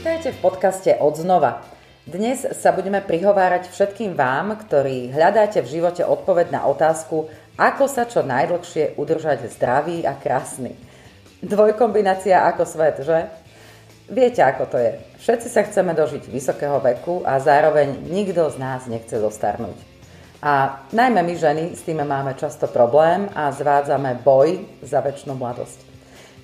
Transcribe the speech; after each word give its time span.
Vítajte 0.00 0.32
v 0.32 0.48
podcaste 0.48 0.96
Odznova. 0.96 1.60
Dnes 2.08 2.40
sa 2.56 2.72
budeme 2.72 3.04
prihovárať 3.04 3.68
všetkým 3.68 4.16
vám, 4.16 4.56
ktorí 4.56 5.12
hľadáte 5.12 5.60
v 5.60 5.76
živote 5.76 6.00
odpoveď 6.08 6.56
na 6.56 6.64
otázku, 6.64 7.28
ako 7.60 7.84
sa 7.84 8.08
čo 8.08 8.24
najdlhšie 8.24 8.96
udržať 8.96 9.52
zdravý 9.52 10.08
a 10.08 10.16
krásny. 10.16 10.72
Dvojkombinácia 11.44 12.32
ako 12.48 12.64
svet, 12.64 13.04
že? 13.04 13.28
Viete, 14.08 14.40
ako 14.40 14.72
to 14.72 14.80
je. 14.80 14.96
Všetci 15.20 15.48
sa 15.52 15.68
chceme 15.68 15.92
dožiť 15.92 16.32
vysokého 16.32 16.80
veku 16.80 17.20
a 17.28 17.36
zároveň 17.36 18.00
nikto 18.08 18.48
z 18.48 18.56
nás 18.56 18.88
nechce 18.88 19.20
zostarnúť. 19.20 19.76
A 20.40 20.80
najmä 20.96 21.20
my 21.20 21.34
ženy 21.36 21.64
s 21.76 21.84
tým 21.84 22.00
máme 22.00 22.32
často 22.40 22.72
problém 22.72 23.28
a 23.36 23.52
zvádzame 23.52 24.16
boj 24.24 24.64
za 24.80 25.04
väčšinu 25.04 25.36
mladosť. 25.36 25.84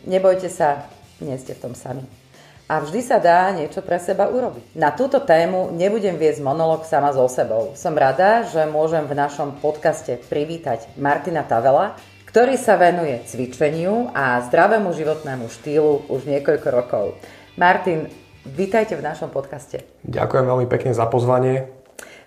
Nebojte 0.04 0.52
sa, 0.52 0.84
nie 1.24 1.40
ste 1.40 1.56
v 1.56 1.64
tom 1.64 1.72
sami 1.72 2.25
a 2.66 2.82
vždy 2.82 3.00
sa 3.02 3.22
dá 3.22 3.54
niečo 3.54 3.78
pre 3.78 4.02
seba 4.02 4.26
urobiť. 4.26 4.74
Na 4.74 4.90
túto 4.90 5.22
tému 5.22 5.70
nebudem 5.70 6.18
viesť 6.18 6.42
monolog 6.42 6.82
sama 6.82 7.14
so 7.14 7.30
sebou. 7.30 7.72
Som 7.78 7.94
rada, 7.94 8.42
že 8.42 8.66
môžem 8.66 9.06
v 9.06 9.14
našom 9.14 9.62
podcaste 9.62 10.18
privítať 10.26 10.90
Martina 10.98 11.46
Tavela, 11.46 11.94
ktorý 12.26 12.58
sa 12.58 12.74
venuje 12.74 13.22
cvičeniu 13.22 14.10
a 14.10 14.42
zdravému 14.50 14.90
životnému 14.92 15.46
štýlu 15.46 16.10
už 16.10 16.26
niekoľko 16.26 16.68
rokov. 16.74 17.04
Martin, 17.54 18.10
vítajte 18.44 18.98
v 18.98 19.06
našom 19.06 19.30
podcaste. 19.30 19.86
Ďakujem 20.02 20.44
veľmi 20.44 20.66
pekne 20.66 20.90
za 20.90 21.06
pozvanie. 21.06 21.70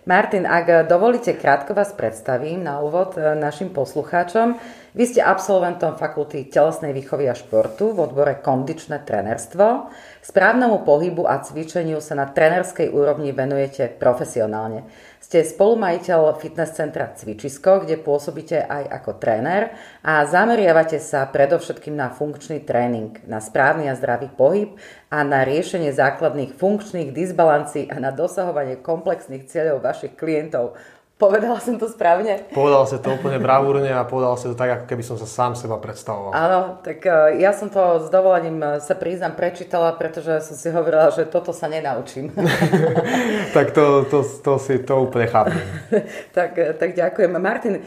Martin, 0.07 0.47
ak 0.47 0.89
dovolíte, 0.89 1.35
krátko 1.35 1.75
vás 1.75 1.91
predstavím 1.93 2.65
na 2.65 2.81
úvod 2.81 3.13
e, 3.19 3.35
našim 3.37 3.69
poslucháčom. 3.69 4.57
Vy 4.99 5.15
ste 5.15 5.23
absolventom 5.23 5.95
Fakulty 5.95 6.51
telesnej 6.51 6.91
výchovy 6.91 7.31
a 7.31 7.35
športu 7.37 7.95
v 7.95 8.03
odbore 8.03 8.43
kondičné 8.43 9.07
trenerstvo. 9.07 9.87
Správnemu 10.19 10.83
pohybu 10.83 11.23
a 11.23 11.39
cvičeniu 11.39 12.03
sa 12.03 12.19
na 12.19 12.27
trenerskej 12.27 12.91
úrovni 12.91 13.31
venujete 13.31 13.95
profesionálne. 13.95 14.83
Ste 15.23 15.47
spolumajiteľ 15.47 16.35
fitness 16.35 16.75
centra 16.75 17.15
Cvičisko, 17.15 17.87
kde 17.87 17.95
pôsobíte 17.95 18.59
aj 18.59 18.91
ako 18.99 19.15
tréner 19.23 19.71
a 20.03 20.27
zameriavate 20.27 20.99
sa 20.99 21.23
predovšetkým 21.31 21.95
na 21.95 22.11
funkčný 22.11 22.59
tréning, 22.67 23.23
na 23.23 23.39
správny 23.39 23.87
a 23.87 23.95
zdravý 23.95 24.27
pohyb 24.27 24.75
a 25.07 25.23
na 25.23 25.47
riešenie 25.47 25.95
základných 25.95 26.59
funkčných 26.59 27.15
disbalancí 27.15 27.87
a 27.87 28.03
na 28.03 28.11
dosahovanie 28.11 28.83
komplexných 28.83 29.47
cieľov 29.47 29.79
vašich 29.79 30.19
klientov. 30.19 30.75
Povedala 31.19 31.59
som 31.59 31.75
to 31.75 31.91
správne? 31.91 32.47
Povedal 32.55 32.87
si 32.87 32.95
to 33.03 33.11
úplne 33.11 33.43
bravúrne 33.43 33.91
a 33.91 34.07
povedal 34.07 34.39
si 34.39 34.47
to 34.47 34.55
tak, 34.55 34.71
ako 34.71 34.85
keby 34.87 35.03
som 35.03 35.19
sa 35.19 35.27
sám 35.27 35.51
seba 35.51 35.75
predstavoval. 35.75 36.31
Áno, 36.31 36.79
tak 36.79 37.03
e, 37.03 37.43
ja 37.43 37.51
som 37.51 37.67
to 37.67 37.99
s 37.99 38.07
dovolením 38.07 38.63
e, 38.63 38.79
sa 38.79 38.95
priznám 38.95 39.35
prečítala, 39.35 39.91
pretože 39.99 40.39
som 40.47 40.55
si 40.55 40.71
hovorila, 40.71 41.11
že 41.11 41.27
toto 41.27 41.51
sa 41.51 41.67
nenaučím. 41.67 42.31
tak 43.55 43.75
to, 43.75 44.07
to, 44.07 44.23
to 44.23 44.53
si 44.63 44.79
to 44.79 44.95
úplne 44.95 45.27
chápem. 45.27 45.59
tak, 46.39 46.55
e, 46.55 46.71
tak 46.71 46.95
ďakujem. 46.95 47.35
Martin, 47.35 47.83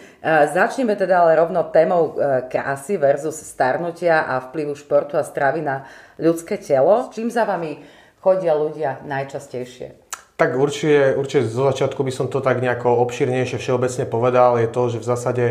začneme 0.53 0.93
teda 0.93 1.25
ale 1.25 1.41
rovno 1.41 1.65
témou 1.73 2.13
krásy 2.53 3.01
versus 3.01 3.41
starnutia 3.41 4.29
a 4.29 4.45
vplyvu 4.45 4.77
športu 4.77 5.17
a 5.17 5.25
stravy 5.25 5.65
na 5.65 5.89
ľudské 6.21 6.61
telo. 6.61 7.09
Čím 7.09 7.33
za 7.33 7.49
vami 7.49 7.81
chodia 8.21 8.53
ľudia 8.53 9.01
najčastejšie? 9.09 10.02
Tak 10.43 10.59
určite, 10.59 11.15
určite 11.15 11.47
zo 11.47 11.71
začiatku 11.71 12.03
by 12.03 12.11
som 12.11 12.27
to 12.27 12.43
tak 12.43 12.59
nejako 12.59 12.99
obširnejšie 13.07 13.63
všeobecne 13.63 14.11
povedal, 14.11 14.59
je 14.59 14.67
to, 14.67 14.91
že 14.91 14.99
v 14.99 15.07
zásade 15.07 15.45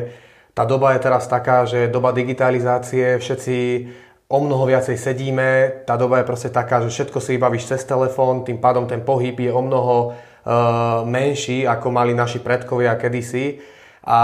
tá 0.51 0.67
doba 0.67 0.91
je 0.91 0.99
teraz 0.99 1.31
taká, 1.31 1.63
že 1.63 1.87
doba 1.87 2.11
digitalizácie, 2.11 3.15
všetci 3.15 3.87
o 4.27 4.37
mnoho 4.43 4.67
viacej 4.67 4.99
sedíme, 4.99 5.79
tá 5.87 5.95
doba 5.95 6.19
je 6.19 6.27
proste 6.27 6.51
taká, 6.51 6.83
že 6.83 6.91
všetko 6.91 7.23
si 7.23 7.39
vybavíš 7.39 7.71
cez 7.71 7.87
telefón, 7.87 8.43
tým 8.43 8.59
pádom 8.59 8.83
ten 8.83 8.99
pohyb 8.99 9.39
je 9.39 9.47
o 9.55 9.63
mnoho 9.63 10.11
uh, 10.11 11.07
menší, 11.07 11.63
ako 11.63 11.87
mali 11.87 12.11
naši 12.11 12.43
predkovia 12.43 12.91
kedysi. 12.99 13.63
A 14.03 14.19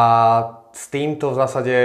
s 0.76 0.92
týmto 0.92 1.32
v 1.32 1.40
zásade 1.48 1.76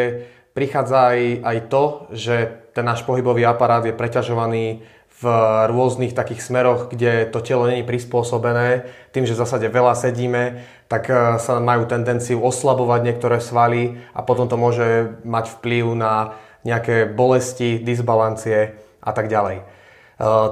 prichádza 0.59 1.15
aj, 1.15 1.23
aj 1.39 1.59
to, 1.71 1.83
že 2.11 2.37
ten 2.75 2.83
náš 2.83 3.07
pohybový 3.07 3.47
aparát 3.47 3.87
je 3.87 3.95
preťažovaný 3.95 4.83
v 5.23 5.27
rôznych 5.71 6.19
takých 6.19 6.43
smeroch, 6.43 6.91
kde 6.91 7.31
to 7.31 7.39
telo 7.39 7.71
není 7.71 7.87
prispôsobené, 7.87 8.91
tým, 9.15 9.23
že 9.23 9.39
v 9.39 9.43
zásade 9.47 9.71
veľa 9.71 9.95
sedíme, 9.95 10.67
tak 10.91 11.07
e, 11.07 11.39
sa 11.39 11.63
majú 11.63 11.87
tendenciu 11.87 12.43
oslabovať 12.43 13.01
niektoré 13.07 13.39
svaly 13.39 14.03
a 14.13 14.27
potom 14.27 14.51
to 14.51 14.59
môže 14.59 15.15
mať 15.23 15.63
vplyv 15.63 15.95
na 15.95 16.35
nejaké 16.67 17.07
bolesti, 17.07 17.79
disbalancie 17.79 18.75
a 18.99 19.11
tak 19.15 19.31
ďalej. 19.31 19.63
E, 19.63 19.65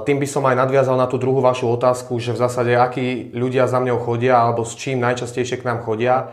tým 0.07 0.17
by 0.23 0.27
som 0.31 0.47
aj 0.47 0.55
nadviazal 0.55 0.95
na 0.95 1.11
tú 1.11 1.19
druhú 1.19 1.43
vašu 1.43 1.67
otázku, 1.67 2.15
že 2.23 2.31
v 2.31 2.39
zásade 2.39 2.71
akí 2.71 3.35
ľudia 3.35 3.67
za 3.67 3.83
mňou 3.83 3.99
chodia 3.99 4.39
alebo 4.39 4.63
s 4.63 4.79
čím 4.79 5.03
najčastejšie 5.03 5.59
k 5.59 5.67
nám 5.67 5.83
chodia. 5.83 6.31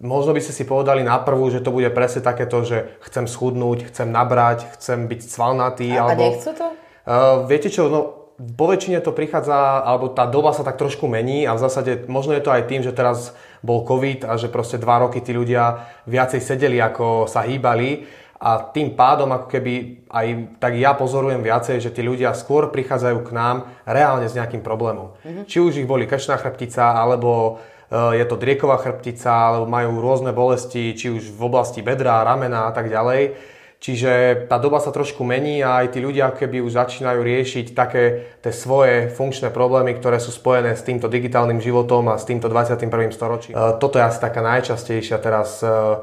Možno 0.00 0.36
by 0.36 0.40
ste 0.44 0.52
si 0.52 0.64
povedali 0.68 1.00
na 1.00 1.16
prvú, 1.20 1.48
že 1.48 1.64
to 1.64 1.72
bude 1.72 1.88
presne 1.92 2.24
takéto, 2.24 2.60
že 2.64 2.92
chcem 3.08 3.28
schudnúť, 3.28 3.88
chcem 3.92 4.08
nabrať, 4.08 4.68
chcem 4.76 5.08
byť 5.08 5.20
svalnatý. 5.28 5.92
A, 5.96 6.08
alebo... 6.08 6.24
a 6.24 6.28
nechcú 6.36 6.52
to? 6.56 6.68
Uh, 7.08 7.48
viete 7.48 7.72
čo, 7.72 7.88
no 7.88 8.20
vo 8.40 8.72
väčšine 8.72 9.04
to 9.04 9.12
prichádza, 9.12 9.84
alebo 9.84 10.08
tá 10.08 10.24
doba 10.24 10.56
sa 10.56 10.64
tak 10.64 10.80
trošku 10.80 11.04
mení 11.04 11.44
a 11.44 11.52
v 11.52 11.60
zásade 11.60 12.08
možno 12.08 12.32
je 12.32 12.40
to 12.40 12.48
aj 12.48 12.64
tým, 12.64 12.80
že 12.80 12.96
teraz 12.96 13.36
bol 13.60 13.84
COVID 13.84 14.24
a 14.24 14.40
že 14.40 14.48
proste 14.48 14.80
dva 14.80 15.04
roky 15.04 15.20
tí 15.20 15.36
ľudia 15.36 15.84
viacej 16.08 16.40
sedeli, 16.40 16.80
ako 16.80 17.28
sa 17.28 17.44
hýbali 17.44 18.08
a 18.40 18.72
tým 18.72 18.96
pádom 18.96 19.28
ako 19.28 19.52
keby 19.52 20.08
aj 20.08 20.26
tak 20.56 20.72
ja 20.80 20.96
pozorujem 20.96 21.44
viacej, 21.44 21.84
že 21.84 21.92
tí 21.92 22.00
ľudia 22.00 22.32
skôr 22.32 22.72
prichádzajú 22.72 23.28
k 23.28 23.30
nám 23.36 23.68
reálne 23.84 24.24
s 24.24 24.32
nejakým 24.32 24.64
problémom. 24.64 25.12
Mm-hmm. 25.20 25.44
Či 25.44 25.58
už 25.60 25.84
ich 25.84 25.84
boli 25.84 26.08
krčná 26.08 26.40
chrbtica, 26.40 26.96
alebo 26.96 27.60
uh, 27.60 28.16
je 28.16 28.24
to 28.24 28.40
drieková 28.40 28.80
chrbtica, 28.80 29.52
alebo 29.52 29.68
majú 29.68 30.00
rôzne 30.00 30.32
bolesti, 30.32 30.96
či 30.96 31.12
už 31.12 31.28
v 31.28 31.40
oblasti 31.44 31.84
bedra, 31.84 32.24
ramena 32.24 32.64
a 32.64 32.72
tak 32.72 32.88
ďalej 32.88 33.59
Čiže 33.80 34.44
tá 34.44 34.60
doba 34.60 34.76
sa 34.76 34.92
trošku 34.92 35.24
mení 35.24 35.64
a 35.64 35.80
aj 35.80 35.96
tí 35.96 36.04
ľudia 36.04 36.36
keby 36.36 36.60
už 36.60 36.76
začínajú 36.76 37.24
riešiť 37.24 37.72
také 37.72 38.28
tie 38.44 38.52
svoje 38.52 39.08
funkčné 39.08 39.48
problémy, 39.48 39.96
ktoré 39.96 40.20
sú 40.20 40.36
spojené 40.36 40.76
s 40.76 40.84
týmto 40.84 41.08
digitálnym 41.08 41.64
životom 41.64 42.12
a 42.12 42.20
s 42.20 42.28
týmto 42.28 42.52
21. 42.52 42.92
storočím. 43.08 43.56
E, 43.56 43.80
toto 43.80 43.96
je 43.96 44.04
asi 44.04 44.20
taká 44.20 44.44
najčastejšia 44.44 45.16
teraz 45.24 45.64
e, 45.64 45.96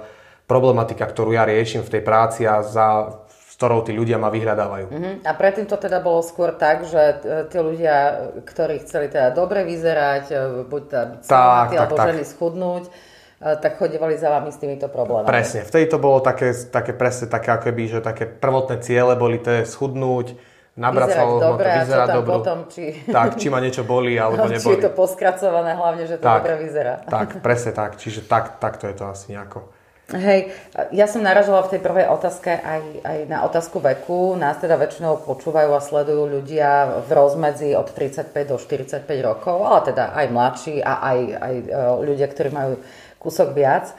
problematika, 0.50 1.06
ktorú 1.06 1.38
ja 1.38 1.46
riešim 1.46 1.86
v 1.86 1.94
tej 1.94 2.02
práci 2.02 2.50
a 2.50 2.66
za 2.66 3.14
s 3.30 3.54
ktorou 3.62 3.86
tí 3.86 3.94
ľudia 3.94 4.22
ma 4.22 4.30
vyhľadávajú. 4.30 4.86
Uh-huh. 4.90 5.14
A 5.26 5.32
predtým 5.38 5.66
to 5.66 5.82
teda 5.82 5.98
bolo 6.02 6.22
skôr 6.26 6.58
tak, 6.58 6.82
že 6.82 7.22
e, 7.22 7.46
tí 7.46 7.62
ľudia, 7.62 8.30
ktorí 8.42 8.82
chceli 8.90 9.14
teda 9.14 9.38
dobre 9.38 9.62
vyzerať, 9.62 10.26
buď 10.66 10.82
teda 10.90 11.06
tak, 11.22 11.70
tak, 11.70 11.78
alebo 11.78 11.94
tak. 11.94 12.06
ženy 12.10 12.24
schudnúť, 12.26 12.90
tak 13.38 13.78
chodevali 13.78 14.18
za 14.18 14.34
vami 14.34 14.50
s 14.50 14.58
týmito 14.58 14.90
problémami. 14.90 15.30
Presne, 15.30 15.62
vtedy 15.62 15.86
to 15.86 16.02
bolo 16.02 16.26
také, 16.26 16.58
také 16.74 16.98
presne 16.98 17.30
také 17.30 17.54
ako 17.54 17.70
keby, 17.70 17.84
že 17.86 18.00
také 18.02 18.26
prvotné 18.26 18.82
ciele 18.82 19.14
boli 19.14 19.38
to 19.38 19.62
schudnúť, 19.62 20.34
nabrať 20.74 21.10
sa 21.14 21.22
dobre, 21.26 21.70
vyzerať 21.86 22.08
dobro. 22.18 22.36
Potom, 22.42 22.58
či... 22.70 23.06
Tak, 23.06 23.38
či 23.38 23.54
ma 23.54 23.62
niečo 23.62 23.86
bolí 23.86 24.18
alebo 24.22 24.50
neboli. 24.50 24.62
Či 24.62 24.82
je 24.82 24.86
to 24.90 24.94
poskracované, 24.94 25.78
hlavne, 25.78 26.04
že 26.10 26.18
to 26.18 26.26
tak, 26.26 26.42
dobre 26.42 26.54
vyzerá. 26.66 26.94
Tak, 27.06 27.42
presne 27.46 27.72
tak. 27.78 28.02
Čiže 28.02 28.26
tak, 28.26 28.58
takto 28.58 28.90
je 28.90 28.96
to 28.98 29.06
asi 29.06 29.38
nejako. 29.38 29.78
Hej, 30.08 30.56
ja 30.96 31.04
som 31.04 31.20
naražala 31.20 31.68
v 31.68 31.76
tej 31.76 31.82
prvej 31.84 32.08
otázke 32.08 32.48
aj, 32.48 33.04
aj 33.04 33.18
na 33.28 33.44
otázku 33.44 33.84
veku. 33.84 34.40
Nás 34.40 34.56
teda 34.56 34.80
väčšinou 34.80 35.20
počúvajú 35.28 35.76
a 35.76 35.84
sledujú 35.84 36.32
ľudia 36.32 37.04
v 37.04 37.10
rozmedzi 37.12 37.76
od 37.76 37.92
35 37.92 38.32
do 38.48 38.56
45 38.56 39.04
rokov, 39.20 39.68
ale 39.68 39.92
teda 39.92 40.16
aj 40.16 40.26
mladší 40.32 40.80
a 40.80 40.94
aj, 41.12 41.20
aj 41.44 41.56
e, 41.60 41.66
ľudia, 42.08 42.28
ktorí 42.32 42.50
majú 42.56 42.80
kúsok 43.28 43.52
viac. 43.52 43.92
E, 43.92 43.96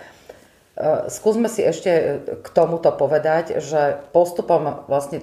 skúsme 1.12 1.52
si 1.52 1.60
ešte 1.60 2.24
k 2.40 2.48
tomuto 2.56 2.88
povedať, 2.96 3.60
že 3.60 4.00
postupom 4.16 4.88
vlastne 4.88 5.20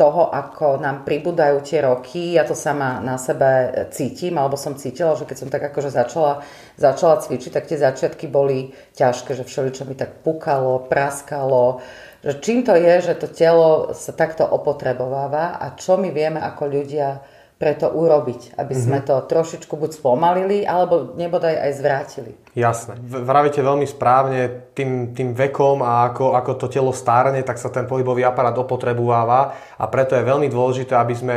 toho, 0.00 0.32
ako 0.32 0.80
nám 0.80 1.04
pribúdajú 1.04 1.60
tie 1.60 1.84
roky, 1.84 2.32
ja 2.32 2.48
to 2.48 2.56
sama 2.56 3.04
na 3.04 3.20
sebe 3.20 3.68
cítim, 3.92 4.40
alebo 4.40 4.56
som 4.56 4.72
cítila, 4.72 5.12
že 5.12 5.28
keď 5.28 5.36
som 5.36 5.52
tak 5.52 5.60
akože 5.60 5.92
začala, 5.92 6.40
začala 6.80 7.20
cvičiť, 7.20 7.52
tak 7.52 7.68
tie 7.68 7.76
začiatky 7.76 8.24
boli 8.24 8.72
ťažké, 8.96 9.36
že 9.36 9.44
všeličo 9.44 9.84
mi 9.84 9.92
tak 9.92 10.24
pukalo, 10.24 10.88
praskalo, 10.88 11.84
že 12.24 12.40
čím 12.40 12.64
to 12.64 12.72
je, 12.80 13.12
že 13.12 13.14
to 13.20 13.28
telo 13.28 13.92
sa 13.92 14.16
takto 14.16 14.48
opotrebováva 14.48 15.60
a 15.60 15.76
čo 15.76 16.00
my 16.00 16.08
vieme 16.08 16.40
ako 16.40 16.62
ľudia 16.64 17.20
preto 17.60 17.92
urobiť, 17.92 18.56
aby 18.56 18.72
sme 18.72 19.04
mm-hmm. 19.04 19.20
to 19.20 19.28
trošičku 19.28 19.76
buď 19.76 20.00
spomalili, 20.00 20.64
alebo 20.64 21.12
nebodaj 21.12 21.60
aj 21.60 21.70
zvrátili. 21.76 22.32
Jasné. 22.56 22.96
Vravíte 23.04 23.60
veľmi 23.60 23.84
správne, 23.84 24.72
tým, 24.72 25.12
tým 25.12 25.36
vekom 25.36 25.84
a 25.84 26.08
ako, 26.08 26.32
ako 26.40 26.56
to 26.56 26.66
telo 26.72 26.88
stárne, 26.96 27.44
tak 27.44 27.60
sa 27.60 27.68
ten 27.68 27.84
pohybový 27.84 28.24
aparát 28.24 28.56
opotrebováva 28.56 29.52
a 29.76 29.84
preto 29.92 30.16
je 30.16 30.24
veľmi 30.24 30.48
dôležité, 30.48 30.96
aby 30.96 31.12
sme 31.12 31.36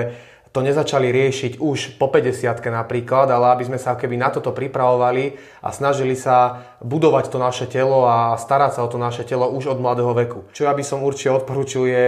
to 0.55 0.63
nezačali 0.63 1.11
riešiť 1.11 1.59
už 1.59 1.99
po 1.99 2.07
50 2.07 2.71
napríklad, 2.71 3.27
ale 3.27 3.59
aby 3.59 3.73
sme 3.73 3.81
sa 3.81 3.99
keby 3.99 4.15
na 4.15 4.31
toto 4.31 4.55
pripravovali 4.55 5.35
a 5.59 5.75
snažili 5.75 6.15
sa 6.15 6.63
budovať 6.79 7.35
to 7.35 7.37
naše 7.41 7.65
telo 7.67 8.07
a 8.07 8.39
starať 8.39 8.79
sa 8.79 8.85
o 8.85 8.87
to 8.87 9.01
naše 9.01 9.27
telo 9.27 9.49
už 9.49 9.75
od 9.75 9.81
mladého 9.81 10.13
veku. 10.15 10.47
Čo 10.55 10.69
ja 10.69 10.73
by 10.77 10.85
som 10.85 11.03
určite 11.03 11.35
odporúčil 11.41 11.83
je 11.89 12.05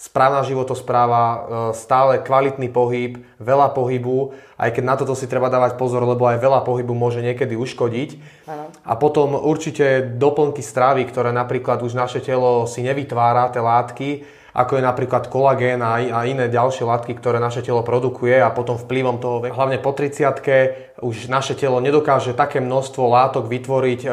správna 0.00 0.40
životospráva, 0.40 1.24
e, 1.28 1.38
stále 1.76 2.24
kvalitný 2.24 2.72
pohyb, 2.72 3.20
veľa 3.36 3.76
pohybu, 3.76 4.32
aj 4.56 4.72
keď 4.72 4.84
na 4.88 4.96
toto 4.96 5.12
si 5.12 5.28
treba 5.28 5.52
dávať 5.52 5.76
pozor, 5.76 6.00
lebo 6.08 6.24
aj 6.24 6.40
veľa 6.40 6.64
pohybu 6.64 6.96
môže 6.96 7.20
niekedy 7.20 7.52
uškodiť. 7.52 8.10
Ano. 8.48 8.72
A 8.80 8.96
potom 8.96 9.36
určite 9.36 10.16
doplnky 10.16 10.64
stravy, 10.64 11.04
ktoré 11.04 11.36
napríklad 11.36 11.84
už 11.84 11.92
naše 11.92 12.24
telo 12.24 12.64
si 12.64 12.80
nevytvára, 12.80 13.52
tie 13.52 13.60
látky, 13.60 14.08
ako 14.50 14.80
je 14.80 14.82
napríklad 14.82 15.30
kolagén 15.30 15.78
a, 15.84 16.00
iné 16.26 16.50
ďalšie 16.50 16.82
látky, 16.82 17.14
ktoré 17.14 17.38
naše 17.38 17.62
telo 17.62 17.86
produkuje 17.86 18.40
a 18.40 18.50
potom 18.50 18.80
vplyvom 18.80 19.22
toho, 19.22 19.44
hlavne 19.46 19.78
po 19.78 19.94
30 19.94 21.04
už 21.04 21.30
naše 21.30 21.54
telo 21.54 21.78
nedokáže 21.78 22.34
také 22.34 22.58
množstvo 22.58 23.04
látok 23.04 23.46
vytvoriť 23.46 24.00
e, 24.04 24.10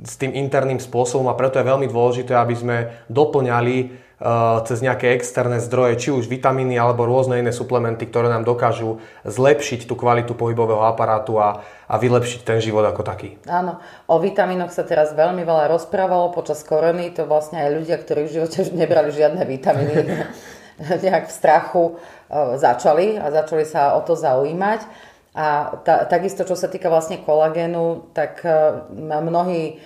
s 0.00 0.14
tým 0.18 0.34
interným 0.34 0.82
spôsobom 0.82 1.30
a 1.30 1.38
preto 1.38 1.62
je 1.62 1.70
veľmi 1.70 1.86
dôležité, 1.86 2.34
aby 2.34 2.54
sme 2.54 2.76
doplňali 3.12 4.04
Eh, 4.14 4.58
cez 4.64 4.80
nejaké 4.80 5.12
externé 5.12 5.60
zdroje, 5.60 5.98
či 6.00 6.08
už 6.08 6.30
vitamíny 6.30 6.78
alebo 6.78 7.04
rôzne 7.04 7.42
iné 7.42 7.52
suplementy, 7.52 8.06
ktoré 8.06 8.32
nám 8.32 8.46
dokážu 8.46 9.02
zlepšiť 9.26 9.84
tú 9.84 9.98
kvalitu 9.98 10.38
pohybového 10.38 10.80
aparátu 10.80 11.36
a, 11.36 11.60
a 11.84 11.94
vylepšiť 11.98 12.40
ten 12.40 12.56
život 12.56 12.86
ako 12.86 13.04
taký. 13.04 13.36
Áno, 13.44 13.82
o 14.08 14.16
vitamínoch 14.16 14.72
sa 14.72 14.86
teraz 14.86 15.12
veľmi 15.12 15.44
veľa 15.44 15.66
rozprávalo 15.66 16.32
počas 16.32 16.64
korony, 16.64 17.12
to 17.12 17.28
vlastne 17.28 17.58
aj 17.58 17.74
ľudia, 17.74 18.00
ktorí 18.00 18.30
v 18.30 18.34
živote 18.38 18.64
nebrali 18.72 19.12
žiadne 19.12 19.44
vitamíny, 19.44 20.06
nejak 21.04 21.28
v 21.28 21.34
strachu 21.34 21.84
eh, 21.92 22.56
začali 22.56 23.20
a 23.20 23.28
začali 23.28 23.68
sa 23.68 23.92
o 23.92 24.00
to 24.06 24.16
zaujímať. 24.16 25.12
A 25.34 25.74
ta, 25.82 26.06
takisto, 26.06 26.46
čo 26.46 26.54
sa 26.54 26.70
týka 26.70 26.86
vlastne 26.86 27.18
kolagénu, 27.18 28.14
tak 28.14 28.46
eh, 28.46 28.86
mnohí 28.94 29.82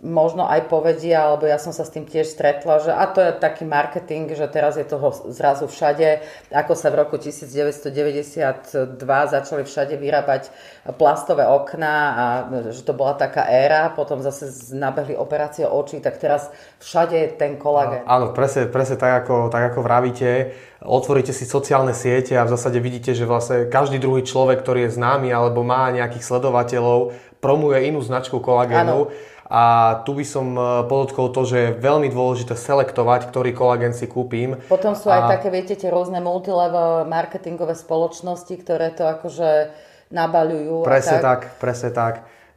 možno 0.00 0.48
aj 0.48 0.72
povedia, 0.72 1.28
alebo 1.28 1.44
ja 1.44 1.60
som 1.60 1.72
sa 1.72 1.84
s 1.84 1.92
tým 1.92 2.08
tiež 2.08 2.32
stretla, 2.32 2.80
že 2.80 2.92
a 2.92 3.04
to 3.04 3.20
je 3.20 3.36
taký 3.36 3.68
marketing, 3.68 4.32
že 4.32 4.48
teraz 4.48 4.80
je 4.80 4.84
toho 4.88 5.12
zrazu 5.28 5.68
všade, 5.68 6.24
ako 6.48 6.72
sa 6.72 6.88
v 6.88 7.04
roku 7.04 7.20
1992 7.20 7.92
začali 9.04 9.62
všade 9.64 9.94
vyrábať 10.00 10.48
plastové 10.96 11.44
okná 11.44 11.96
a 12.16 12.24
že 12.72 12.80
to 12.80 12.96
bola 12.96 13.12
taká 13.12 13.44
éra, 13.44 13.92
potom 13.92 14.24
zase 14.24 14.48
nabehli 14.72 15.16
operácie 15.20 15.68
očí, 15.68 16.00
tak 16.00 16.16
teraz 16.16 16.48
všade 16.80 17.16
je 17.20 17.28
ten 17.36 17.60
kolagén. 17.60 18.08
Áno, 18.08 18.32
presne, 18.32 18.64
presne 18.72 18.96
tak, 18.96 19.24
ako, 19.24 19.52
tak 19.52 19.72
ako 19.72 19.84
vravíte, 19.84 20.56
otvoríte 20.80 21.36
si 21.36 21.44
sociálne 21.44 21.92
siete 21.92 22.40
a 22.40 22.48
v 22.48 22.52
zásade 22.56 22.80
vidíte, 22.80 23.12
že 23.12 23.28
vlastne 23.28 23.68
každý 23.68 24.00
druhý 24.00 24.24
človek, 24.24 24.64
ktorý 24.64 24.88
je 24.88 24.96
známy 24.96 25.28
alebo 25.28 25.60
má 25.60 25.92
nejakých 25.92 26.24
sledovateľov, 26.24 27.12
promuje 27.44 27.84
inú 27.92 28.00
značku 28.00 28.40
kolagénu. 28.40 29.12
Áno 29.12 29.32
a 29.48 29.62
tu 30.08 30.16
by 30.16 30.24
som 30.24 30.56
e, 30.56 30.60
podotkol 30.88 31.28
to, 31.30 31.44
že 31.44 31.56
je 31.60 31.76
veľmi 31.76 32.08
dôležité 32.08 32.56
selektovať, 32.56 33.28
ktorý 33.28 33.52
kolagén 33.52 33.92
si 33.92 34.08
kúpim. 34.08 34.56
Potom 34.66 34.96
sú 34.96 35.12
aj 35.12 35.20
a... 35.28 35.30
také, 35.36 35.52
viete, 35.52 35.76
tie 35.76 35.92
rôzne 35.92 36.18
multilevel 36.24 37.04
marketingové 37.04 37.76
spoločnosti, 37.76 38.54
ktoré 38.56 38.90
to 38.96 39.04
akože 39.04 39.72
nabaľujú. 40.08 40.84
Presne 40.84 41.20
tak. 41.20 41.24
tak, 41.24 41.40
presne 41.60 41.90
tak. 41.92 42.14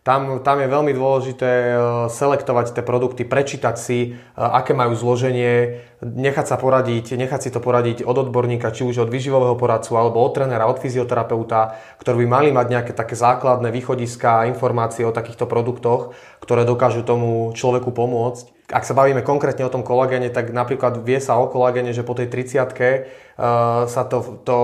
Tam, 0.08 0.40
tam 0.40 0.64
je 0.64 0.72
veľmi 0.72 0.96
dôležité 0.96 1.52
e, 1.52 1.76
selektovať 2.08 2.72
tie 2.72 2.80
produkty, 2.80 3.28
prečítať 3.28 3.76
si, 3.76 4.16
e, 4.16 4.40
aké 4.40 4.72
majú 4.72 4.96
zloženie, 4.96 5.84
nechať 6.00 6.48
sa 6.48 6.56
poradiť, 6.56 7.20
nechať 7.20 7.40
si 7.44 7.50
to 7.52 7.60
poradiť 7.60 8.08
od 8.08 8.16
odborníka, 8.16 8.72
či 8.72 8.88
už 8.88 9.04
od 9.04 9.12
vyživového 9.12 9.60
poradcu, 9.60 10.00
alebo 10.00 10.24
od 10.24 10.32
trénera, 10.32 10.72
od 10.72 10.80
fyzioterapeuta, 10.80 11.76
ktorí 12.00 12.24
by 12.24 12.28
mali 12.40 12.50
mať 12.56 12.68
nejaké 12.72 12.92
také 12.96 13.20
základné 13.20 13.68
východiska 13.68 14.48
informácie 14.48 15.04
o 15.04 15.12
takýchto 15.12 15.44
produktoch, 15.44 16.16
ktoré 16.40 16.64
dokážu 16.64 17.04
tomu 17.04 17.52
človeku 17.52 17.92
pomôcť. 17.92 18.72
Ak 18.72 18.88
sa 18.88 18.96
bavíme 18.96 19.28
konkrétne 19.28 19.68
o 19.68 19.74
tom 19.76 19.84
kolagéne, 19.84 20.32
tak 20.32 20.56
napríklad 20.56 21.04
vie 21.04 21.20
sa 21.20 21.36
o 21.36 21.52
kolagéne, 21.52 21.92
že 21.92 22.08
po 22.08 22.16
tej 22.16 22.32
30 22.32 22.64
uh, 22.64 23.84
sa 23.92 24.04
to, 24.08 24.40
to 24.48 24.58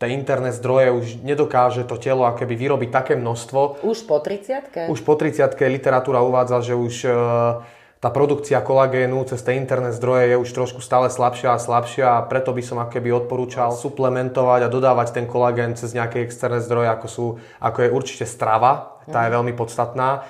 tie 0.00 0.16
interné 0.16 0.48
zdroje 0.56 0.88
už 0.96 1.06
nedokáže 1.20 1.84
to 1.84 2.00
telo 2.00 2.24
akéby 2.24 2.56
vyrobiť 2.56 2.88
také 2.88 3.12
množstvo. 3.20 3.84
Už 3.84 4.08
po 4.08 4.16
30 4.16 4.88
Už 4.88 5.04
po 5.04 5.12
30 5.12 5.52
literatúra 5.68 6.24
uvádza, 6.24 6.64
že 6.64 6.72
už 6.72 6.94
e, 7.04 7.10
tá 8.00 8.08
produkcia 8.08 8.64
kolagénu 8.64 9.28
cez 9.28 9.44
tie 9.44 9.60
interné 9.60 9.92
zdroje 9.92 10.32
je 10.32 10.36
už 10.40 10.48
trošku 10.56 10.80
stále 10.80 11.12
slabšia 11.12 11.52
a 11.52 11.60
slabšia 11.60 12.06
a 12.16 12.24
preto 12.24 12.56
by 12.56 12.64
som 12.64 12.80
akéby 12.80 13.12
odporúčal 13.12 13.76
suplementovať 13.76 14.64
a 14.64 14.72
dodávať 14.72 15.20
ten 15.20 15.28
kolagén 15.28 15.76
cez 15.76 15.92
nejaké 15.92 16.24
externé 16.24 16.64
zdroje, 16.64 16.88
ako, 16.88 17.06
sú, 17.06 17.26
ako 17.60 17.78
je 17.84 17.88
určite 17.92 18.24
strava, 18.24 18.96
tá 19.04 19.28
je 19.28 19.30
mhm. 19.30 19.36
veľmi 19.36 19.52
podstatná 19.52 20.24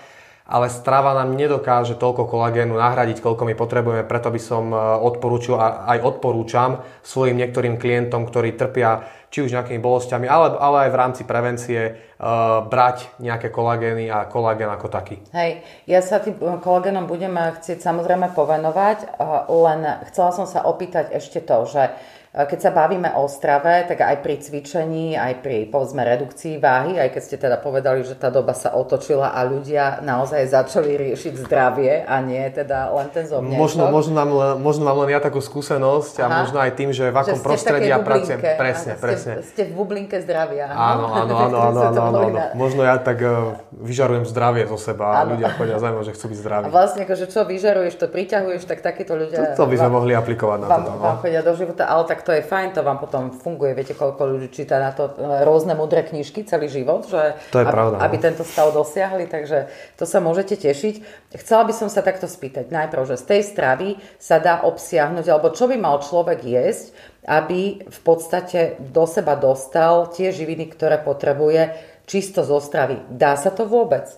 ale 0.51 0.67
strava 0.67 1.15
nám 1.15 1.39
nedokáže 1.39 1.95
toľko 1.95 2.27
kolagénu 2.27 2.75
nahradiť, 2.75 3.23
koľko 3.23 3.47
my 3.47 3.55
potrebujeme, 3.55 4.03
preto 4.03 4.35
by 4.35 4.41
som 4.43 4.75
e, 4.75 4.77
odporúčil 4.99 5.55
a 5.55 5.87
aj 5.95 6.03
odporúčam 6.03 6.83
svojim 7.07 7.39
niektorým 7.39 7.79
klientom, 7.79 8.27
ktorí 8.27 8.59
trpia 8.59 9.07
či 9.31 9.47
už 9.47 9.55
nejakými 9.55 9.79
bolestiami, 9.79 10.27
ale, 10.27 10.59
ale 10.59 10.77
aj 10.87 10.91
v 10.91 10.99
rámci 10.99 11.23
prevencie 11.23 11.81
uh, 11.95 12.67
brať 12.67 13.15
nejaké 13.23 13.49
kolagény 13.55 14.11
a 14.11 14.27
kolagén 14.27 14.67
ako 14.67 14.91
taký. 14.91 15.23
Hej, 15.31 15.63
ja 15.87 16.03
sa 16.03 16.19
tým 16.19 16.35
kolagénom 16.59 17.07
budem 17.07 17.33
chcieť 17.39 17.79
samozrejme 17.79 18.35
povenovať, 18.35 19.23
len 19.47 19.81
chcela 20.11 20.31
som 20.35 20.51
sa 20.51 20.67
opýtať 20.67 21.15
ešte 21.15 21.39
to, 21.47 21.63
že 21.71 21.95
keď 22.31 22.59
sa 22.63 22.71
bavíme 22.71 23.11
o 23.19 23.27
strave, 23.27 23.91
tak 23.91 24.07
aj 24.07 24.23
pri 24.23 24.39
cvičení, 24.39 25.19
aj 25.19 25.43
pri 25.43 25.67
povedzme 25.67 26.07
redukcii 26.07 26.63
váhy, 26.63 26.95
aj 26.95 27.11
keď 27.11 27.23
ste 27.27 27.37
teda 27.43 27.59
povedali, 27.59 28.07
že 28.07 28.15
tá 28.15 28.31
doba 28.31 28.55
sa 28.55 28.71
otočila 28.71 29.35
a 29.35 29.43
ľudia 29.43 29.99
naozaj 29.99 30.47
začali 30.47 30.95
riešiť 30.95 31.35
zdravie 31.43 32.07
a 32.07 32.23
nie 32.23 32.47
teda 32.55 32.95
len 32.95 33.11
ten 33.11 33.27
zomniečok. 33.27 33.59
Možno, 33.59 33.83
možno, 33.91 34.13
mám, 34.15 34.31
možno 34.63 34.83
mám 34.87 35.03
len 35.03 35.11
ja 35.11 35.19
takú 35.19 35.43
skúsenosť 35.43 36.23
Aha. 36.23 36.27
a 36.27 36.27
možno 36.47 36.59
aj 36.63 36.71
tým, 36.79 36.95
že 36.95 37.11
v 37.11 37.17
akom 37.19 37.35
že 37.35 37.43
prostredí 37.43 37.91
ja 37.91 37.99
pracujem. 37.99 38.39
Presne, 38.39 38.95
Aha, 38.95 39.03
presne. 39.03 39.33
Ste, 39.43 39.51
ste 39.51 39.63
v 39.67 39.73
bublinke 39.75 40.23
zdravia. 40.23 40.71
Áno, 40.71 41.11
áno, 41.11 41.35
áno, 41.35 41.57
áno, 41.67 41.81
áno, 41.83 42.01
áno, 42.15 42.19
áno. 42.31 42.39
Možno 42.55 42.87
ja 42.87 42.95
tak 43.03 43.27
uh, 43.27 43.59
vyžarujem 43.75 44.23
zdravie 44.31 44.71
zo 44.71 44.79
seba 44.79 45.19
a 45.19 45.27
ľudia 45.27 45.51
chodia 45.59 45.83
zaujímavé, 45.83 46.07
že 46.07 46.15
chcú 46.15 46.27
byť 46.31 46.39
zdraví. 46.39 46.65
A 46.67 46.71
vlastne 46.71 47.03
akože 47.03 47.27
čo 47.27 47.43
vyžaruješ, 47.43 47.95
to 47.99 48.07
priťahuješ, 48.07 48.63
tak 48.71 48.87
takíto 48.87 49.19
ľudia... 49.19 49.59
To, 49.59 49.67
to 49.67 49.71
by 49.71 49.77
sme 49.83 49.91
mohli 49.91 50.13
aplikovať 50.15 50.59
na 50.63 50.67
vám, 50.71 50.79
toto. 50.87 50.91
No. 50.95 51.03
Vám 51.03 51.19
chodia 51.27 51.43
do 51.43 51.53
života, 51.59 51.91
ale 51.91 52.03
tak 52.07 52.20
to 52.23 52.33
je 52.37 52.43
fajn, 52.45 52.77
to 52.77 52.85
vám 52.85 52.99
potom 52.99 53.31
funguje. 53.33 53.73
Viete, 53.73 53.97
koľko 53.97 54.27
ľudí 54.27 54.49
číta 54.53 54.77
na 54.77 54.93
to 54.93 55.11
e, 55.11 55.45
rôzne 55.45 55.73
mudré 55.73 56.05
knižky 56.05 56.45
celý 56.45 56.69
život, 56.69 57.09
že 57.09 57.39
to 57.55 57.61
je 57.61 57.67
aby, 57.67 57.73
pravda, 57.73 57.97
aby 58.05 58.17
no. 58.19 58.23
tento 58.23 58.45
stav 58.45 58.71
dosiahli, 58.71 59.27
takže 59.31 59.73
to 59.97 60.05
sa 60.05 60.21
môžete 60.21 60.61
tešiť. 60.61 60.95
Chcela 61.41 61.63
by 61.65 61.73
som 61.73 61.89
sa 61.89 62.05
takto 62.05 62.29
spýtať 62.29 62.69
najprv, 62.69 63.03
že 63.09 63.17
z 63.17 63.25
tej 63.25 63.43
stravy 63.49 63.89
sa 64.21 64.37
dá 64.43 64.61
obsiahnuť, 64.67 65.27
alebo 65.31 65.55
čo 65.55 65.71
by 65.71 65.77
mal 65.81 66.03
človek 66.05 66.45
jesť, 66.45 66.93
aby 67.25 67.85
v 67.85 68.01
podstate 68.05 68.81
do 68.81 69.05
seba 69.09 69.37
dostal 69.37 70.09
tie 70.13 70.33
živiny, 70.33 70.73
ktoré 70.73 71.01
potrebuje 71.01 71.73
čisto 72.11 72.43
zo 72.43 72.59
stravy. 72.59 73.01
Dá 73.07 73.39
sa 73.39 73.55
to 73.55 73.65
vôbec? 73.71 74.11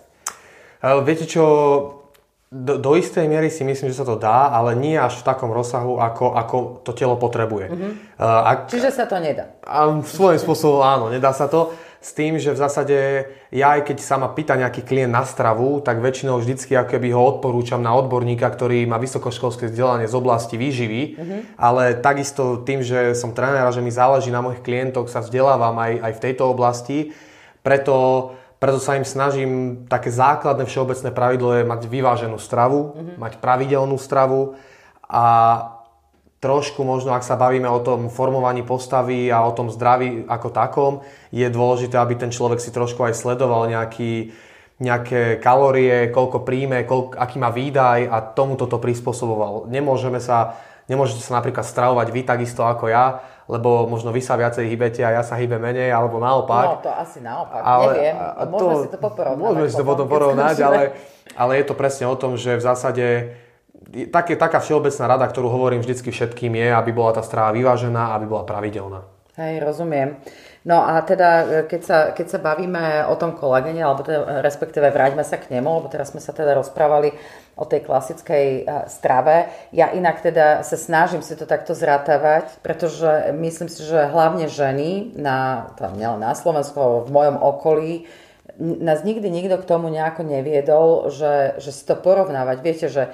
Viete 0.83 1.23
čo, 1.23 1.43
do, 2.53 2.77
do 2.77 2.91
istej 2.93 3.25
miery 3.25 3.49
si 3.49 3.65
myslím, 3.65 3.89
že 3.89 3.97
sa 3.97 4.05
to 4.05 4.13
dá, 4.13 4.53
ale 4.53 4.77
nie 4.77 4.93
až 4.93 5.17
v 5.17 5.25
takom 5.25 5.49
rozsahu, 5.49 5.97
ako, 5.97 6.37
ako 6.37 6.57
to 6.85 6.93
telo 6.93 7.17
potrebuje. 7.17 7.73
Mm-hmm. 7.73 7.91
Uh, 8.21 8.51
ak, 8.53 8.57
Čiže 8.69 8.93
sa 8.93 9.09
to 9.09 9.17
nedá? 9.17 9.57
A 9.65 9.89
svojím 10.05 10.37
spôsobom 10.37 10.85
áno, 10.85 11.09
nedá 11.09 11.33
sa 11.33 11.49
to. 11.49 11.73
S 12.03 12.11
tým, 12.11 12.35
že 12.35 12.51
v 12.51 12.59
zásade 12.59 12.97
ja 13.47 13.79
aj 13.79 13.87
keď 13.87 13.97
sa 14.03 14.19
ma 14.19 14.27
pýta 14.29 14.59
nejaký 14.59 14.83
klient 14.83 15.09
na 15.09 15.23
stravu, 15.23 15.79
tak 15.79 16.03
väčšinou 16.03 16.35
vždycky 16.37 16.75
ako 16.75 16.93
keby 16.93 17.15
ho 17.15 17.23
odporúčam 17.23 17.79
na 17.79 17.95
odborníka, 17.95 18.43
ktorý 18.43 18.83
má 18.85 18.99
vysokoškolské 18.99 19.71
vzdelanie 19.71 20.05
z 20.05 20.13
oblasti 20.13 20.59
výživy, 20.59 21.01
mm-hmm. 21.15 21.39
ale 21.57 21.95
takisto 22.03 22.59
tým, 22.61 22.83
že 22.83 23.15
som 23.15 23.31
tréner 23.31 23.63
a 23.63 23.71
že 23.71 23.79
mi 23.79 23.89
záleží 23.89 24.29
na 24.35 24.43
mojich 24.43 24.61
klientoch, 24.61 25.07
sa 25.07 25.23
vzdelávam 25.23 25.79
aj, 25.79 25.93
aj 26.03 26.11
v 26.11 26.23
tejto 26.27 26.43
oblasti, 26.51 27.15
preto 27.63 28.35
preto 28.63 28.79
sa 28.79 28.95
im 28.95 29.03
snažím, 29.03 29.83
také 29.91 30.07
základné 30.07 30.63
všeobecné 30.63 31.11
pravidlo 31.11 31.51
je 31.59 31.67
mať 31.67 31.83
vyváženú 31.83 32.39
stravu, 32.39 32.95
mm-hmm. 32.95 33.15
mať 33.19 33.33
pravidelnú 33.43 33.99
stravu 33.99 34.55
a 35.03 35.25
trošku 36.39 36.79
možno, 36.87 37.11
ak 37.11 37.27
sa 37.27 37.35
bavíme 37.35 37.67
o 37.67 37.83
tom 37.83 38.07
formovaní 38.07 38.63
postavy 38.63 39.27
a 39.27 39.43
o 39.43 39.51
tom 39.51 39.67
zdraví 39.67 40.23
ako 40.31 40.47
takom, 40.55 40.93
je 41.35 41.43
dôležité, 41.51 41.99
aby 41.99 42.15
ten 42.15 42.31
človek 42.31 42.63
si 42.63 42.71
trošku 42.71 43.03
aj 43.03 43.19
sledoval 43.19 43.67
nejaký, 43.67 44.31
nejaké 44.79 45.43
kalórie, 45.43 46.07
koľko 46.15 46.47
príjme, 46.47 46.87
koľko, 46.87 47.19
aký 47.19 47.43
má 47.43 47.51
výdaj 47.51 48.07
a 48.07 48.23
tomu 48.31 48.55
toto 48.55 48.79
prispôsoboval. 48.79 49.67
Nemôžeme 49.67 50.23
sa, 50.23 50.55
nemôžete 50.87 51.19
sa 51.19 51.35
napríklad 51.43 51.67
stravovať 51.67 52.07
vy 52.15 52.21
takisto 52.23 52.63
ako 52.63 52.87
ja, 52.87 53.19
lebo 53.47 53.85
možno 53.89 54.15
vy 54.15 54.21
sa 54.23 54.39
viacej 54.39 54.65
hýbete 54.69 55.01
a 55.03 55.19
ja 55.19 55.23
sa 55.23 55.35
hýbe 55.35 55.59
menej, 55.59 55.91
alebo 55.91 56.19
naopak. 56.19 56.65
No, 56.67 56.83
to 56.83 56.91
asi 56.91 57.19
naopak, 57.19 57.59
ale, 57.59 57.91
neviem. 57.93 58.15
A 58.15 58.43
to, 58.43 58.51
môžeme 58.51 58.75
si 58.79 58.89
to 58.89 58.99
poporovnať. 58.99 59.43
Môžeme 59.43 59.67
si 59.67 59.75
to 59.75 59.85
potom 59.87 60.07
porovnať, 60.07 60.55
ale, 60.63 60.79
ale 61.35 61.51
je 61.59 61.65
to 61.67 61.75
presne 61.75 62.05
o 62.07 62.15
tom, 62.15 62.39
že 62.39 62.55
v 62.55 62.63
zásade 62.63 63.05
také, 64.09 64.39
taká 64.39 64.63
všeobecná 64.63 65.05
rada, 65.17 65.25
ktorú 65.27 65.51
hovorím 65.51 65.83
vždycky 65.83 66.09
všetkým 66.09 66.55
je, 66.55 66.67
aby 66.71 66.91
bola 66.95 67.19
tá 67.19 67.21
strava 67.25 67.51
vyvážená, 67.51 68.15
aby 68.15 68.25
bola 68.25 68.47
pravidelná. 68.47 69.03
Hej, 69.33 69.65
rozumiem. 69.65 70.21
No 70.63 70.79
a 70.79 71.03
teda, 71.03 71.29
e, 71.43 71.45
keď 71.67 71.81
sa, 71.83 71.97
keď 72.15 72.27
sa 72.31 72.39
bavíme 72.39 73.03
o 73.11 73.15
tom 73.19 73.35
kolagene, 73.35 73.83
alebo 73.83 74.07
teda, 74.07 74.39
respektíve 74.39 74.87
vráťme 74.95 75.19
sa 75.27 75.35
k 75.35 75.51
nemu, 75.51 75.67
lebo 75.67 75.91
teraz 75.91 76.15
sme 76.15 76.23
sa 76.23 76.31
teda 76.31 76.55
rozprávali 76.55 77.11
o 77.59 77.67
tej 77.67 77.83
klasickej 77.83 78.47
e, 78.63 78.87
strave. 78.87 79.51
Ja 79.75 79.91
inak 79.91 80.23
teda 80.23 80.63
sa 80.63 80.79
snažím 80.79 81.19
si 81.19 81.35
to 81.35 81.43
takto 81.43 81.75
zrátavať, 81.75 82.63
pretože 82.63 83.35
myslím 83.35 83.67
si, 83.67 83.83
že 83.83 84.07
hlavne 84.07 84.47
ženy, 84.47 85.19
na, 85.19 85.67
tam 85.75 85.99
nielen 85.99 86.23
na 86.23 86.31
Slovensku, 86.31 87.03
v 87.05 87.11
mojom 87.11 87.37
okolí, 87.43 88.07
nás 88.59 89.01
nikdy 89.01 89.33
nikto 89.33 89.57
k 89.59 89.67
tomu 89.67 89.89
nejako 89.89 90.23
neviedol, 90.23 91.09
že, 91.09 91.57
že 91.57 91.73
si 91.73 91.83
to 91.89 91.97
porovnávať. 91.97 92.57
Viete, 92.61 92.87
že 92.87 93.09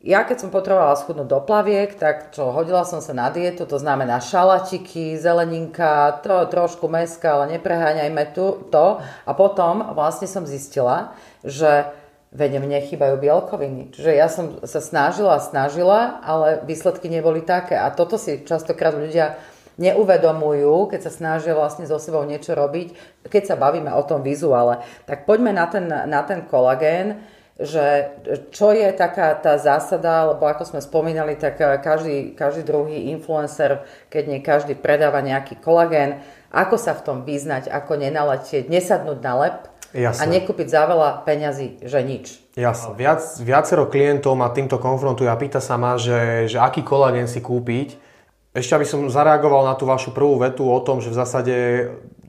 ja 0.00 0.24
keď 0.24 0.36
som 0.40 0.50
potrebovala 0.54 0.96
schudnúť 0.96 1.28
do 1.28 1.40
plaviek, 1.44 1.92
tak 1.92 2.32
čo, 2.32 2.56
hodila 2.56 2.88
som 2.88 3.04
sa 3.04 3.12
na 3.12 3.28
dietu, 3.28 3.68
to 3.68 3.76
znamená 3.76 4.16
šalatiky, 4.16 5.20
zeleninka, 5.20 6.24
to, 6.24 6.48
trošku 6.48 6.88
meska, 6.88 7.36
ale 7.36 7.60
nepreháňajme 7.60 8.24
tu, 8.32 8.64
to. 8.72 9.04
A 9.04 9.30
potom 9.36 9.92
vlastne 9.92 10.24
som 10.24 10.48
zistila, 10.48 11.12
že 11.44 11.84
veď 12.32 12.64
mne 12.64 12.80
chýbajú 12.80 13.20
bielkoviny. 13.20 13.92
Čiže 13.92 14.12
ja 14.16 14.32
som 14.32 14.64
sa 14.64 14.80
snažila 14.80 15.36
snažila, 15.36 16.24
ale 16.24 16.64
výsledky 16.64 17.12
neboli 17.12 17.44
také. 17.44 17.76
A 17.76 17.92
toto 17.92 18.16
si 18.16 18.40
častokrát 18.48 18.96
ľudia 18.96 19.36
neuvedomujú, 19.76 20.92
keď 20.92 21.00
sa 21.08 21.12
snažia 21.12 21.52
vlastne 21.52 21.84
so 21.84 22.00
sebou 22.00 22.24
niečo 22.24 22.56
robiť, 22.56 23.20
keď 23.28 23.42
sa 23.52 23.56
bavíme 23.60 23.92
o 23.92 24.02
tom 24.04 24.24
vizuále. 24.24 24.80
Tak 25.04 25.28
poďme 25.28 25.52
na 25.52 25.68
ten, 25.68 25.84
na 25.88 26.24
ten 26.24 26.48
kolagén, 26.48 27.20
že 27.60 28.16
čo 28.50 28.72
je 28.72 28.88
taká 28.96 29.36
tá 29.36 29.60
zásada, 29.60 30.32
lebo 30.32 30.48
ako 30.48 30.64
sme 30.64 30.80
spomínali, 30.80 31.36
tak 31.36 31.60
každý, 31.84 32.32
každý 32.32 32.64
druhý 32.64 33.12
influencer, 33.12 33.84
keď 34.08 34.22
nie 34.24 34.40
každý 34.40 34.74
predáva 34.74 35.20
nejaký 35.20 35.60
kolagén, 35.60 36.24
ako 36.48 36.80
sa 36.80 36.96
v 36.96 37.04
tom 37.04 37.18
vyznať, 37.22 37.68
ako 37.68 38.00
nenaletieť, 38.00 38.66
nesadnúť 38.72 39.18
na 39.20 39.34
lep 39.36 39.58
Jasne. 39.92 40.20
a 40.24 40.24
nekúpiť 40.26 40.66
za 40.72 40.82
veľa 40.88 41.22
peňazí, 41.28 41.84
že 41.84 42.00
nič. 42.00 42.26
Jasne. 42.56 42.96
Viac, 42.96 43.20
viacero 43.44 43.86
klientov 43.86 44.34
ma 44.34 44.48
týmto 44.50 44.80
konfrontuje 44.80 45.28
a 45.28 45.38
pýta 45.38 45.60
sa 45.60 45.76
ma, 45.76 46.00
že, 46.00 46.48
že 46.48 46.58
aký 46.58 46.80
kolagén 46.80 47.28
si 47.28 47.44
kúpiť 47.44 48.10
ešte 48.50 48.74
aby 48.74 48.86
som 48.86 49.06
zareagoval 49.06 49.62
na 49.62 49.78
tú 49.78 49.86
vašu 49.86 50.10
prvú 50.10 50.42
vetu 50.42 50.66
o 50.66 50.80
tom, 50.82 50.98
že 50.98 51.14
v 51.14 51.18
zásade 51.22 51.54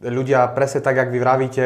ľudia 0.01 0.49
presne 0.51 0.81
tak, 0.81 0.97
ak 0.97 1.09
vy 1.13 1.19
vravíte, 1.21 1.65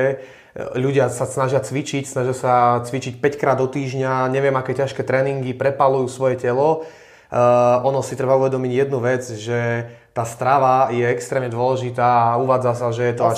ľudia 0.56 1.12
sa 1.12 1.28
snažia 1.28 1.60
cvičiť, 1.60 2.08
snažia 2.08 2.36
sa 2.36 2.54
cvičiť 2.84 3.20
5 3.20 3.42
krát 3.42 3.60
do 3.60 3.68
týždňa, 3.68 4.32
neviem 4.32 4.56
aké 4.56 4.72
ťažké 4.72 5.04
tréningy, 5.04 5.52
prepalujú 5.52 6.08
svoje 6.08 6.40
telo. 6.40 6.88
Uh, 7.26 7.84
ono 7.84 8.00
si 8.06 8.16
treba 8.16 8.38
uvedomiť 8.40 8.72
jednu 8.72 9.02
vec, 9.02 9.26
že 9.26 9.90
tá 10.16 10.24
strava 10.24 10.88
je 10.96 11.04
extrémne 11.04 11.52
dôležitá 11.52 12.32
a 12.32 12.40
uvádza 12.40 12.72
sa, 12.78 12.88
že 12.96 13.12
je 13.12 13.16
to 13.20 13.28
80. 13.28 13.36
až 13.36 13.38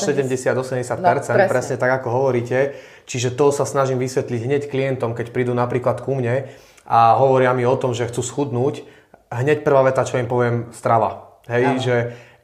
70-80%, 0.61 1.01
no, 1.01 1.09
presne. 1.17 1.49
presne 1.49 1.75
tak 1.81 1.91
ako 2.03 2.07
hovoríte. 2.13 2.77
Čiže 3.09 3.33
to 3.33 3.49
sa 3.49 3.65
snažím 3.65 3.97
vysvetliť 3.97 4.41
hneď 4.43 4.61
klientom, 4.69 5.17
keď 5.17 5.33
prídu 5.33 5.57
napríklad 5.57 6.03
ku 6.05 6.13
mne 6.13 6.45
a 6.85 7.17
hovoria 7.17 7.55
mi 7.57 7.65
o 7.65 7.73
tom, 7.79 7.97
že 7.97 8.05
chcú 8.05 8.21
schudnúť, 8.21 8.85
hneď 9.33 9.65
prvá 9.65 9.81
veta, 9.87 10.05
čo 10.05 10.21
im 10.21 10.29
poviem, 10.29 10.69
strava. 10.75 11.39
Hej, 11.47 11.63
Aha. 11.63 11.79
že 11.79 11.95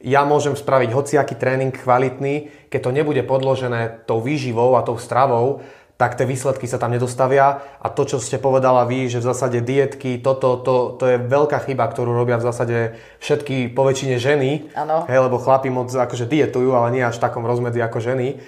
ja 0.04 0.28
môžem 0.28 0.52
spraviť 0.52 0.92
hociaký 0.92 1.34
tréning 1.34 1.72
kvalitný, 1.72 2.68
keď 2.68 2.80
to 2.84 2.90
nebude 2.92 3.22
podložené 3.24 4.04
tou 4.04 4.20
výživou 4.20 4.76
a 4.76 4.84
tou 4.84 5.00
stravou, 5.00 5.64
tak 5.94 6.18
tie 6.18 6.26
výsledky 6.26 6.66
sa 6.66 6.76
tam 6.76 6.90
nedostavia 6.90 7.62
a 7.78 7.86
to, 7.86 8.02
čo 8.02 8.18
ste 8.18 8.42
povedala 8.42 8.82
vy, 8.82 9.06
že 9.06 9.22
v 9.22 9.28
zásade 9.30 9.62
dietky, 9.62 10.18
toto, 10.18 10.58
to, 10.58 10.98
to 10.98 11.04
je 11.06 11.16
veľká 11.22 11.62
chyba, 11.64 11.86
ktorú 11.86 12.10
robia 12.10 12.36
v 12.36 12.46
zásade 12.50 12.78
všetky 13.22 13.70
poväčšine 13.70 14.18
ženy, 14.18 14.74
ano. 14.74 15.06
hej, 15.06 15.18
lebo 15.22 15.38
chlapi 15.38 15.70
moc 15.70 15.94
akože 15.94 16.26
dietujú, 16.26 16.74
ale 16.74 16.98
nie 16.98 17.02
až 17.06 17.22
v 17.22 17.24
takom 17.30 17.46
rozmedzi 17.46 17.78
ako 17.78 18.02
ženy. 18.02 18.42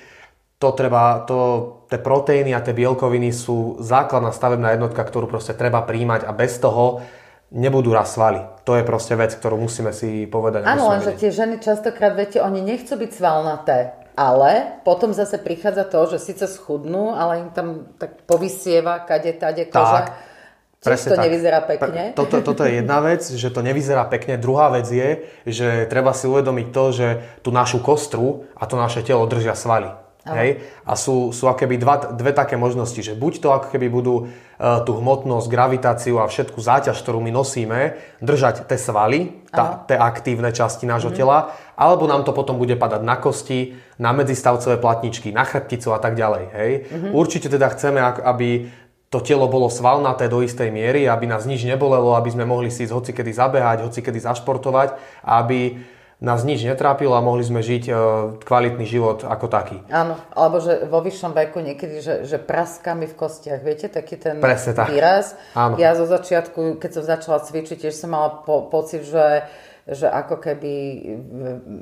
To 0.58 0.74
treba, 0.74 1.22
to, 1.22 1.38
tie 1.86 2.02
proteíny 2.02 2.50
a 2.50 2.64
tie 2.64 2.74
bielkoviny 2.74 3.30
sú 3.30 3.78
základná 3.78 4.34
stavebná 4.34 4.74
jednotka, 4.74 5.06
ktorú 5.06 5.30
proste 5.30 5.54
treba 5.54 5.86
príjmať 5.86 6.26
a 6.26 6.34
bez 6.34 6.58
toho 6.58 7.04
nebudú 7.50 7.94
raz 7.94 8.14
svaly. 8.14 8.42
To 8.66 8.74
je 8.74 8.82
proste 8.82 9.14
vec, 9.14 9.30
ktorú 9.34 9.58
musíme 9.60 9.94
si 9.94 10.26
povedať. 10.26 10.66
Áno, 10.66 10.90
lenže 10.90 11.14
tie 11.14 11.30
ženy 11.30 11.62
častokrát, 11.62 12.18
viete, 12.18 12.42
oni 12.42 12.58
nechcú 12.62 12.98
byť 12.98 13.10
svalnaté. 13.14 13.78
Ale 14.16 14.80
potom 14.80 15.12
zase 15.12 15.36
prichádza 15.36 15.84
to, 15.84 16.16
že 16.16 16.32
síce 16.32 16.48
schudnú, 16.48 17.12
ale 17.12 17.46
im 17.46 17.50
tam 17.52 17.92
tak 18.00 18.24
povysieva 18.24 19.04
kade, 19.04 19.36
tade 19.36 19.68
koža. 19.68 20.08
Tak. 20.08 20.34
Presne 20.80 21.08
to 21.12 21.16
tak. 21.18 21.24
nevyzerá 21.28 21.60
pekne. 21.66 22.02
Toto, 22.14 22.36
toto 22.40 22.62
je 22.64 22.80
jedna 22.80 23.02
vec, 23.02 23.26
že 23.26 23.48
to 23.50 23.60
nevyzerá 23.60 24.06
pekne. 24.06 24.38
Druhá 24.38 24.70
vec 24.70 24.86
je, 24.86 25.26
že 25.44 25.84
treba 25.90 26.14
si 26.14 26.30
uvedomiť 26.30 26.66
to, 26.70 26.84
že 26.94 27.08
tú 27.42 27.50
našu 27.50 27.82
kostru 27.82 28.46
a 28.54 28.64
to 28.70 28.78
naše 28.78 29.02
telo 29.02 29.26
držia 29.26 29.58
svaly. 29.58 30.05
Hej? 30.34 30.50
A 30.82 30.98
sú, 30.98 31.30
sú 31.30 31.46
akéby 31.46 31.78
dva, 31.78 32.10
dve 32.10 32.34
také 32.34 32.58
možnosti, 32.58 32.98
že 32.98 33.14
buď 33.14 33.32
to 33.38 33.48
ako 33.54 33.68
keby 33.70 33.86
budú 33.86 34.26
uh, 34.26 34.82
tú 34.82 34.98
hmotnosť, 34.98 35.46
gravitáciu 35.46 36.18
a 36.18 36.26
všetku 36.26 36.58
záťaž, 36.58 36.98
ktorú 36.98 37.22
my 37.22 37.30
nosíme, 37.30 37.94
držať 38.18 38.66
tie 38.66 38.78
svaly, 38.80 39.46
tá, 39.54 39.86
tie 39.86 39.94
aktívne 39.94 40.50
časti 40.50 40.88
nášho 40.88 41.14
mm-hmm. 41.14 41.20
tela, 41.22 41.54
alebo 41.78 42.10
nám 42.10 42.26
to 42.26 42.34
potom 42.34 42.58
bude 42.58 42.74
padať 42.74 43.06
na 43.06 43.16
kosti, 43.20 43.78
na 44.02 44.10
medzistavcové 44.10 44.82
platničky, 44.82 45.30
na 45.30 45.46
chrbticu 45.46 45.94
a 45.94 46.02
tak 46.02 46.18
ďalej. 46.18 46.44
Hej? 46.50 46.70
Mm-hmm. 46.90 47.12
Určite 47.14 47.46
teda 47.46 47.70
chceme, 47.70 48.02
aby 48.02 48.66
to 49.06 49.22
telo 49.22 49.46
bolo 49.46 49.70
svalnaté 49.70 50.26
do 50.26 50.42
istej 50.42 50.74
miery, 50.74 51.06
aby 51.06 51.30
nás 51.30 51.46
nič 51.46 51.62
nebolelo, 51.62 52.18
aby 52.18 52.34
sme 52.34 52.42
mohli 52.42 52.74
si 52.74 52.82
ísť 52.82 52.92
hocikedy 52.92 53.30
zabehať, 53.30 53.86
hocikedy 53.86 54.18
zašportovať, 54.18 55.22
aby 55.22 55.78
nás 56.16 56.48
nič 56.48 56.64
netrápilo 56.64 57.12
a 57.12 57.20
mohli 57.20 57.44
sme 57.44 57.60
žiť 57.60 57.84
e, 57.86 57.92
kvalitný 58.40 58.88
život 58.88 59.20
ako 59.28 59.52
taký. 59.52 59.84
Áno, 59.92 60.16
alebo 60.32 60.64
že 60.64 60.88
vo 60.88 61.04
vyššom 61.04 61.36
veku 61.36 61.60
niekedy, 61.60 62.00
že, 62.00 62.14
že 62.24 62.40
praskami 62.40 63.04
v 63.04 63.14
kostiach, 63.20 63.60
viete, 63.60 63.92
taký 63.92 64.16
ten 64.16 64.40
Presne 64.40 64.72
tak. 64.72 64.88
výraz. 64.88 65.36
Áno. 65.52 65.76
Ja 65.76 65.92
zo 65.92 66.08
začiatku, 66.08 66.80
keď 66.80 66.90
som 66.96 67.04
začala 67.04 67.44
cvičiť, 67.44 67.84
tiež 67.84 67.92
som 67.92 68.16
mala 68.16 68.32
po, 68.48 68.64
pocit, 68.64 69.04
že 69.04 69.44
že 69.86 70.10
ako 70.10 70.42
keby 70.42 70.72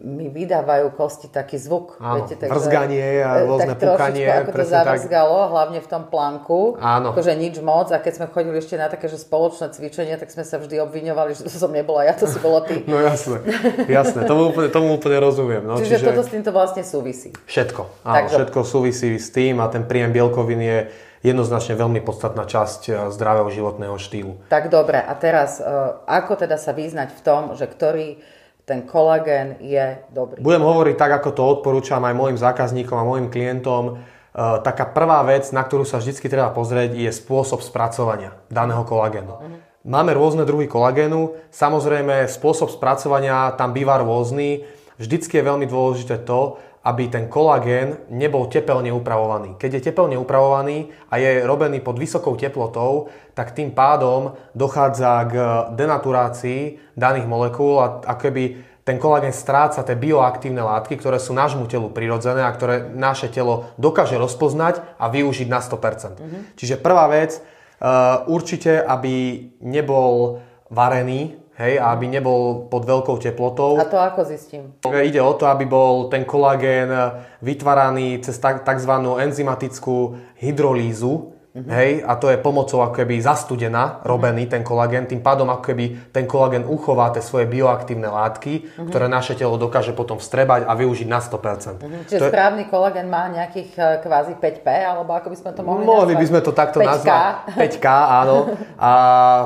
mi 0.05 0.29
vydávajú 0.29 0.93
kosti 0.93 1.33
taký 1.33 1.57
zvuk. 1.57 1.97
Áno, 1.97 2.21
viete, 2.21 2.37
takže, 2.37 2.53
vrzganie 2.53 3.25
a 3.25 3.49
rôzne 3.49 3.73
tak 3.81 3.97
pukanie. 3.97 4.29
ako 4.29 4.51
to 4.61 4.65
zavrzgalo, 4.69 5.39
tak. 5.41 5.51
hlavne 5.57 5.79
v 5.81 5.89
tom 5.89 6.03
plánku. 6.13 6.77
Áno. 6.85 7.17
Akože 7.17 7.33
nič 7.33 7.65
moc. 7.65 7.89
A 7.97 8.05
keď 8.05 8.13
sme 8.21 8.27
chodili 8.29 8.61
ešte 8.61 8.77
na 8.77 8.93
také 8.93 9.09
že 9.09 9.17
spoločné 9.17 9.73
cvičenie, 9.73 10.21
tak 10.21 10.29
sme 10.29 10.45
sa 10.45 10.61
vždy 10.61 10.85
obviňovali, 10.85 11.33
že 11.33 11.49
to 11.49 11.57
som 11.57 11.73
nebola 11.73 12.05
ja, 12.05 12.13
to 12.13 12.29
si 12.29 12.37
bola 12.45 12.61
ty. 12.69 12.85
No 12.93 13.01
jasné, 13.01 13.41
jasné. 13.89 14.29
Tomu 14.29 14.53
úplne, 14.53 14.69
tomu 14.69 14.93
úplne 14.93 15.17
rozumiem. 15.25 15.65
No, 15.65 15.81
čiže, 15.81 15.97
čiže 15.97 16.13
toto 16.13 16.21
s 16.21 16.29
týmto 16.29 16.53
vlastne 16.53 16.85
súvisí. 16.85 17.33
Všetko. 17.49 18.05
Áno, 18.05 18.29
všetko 18.29 18.61
súvisí 18.69 19.17
s 19.17 19.33
tým 19.33 19.65
a 19.65 19.73
ten 19.73 19.89
príjem 19.89 20.13
bielkovín 20.13 20.61
je 20.61 20.79
jednoznačne 21.25 21.81
veľmi 21.81 22.05
podstatná 22.05 22.45
časť 22.45 22.81
eh, 22.87 22.95
zdravého 23.09 23.49
životného 23.49 23.97
štýlu. 23.97 24.45
Tak 24.53 24.69
dobre, 24.69 25.01
a 25.01 25.13
teraz 25.17 25.59
eh, 25.59 25.65
ako 26.05 26.45
teda 26.45 26.61
sa 26.61 26.77
vyznať 26.77 27.17
v 27.17 27.21
tom, 27.25 27.43
že 27.57 27.65
ktorý 27.65 28.21
ten 28.69 28.85
kolagén 28.85 29.61
je 29.61 30.05
dobrý? 30.13 30.41
Budem 30.45 30.65
hovoriť 30.65 30.97
tak, 30.97 31.25
ako 31.25 31.31
to 31.33 31.43
odporúčam 31.43 32.05
aj 32.05 32.15
mojim 32.17 32.37
zákazníkom 32.37 32.97
a 32.97 33.09
mojim 33.09 33.33
klientom. 33.33 33.97
Eh, 33.97 34.59
taká 34.61 34.85
prvá 34.85 35.25
vec, 35.25 35.49
na 35.57 35.65
ktorú 35.65 35.89
sa 35.89 35.97
vždy 35.97 36.21
treba 36.29 36.53
pozrieť, 36.53 36.93
je 36.93 37.11
spôsob 37.11 37.65
spracovania 37.65 38.37
daného 38.53 38.85
kolagénu. 38.85 39.33
Uh-huh. 39.33 39.59
Máme 39.85 40.17
rôzne 40.17 40.49
druhy 40.49 40.65
kolagénu, 40.65 41.37
samozrejme 41.53 42.25
spôsob 42.25 42.73
spracovania 42.73 43.53
tam 43.61 43.77
býva 43.77 44.01
rôzny. 44.01 44.65
Vždycky 44.97 45.37
je 45.37 45.45
veľmi 45.45 45.69
dôležité 45.69 46.25
to, 46.25 46.57
aby 46.85 47.09
ten 47.09 47.33
kolagén 47.33 48.05
nebol 48.13 48.45
tepelne 48.53 48.93
upravovaný. 48.93 49.57
Keď 49.57 49.71
je 49.81 49.85
tepelne 49.89 50.21
upravovaný 50.21 50.93
a 51.09 51.17
je 51.17 51.41
robený 51.41 51.81
pod 51.81 51.97
vysokou 51.97 52.37
teplotou, 52.37 53.09
tak 53.33 53.57
tým 53.57 53.73
pádom 53.73 54.37
dochádza 54.53 55.13
k 55.25 55.35
denaturácii 55.73 56.93
daných 56.93 57.25
molekúl 57.25 57.81
a, 57.81 58.05
a 58.05 58.15
keby 58.21 58.75
ten 58.85 59.01
kolagén 59.01 59.33
stráca 59.33 59.81
tie 59.81 59.97
bioaktívne 59.97 60.61
látky, 60.61 61.01
ktoré 61.01 61.17
sú 61.17 61.33
nášmu 61.33 61.65
telu 61.73 61.89
prirodzené 61.89 62.45
a 62.45 62.53
ktoré 62.53 62.93
naše 62.93 63.33
telo 63.33 63.73
dokáže 63.81 64.21
rozpoznať 64.21 65.01
a 65.01 65.09
využiť 65.09 65.49
na 65.49 65.65
100%. 65.65 66.21
Mm-hmm. 66.21 66.43
Čiže 66.53 66.85
prvá 66.85 67.09
vec, 67.09 67.41
uh, 67.41 68.29
určite, 68.29 68.85
aby 68.85 69.49
nebol 69.65 70.45
varený, 70.69 71.44
Hej, 71.55 71.79
a 71.79 71.95
aby 71.95 72.11
nebol 72.11 72.67
pod 72.67 72.83
veľkou 72.83 73.23
teplotou. 73.23 73.79
A 73.79 73.87
to 73.87 73.95
ako 73.95 74.27
zistím? 74.27 74.75
Ide 74.83 75.23
o 75.23 75.39
to, 75.39 75.47
aby 75.47 75.71
bol 75.71 76.11
ten 76.11 76.27
kolagén 76.27 76.91
vytváraný 77.39 78.19
cez 78.27 78.43
tzv. 78.43 78.93
enzymatickú 79.23 80.19
hydrolízu. 80.43 81.34
Uh-huh. 81.55 81.71
Hej, 81.71 82.03
a 82.03 82.19
to 82.19 82.35
je 82.35 82.43
pomocou 82.43 82.83
ako 82.83 82.99
keby 82.99 83.23
zastudená, 83.23 84.03
robený 84.03 84.51
uh-huh. 84.51 84.59
ten 84.59 84.63
kolagén, 84.67 85.07
tým 85.07 85.23
pádom 85.23 85.47
ako 85.47 85.71
keby 85.71 86.11
ten 86.11 86.27
kolagén 86.27 86.67
uchová 86.67 87.15
tie 87.15 87.23
svoje 87.23 87.47
bioaktívne 87.47 88.11
látky, 88.11 88.53
uh-huh. 88.75 88.91
ktoré 88.91 89.07
naše 89.07 89.39
telo 89.39 89.55
dokáže 89.55 89.95
potom 89.95 90.19
vstrebať 90.19 90.67
a 90.67 90.75
využiť 90.75 91.07
na 91.07 91.23
100%. 91.23 91.79
Uh-huh. 91.79 92.03
Čiže 92.11 92.27
to 92.27 92.35
správny 92.35 92.67
kolagén 92.67 93.07
má 93.07 93.31
nejakých 93.31 93.71
eh, 93.79 94.03
kvázi 94.03 94.35
5P, 94.43 94.67
alebo 94.67 95.15
ako 95.15 95.31
by 95.31 95.37
sme 95.39 95.51
to 95.55 95.61
mohli 95.63 95.87
Mohli 95.87 96.19
nazvať? 96.19 96.19
by 96.19 96.27
sme 96.27 96.41
to 96.43 96.53
takto 96.59 96.79
5K. 96.83 96.89
nazvať. 96.91 97.35
5K, 97.55 97.87
áno. 98.19 98.37
A 98.75 98.91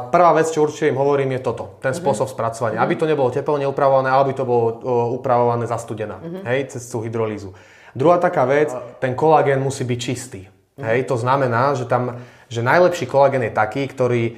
prvá 0.09 0.33
vec, 0.33 0.49
čo 0.49 0.65
určite 0.65 0.89
im 0.89 0.97
hovorím, 0.97 1.37
je 1.37 1.41
toto, 1.45 1.77
ten 1.85 1.93
spôsob 1.93 2.25
uh-huh. 2.25 2.41
spracovania. 2.41 2.81
Uh-huh. 2.81 2.89
Aby 2.89 2.97
to 2.97 3.05
nebolo 3.05 3.29
teplne 3.29 3.69
upravované, 3.69 4.09
aby 4.17 4.33
to 4.33 4.49
bolo 4.49 4.81
upravované 5.13 5.69
zastudená, 5.69 6.17
uh-huh. 6.25 6.57
hej, 6.57 6.73
cez 6.73 6.89
tú 6.89 7.05
hydrolízu. 7.05 7.53
Druhá 7.93 8.17
taká 8.17 8.49
vec, 8.49 8.73
ten 8.97 9.13
kolagén 9.13 9.61
musí 9.61 9.85
byť 9.85 10.01
čistý. 10.01 10.49
Hej, 10.79 11.11
to 11.11 11.19
znamená, 11.19 11.75
že 11.75 11.91
tam 11.91 12.23
že 12.49 12.65
najlepší 12.65 13.05
kolagén 13.05 13.45
je 13.45 13.53
taký, 13.53 13.85
ktorý 13.85 14.23
e, 14.25 14.33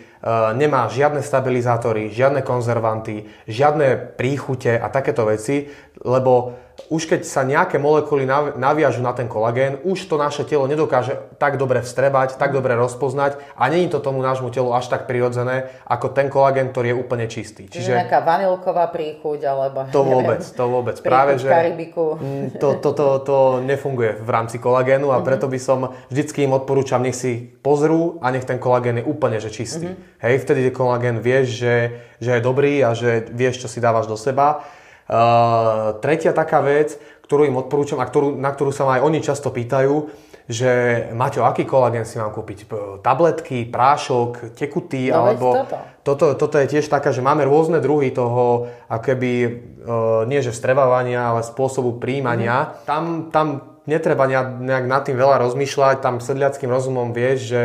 nemá 0.58 0.90
žiadne 0.90 1.22
stabilizátory, 1.22 2.10
žiadne 2.10 2.42
konzervanty, 2.42 3.30
žiadne 3.46 4.18
príchute 4.18 4.74
a 4.74 4.90
takéto 4.90 5.22
veci, 5.30 5.70
lebo 6.02 6.58
už 6.88 7.10
keď 7.10 7.20
sa 7.28 7.44
nejaké 7.44 7.76
molekuly 7.76 8.24
naviažu 8.56 9.04
na 9.04 9.12
ten 9.12 9.28
kolagén, 9.28 9.82
už 9.84 10.08
to 10.08 10.16
naše 10.16 10.48
telo 10.48 10.64
nedokáže 10.64 11.18
tak 11.36 11.60
dobre 11.60 11.84
vstrebať, 11.84 12.40
tak 12.40 12.56
dobre 12.56 12.78
rozpoznať 12.78 13.36
a 13.58 13.68
není 13.68 13.92
to 13.92 14.00
tomu 14.00 14.24
nášmu 14.24 14.48
telu 14.54 14.72
až 14.72 14.88
tak 14.88 15.04
prirodzené, 15.04 15.68
ako 15.84 16.14
ten 16.14 16.32
kolagén, 16.32 16.70
ktorý 16.70 16.94
je 16.94 16.96
úplne 16.96 17.26
čistý. 17.28 17.66
Čiže, 17.68 17.92
Čiže 17.92 18.00
nejaká 18.06 18.20
vanilková 18.22 18.88
príchuť, 18.88 19.40
alebo... 19.44 19.84
To 19.92 20.00
vôbec, 20.06 20.40
to 20.40 20.64
vôbec. 20.64 20.96
Práve, 21.02 21.36
že 21.36 21.50
Karibiku. 21.50 22.16
To, 22.62 22.78
to, 22.80 22.90
to, 22.94 23.06
to 23.26 23.36
nefunguje 23.66 24.22
v 24.22 24.30
rámci 24.30 24.56
kolagénu 24.62 25.10
a 25.10 25.20
mhm. 25.20 25.24
preto 25.26 25.46
by 25.50 25.58
som 25.58 25.92
vždycky 26.08 26.46
im 26.46 26.54
odporúčam, 26.54 27.02
nech 27.02 27.18
si 27.18 27.50
pozrú 27.60 28.22
a 28.24 28.32
nech 28.32 28.46
ten 28.46 28.56
kolagén 28.62 29.02
je 29.02 29.04
úplne 29.04 29.36
že 29.40 29.50
čistý. 29.50 29.88
Mm-hmm. 29.90 30.20
Hej, 30.20 30.34
vtedy 30.44 30.60
kolagén 30.70 31.18
vieš, 31.18 31.64
že, 31.64 31.74
že 32.20 32.30
je 32.36 32.40
dobrý 32.44 32.84
a 32.84 32.92
že 32.92 33.28
vieš, 33.32 33.64
čo 33.64 33.68
si 33.68 33.80
dávaš 33.80 34.06
do 34.06 34.16
seba 34.16 34.64
Uh, 35.10 35.98
tretia 35.98 36.30
taká 36.30 36.62
vec, 36.62 36.94
ktorú 37.26 37.42
im 37.42 37.58
odporúčam 37.58 37.98
a 37.98 38.06
ktorú, 38.06 38.38
na 38.38 38.54
ktorú 38.54 38.70
sa 38.70 38.86
ma 38.86 38.94
aj 38.94 39.10
oni 39.10 39.18
často 39.18 39.50
pýtajú, 39.50 40.06
že 40.46 40.70
Maťo, 41.10 41.42
aký 41.42 41.66
kolagén 41.66 42.06
si 42.06 42.14
mám 42.18 42.30
kúpiť? 42.30 42.70
Tabletky, 43.02 43.66
prášok, 43.66 44.54
tekutý, 44.54 45.10
no, 45.10 45.18
alebo... 45.18 45.46
Toto. 45.66 45.78
toto. 46.06 46.26
Toto 46.38 46.56
je 46.62 46.70
tiež 46.70 46.86
taká, 46.86 47.10
že 47.10 47.26
máme 47.26 47.42
rôzne 47.42 47.82
druhy 47.82 48.14
toho, 48.14 48.70
akoby, 48.86 49.34
uh, 49.82 50.22
nie 50.30 50.42
že 50.46 50.54
vstrebávania, 50.54 51.34
ale 51.34 51.42
spôsobu 51.42 51.98
príjmania. 51.98 52.70
Mm. 52.70 52.86
Tam, 52.86 53.04
tam 53.34 53.46
netreba 53.90 54.30
nejak 54.30 54.86
nad 54.86 55.02
tým 55.02 55.18
veľa 55.18 55.42
rozmýšľať, 55.42 56.06
tam 56.06 56.22
sedliackým 56.22 56.70
rozumom 56.70 57.10
vieš, 57.10 57.50
že, 57.50 57.62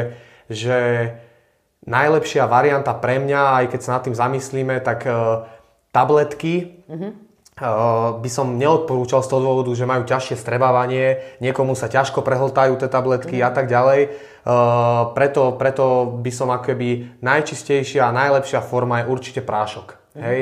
že 0.49 0.77
najlepšia 1.85 2.49
varianta 2.49 2.97
pre 2.97 3.21
mňa, 3.21 3.61
aj 3.61 3.65
keď 3.69 3.79
sa 3.85 3.93
nad 3.97 4.01
tým 4.01 4.17
zamyslíme, 4.17 4.81
tak 4.81 5.05
uh, 5.05 5.45
tabletky, 5.93 6.85
mm-hmm 6.89 7.24
by 7.55 8.27
som 8.27 8.59
neodporúčal 8.59 9.23
z 9.23 9.31
toho 9.31 9.39
dôvodu, 9.39 9.71
že 9.71 9.87
majú 9.87 10.03
ťažšie 10.03 10.35
strebávanie, 10.35 11.39
niekomu 11.39 11.71
sa 11.71 11.87
ťažko 11.87 12.19
prehltajú 12.19 12.75
tie 12.75 12.91
tabletky 12.91 13.39
mm. 13.39 13.47
a 13.47 13.49
tak 13.55 13.71
ďalej. 13.71 14.11
Preto, 15.15 15.55
preto 15.55 15.85
by 16.19 16.31
som 16.35 16.51
akoby 16.51 17.15
najčistejšia 17.23 18.11
a 18.11 18.15
najlepšia 18.15 18.59
forma 18.59 18.99
je 18.99 19.07
určite 19.07 19.39
prášok. 19.39 20.19
Mm. 20.19 20.23
Hej? 20.27 20.39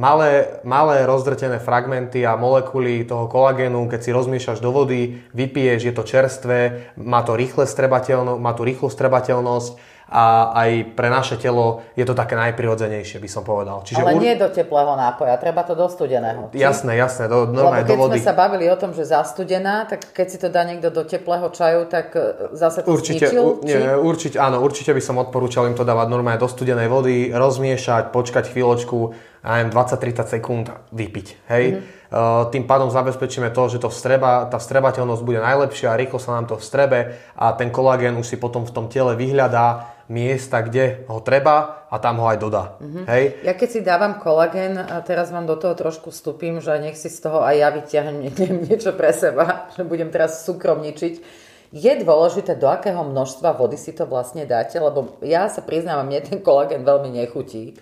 Malé, 0.00 0.58
malé 0.64 1.04
rozdrtené 1.04 1.60
fragmenty 1.60 2.24
a 2.24 2.34
molekuly 2.34 3.04
toho 3.04 3.28
kolagénu, 3.28 3.84
keď 3.86 4.00
si 4.00 4.10
rozmiešaš 4.16 4.58
do 4.64 4.72
vody, 4.72 5.20
vypiješ, 5.36 5.80
je 5.84 5.94
to 5.94 6.02
čerstvé, 6.02 6.58
má 6.96 7.20
to 7.22 7.36
rýchle 7.36 7.68
strebateľno, 7.68 8.40
má 8.40 8.56
tu 8.56 8.64
rýchlu 8.64 8.88
strebateľnosť 8.88 9.92
a 10.04 10.52
aj 10.52 10.92
pre 10.92 11.08
naše 11.08 11.40
telo 11.40 11.80
je 11.96 12.04
to 12.04 12.12
také 12.12 12.36
najprirodzenejšie, 12.36 13.16
by 13.18 13.30
som 13.30 13.40
povedal. 13.40 13.80
Čiže 13.82 14.04
Ale 14.04 14.14
ur... 14.14 14.20
nie 14.20 14.36
do 14.36 14.52
teplého 14.52 14.92
nápoja, 14.92 15.40
treba 15.40 15.64
to 15.64 15.72
do 15.72 15.88
studeného. 15.88 16.52
Či? 16.52 16.60
Jasné, 16.60 17.00
jasné, 17.00 17.24
do, 17.24 17.48
normálne 17.48 17.88
do 17.88 17.96
vody. 17.96 18.20
keď 18.20 18.20
sme 18.20 18.28
sa 18.28 18.36
bavili 18.36 18.64
o 18.68 18.76
tom, 18.76 18.92
že 18.92 19.08
zastudená, 19.08 19.88
tak 19.88 20.12
keď 20.12 20.26
si 20.28 20.36
to 20.36 20.52
dá 20.52 20.68
niekto 20.68 20.92
do 20.92 21.08
teplého 21.08 21.48
čaju, 21.48 21.88
tak 21.88 22.12
e, 22.12 22.52
zase 22.52 22.84
to 22.84 22.92
určite, 22.92 23.32
zničil? 23.32 23.42
U, 23.42 23.50
nie, 23.64 23.80
určite, 23.96 24.36
áno, 24.36 24.60
určite 24.60 24.92
by 24.92 25.00
som 25.00 25.16
odporúčal 25.16 25.72
im 25.72 25.76
to 25.76 25.88
dávať 25.88 26.12
normálne 26.12 26.36
do 26.36 26.48
studenej 26.52 26.92
vody, 26.92 27.32
rozmiešať, 27.32 28.12
počkať 28.12 28.52
chvíľočku, 28.52 29.32
a 29.44 29.60
20-30 29.60 30.40
sekúnd 30.40 30.66
vypiť. 30.88 31.26
Hej? 31.52 31.64
Mm-hmm. 31.76 32.48
Tým 32.48 32.64
pádom 32.64 32.88
zabezpečíme 32.88 33.52
to, 33.52 33.68
že 33.68 33.76
to 33.76 33.92
vstreba, 33.92 34.48
tá 34.48 34.56
vstrebateľnosť 34.56 35.20
bude 35.20 35.44
najlepšia, 35.44 36.00
rýchlo 36.00 36.16
sa 36.16 36.40
nám 36.40 36.48
to 36.48 36.56
vstrebe 36.56 37.20
a 37.36 37.52
ten 37.52 37.68
kolagén 37.68 38.16
už 38.16 38.24
si 38.24 38.36
potom 38.40 38.64
v 38.64 38.72
tom 38.72 38.88
tele 38.88 39.12
vyhľadá 39.18 39.93
miesta, 40.08 40.60
kde 40.60 41.08
ho 41.08 41.20
treba 41.24 41.86
a 41.88 41.96
tam 41.96 42.20
ho 42.20 42.26
aj 42.28 42.38
dodá. 42.38 42.76
Mm-hmm. 42.80 43.04
Hej? 43.08 43.24
Ja 43.46 43.52
keď 43.56 43.68
si 43.70 43.80
dávam 43.80 44.20
kolagén, 44.20 44.76
a 44.76 45.00
teraz 45.00 45.32
vám 45.32 45.48
do 45.48 45.56
toho 45.56 45.72
trošku 45.72 46.12
vstúpim, 46.12 46.60
že 46.60 46.76
nech 46.80 46.98
si 46.98 47.08
z 47.08 47.24
toho 47.24 47.40
aj 47.40 47.54
ja 47.56 47.68
vyťahnem 47.72 48.16
niečo 48.68 48.92
pre 48.92 49.14
seba, 49.14 49.70
že 49.72 49.86
budem 49.86 50.12
teraz 50.12 50.44
súkromničiť. 50.44 51.44
Je 51.74 51.92
dôležité, 52.06 52.54
do 52.54 52.70
akého 52.70 53.02
množstva 53.02 53.58
vody 53.58 53.74
si 53.74 53.90
to 53.90 54.06
vlastne 54.06 54.46
dáte, 54.46 54.78
lebo 54.78 55.18
ja 55.26 55.50
sa 55.50 55.58
priznávam, 55.58 56.06
mne 56.06 56.22
ten 56.22 56.38
kolagén 56.38 56.86
veľmi 56.86 57.10
nechutí. 57.10 57.74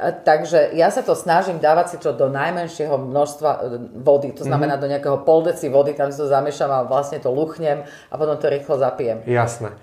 Takže 0.00 0.72
ja 0.72 0.88
sa 0.88 1.04
to 1.04 1.12
snažím 1.12 1.60
dávať 1.60 1.92
si 1.92 1.96
to 2.00 2.16
do 2.16 2.32
najmenšieho 2.32 2.96
množstva 2.96 3.50
e, 3.52 3.60
vody, 4.00 4.32
to 4.32 4.48
znamená 4.48 4.80
mm-hmm. 4.80 4.84
do 4.88 4.92
nejakého 4.96 5.18
pol 5.28 5.44
deci 5.44 5.68
vody, 5.68 5.92
tam 5.92 6.08
si 6.08 6.16
to 6.16 6.24
zamiešam 6.24 6.72
a 6.72 6.88
vlastne 6.88 7.20
to 7.20 7.28
luchnem 7.28 7.84
a 7.84 8.14
potom 8.16 8.40
to 8.40 8.48
rýchlo 8.48 8.80
zapijem. 8.80 9.20
Jasné. 9.28 9.76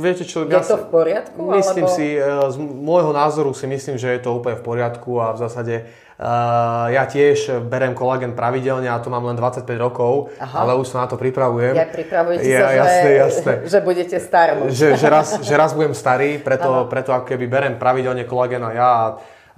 Viete 0.00 0.24
čo, 0.24 0.48
je 0.48 0.56
ja 0.56 0.64
to 0.64 0.80
v 0.80 0.88
poriadku? 0.88 1.52
Myslím 1.52 1.84
alebo... 1.84 1.96
si, 2.00 2.16
e, 2.16 2.24
z 2.24 2.56
môjho 2.56 3.12
názoru 3.12 3.52
si 3.52 3.68
myslím, 3.68 4.00
že 4.00 4.16
je 4.16 4.20
to 4.24 4.32
úplne 4.32 4.56
v 4.56 4.64
poriadku 4.64 5.20
a 5.20 5.36
v 5.36 5.38
zásade 5.44 5.74
Uh, 6.18 6.90
ja 6.90 7.06
tiež 7.06 7.62
berem 7.70 7.94
kolagen 7.94 8.34
pravidelne 8.34 8.90
a 8.90 8.98
to 8.98 9.06
mám 9.06 9.22
len 9.22 9.38
25 9.38 9.62
rokov, 9.78 10.34
Aha. 10.42 10.66
ale 10.66 10.74
už 10.74 10.90
sa 10.90 11.06
na 11.06 11.06
to 11.06 11.14
pripravujem. 11.14 11.78
Ja 11.78 11.86
pripravujete 11.86 12.42
ja, 12.42 12.58
sa, 12.58 12.68
jasné, 12.74 13.06
že, 13.06 13.10
jasné. 13.22 13.52
že 13.78 13.78
budete 13.86 14.16
starý. 14.18 14.52
Že, 14.66 14.98
že, 14.98 15.06
raz, 15.06 15.38
že 15.46 15.54
raz 15.54 15.78
budem 15.78 15.94
starý, 15.94 16.42
preto, 16.42 16.90
preto 16.90 17.14
ako 17.14 17.22
keby 17.22 17.46
berem 17.46 17.74
pravidelne 17.78 18.26
kolagen 18.26 18.66
a 18.66 18.70
ja 18.74 18.90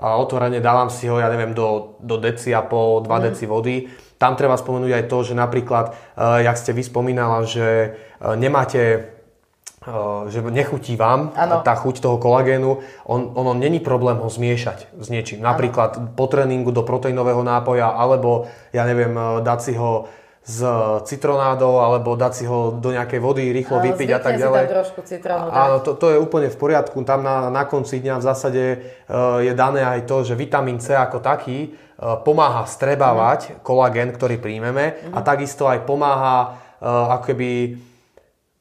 a 0.01 0.16
otvorene 0.20 0.61
dávam 0.61 0.92
si 0.92 1.09
ho, 1.09 1.16
ja 1.16 1.33
neviem, 1.33 1.57
do, 1.57 1.96
do 2.01 2.20
deci 2.20 2.53
a 2.57 2.61
pol, 2.61 3.05
2 3.05 3.09
mm. 3.09 3.25
deci 3.25 3.44
vody. 3.49 3.88
Tam 4.20 4.33
treba 4.37 4.57
spomenúť 4.57 4.96
aj 4.96 5.05
to, 5.09 5.18
že 5.33 5.35
napríklad, 5.37 5.92
uh, 5.92 6.44
jak 6.44 6.57
ste 6.61 6.77
vy 6.77 6.85
spomínala, 6.85 7.44
že 7.44 7.96
uh, 8.20 8.37
nemáte 8.37 9.16
že 10.29 10.45
nechutí 10.45 10.93
vám 10.93 11.33
ano. 11.33 11.64
tá 11.64 11.73
chuť 11.73 12.05
toho 12.05 12.21
kolagénu, 12.21 12.85
on, 13.09 13.21
ono 13.33 13.57
není 13.57 13.81
problém 13.81 14.21
ho 14.21 14.29
zmiešať 14.29 14.93
s 14.93 15.09
niečím. 15.09 15.40
Napríklad 15.40 15.97
ano. 15.97 16.12
po 16.12 16.29
tréningu 16.29 16.69
do 16.69 16.85
proteínového 16.85 17.40
nápoja, 17.40 17.88
alebo 17.88 18.45
ja 18.77 18.85
neviem, 18.85 19.16
dať 19.40 19.59
si 19.64 19.73
ho 19.81 20.05
s 20.40 20.61
citronádou, 21.05 21.85
alebo 21.85 22.16
dať 22.16 22.33
si 22.33 22.45
ho 22.49 22.73
do 22.77 22.93
nejakej 22.93 23.21
vody, 23.21 23.53
rýchlo 23.53 23.77
ano, 23.81 23.85
vypiť 23.93 24.09
a 24.12 24.21
tak 24.21 24.40
ďalej. 24.40 24.64
Si 24.64 24.73
trošku 24.73 25.01
citrónu. 25.05 25.49
Áno, 25.53 25.77
to, 25.85 25.97
to 25.97 26.12
je 26.12 26.19
úplne 26.21 26.49
v 26.49 26.57
poriadku. 26.57 26.97
Tam 27.05 27.21
na, 27.21 27.53
na 27.53 27.69
konci 27.69 28.01
dňa 28.01 28.21
v 28.21 28.25
zásade 28.25 28.64
uh, 28.77 29.40
je 29.45 29.53
dané 29.53 29.85
aj 29.85 30.09
to, 30.09 30.25
že 30.25 30.37
vitamín 30.37 30.81
C 30.81 30.97
ako 30.97 31.21
taký 31.21 31.73
uh, 31.73 32.21
pomáha 32.25 32.64
strebávať 32.64 33.40
uh-huh. 33.49 33.57
kolagén, 33.61 34.12
ktorý 34.16 34.40
príjmeme 34.40 34.85
uh-huh. 34.97 35.16
a 35.16 35.19
mhm. 35.21 35.27
takisto 35.29 35.69
aj 35.69 35.85
pomáha 35.85 36.57
uh, 36.81 37.16
akoby 37.21 37.81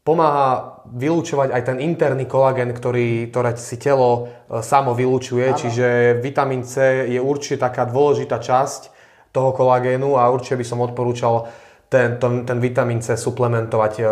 pomáha 0.03 0.78
vylúčovať 0.89 1.53
aj 1.53 1.61
ten 1.65 1.77
interný 1.79 2.25
kolagén, 2.25 2.73
ktorý, 2.73 3.29
ktoré 3.29 3.53
si 3.57 3.77
telo 3.77 4.25
e, 4.49 4.59
samo 4.65 4.97
vylúčuje, 4.97 5.53
ano. 5.53 5.57
čiže 5.57 6.17
vitamín 6.19 6.65
C 6.65 7.05
je 7.09 7.21
určite 7.21 7.61
taká 7.61 7.85
dôležitá 7.85 8.41
časť 8.41 8.89
toho 9.29 9.53
kolagénu 9.53 10.17
a 10.17 10.27
určite 10.33 10.57
by 10.57 10.65
som 10.65 10.81
odporúčal 10.81 11.45
ten, 11.89 12.17
ten, 12.17 12.45
ten 12.45 12.57
vitamín 12.57 13.01
C 13.01 13.13
suplementovať 13.13 13.93
e, 14.01 14.03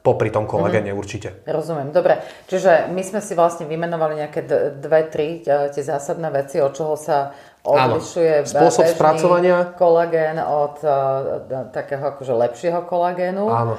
popri 0.00 0.32
tom 0.32 0.48
kolagéne 0.48 0.94
mm. 0.94 0.98
určite. 0.98 1.28
Rozumiem, 1.44 1.92
dobre. 1.92 2.22
Čiže 2.48 2.88
my 2.88 3.02
sme 3.04 3.20
si 3.20 3.36
vlastne 3.36 3.68
vymenovali 3.68 4.24
nejaké 4.24 4.40
dve, 4.80 5.12
tri 5.12 5.44
e, 5.44 5.68
tie 5.68 5.82
zásadné 5.84 6.32
veci, 6.32 6.56
od 6.64 6.72
čoho 6.72 6.96
sa 6.96 7.36
odlišuje 7.68 8.48
Spôsob 8.48 8.86
spracovania. 8.88 9.76
kolagén 9.76 10.40
od 10.40 10.80
uh, 10.80 11.68
takého 11.68 12.16
akože 12.16 12.32
lepšieho 12.32 12.80
kolagénu. 12.88 13.44
Áno. 13.44 13.74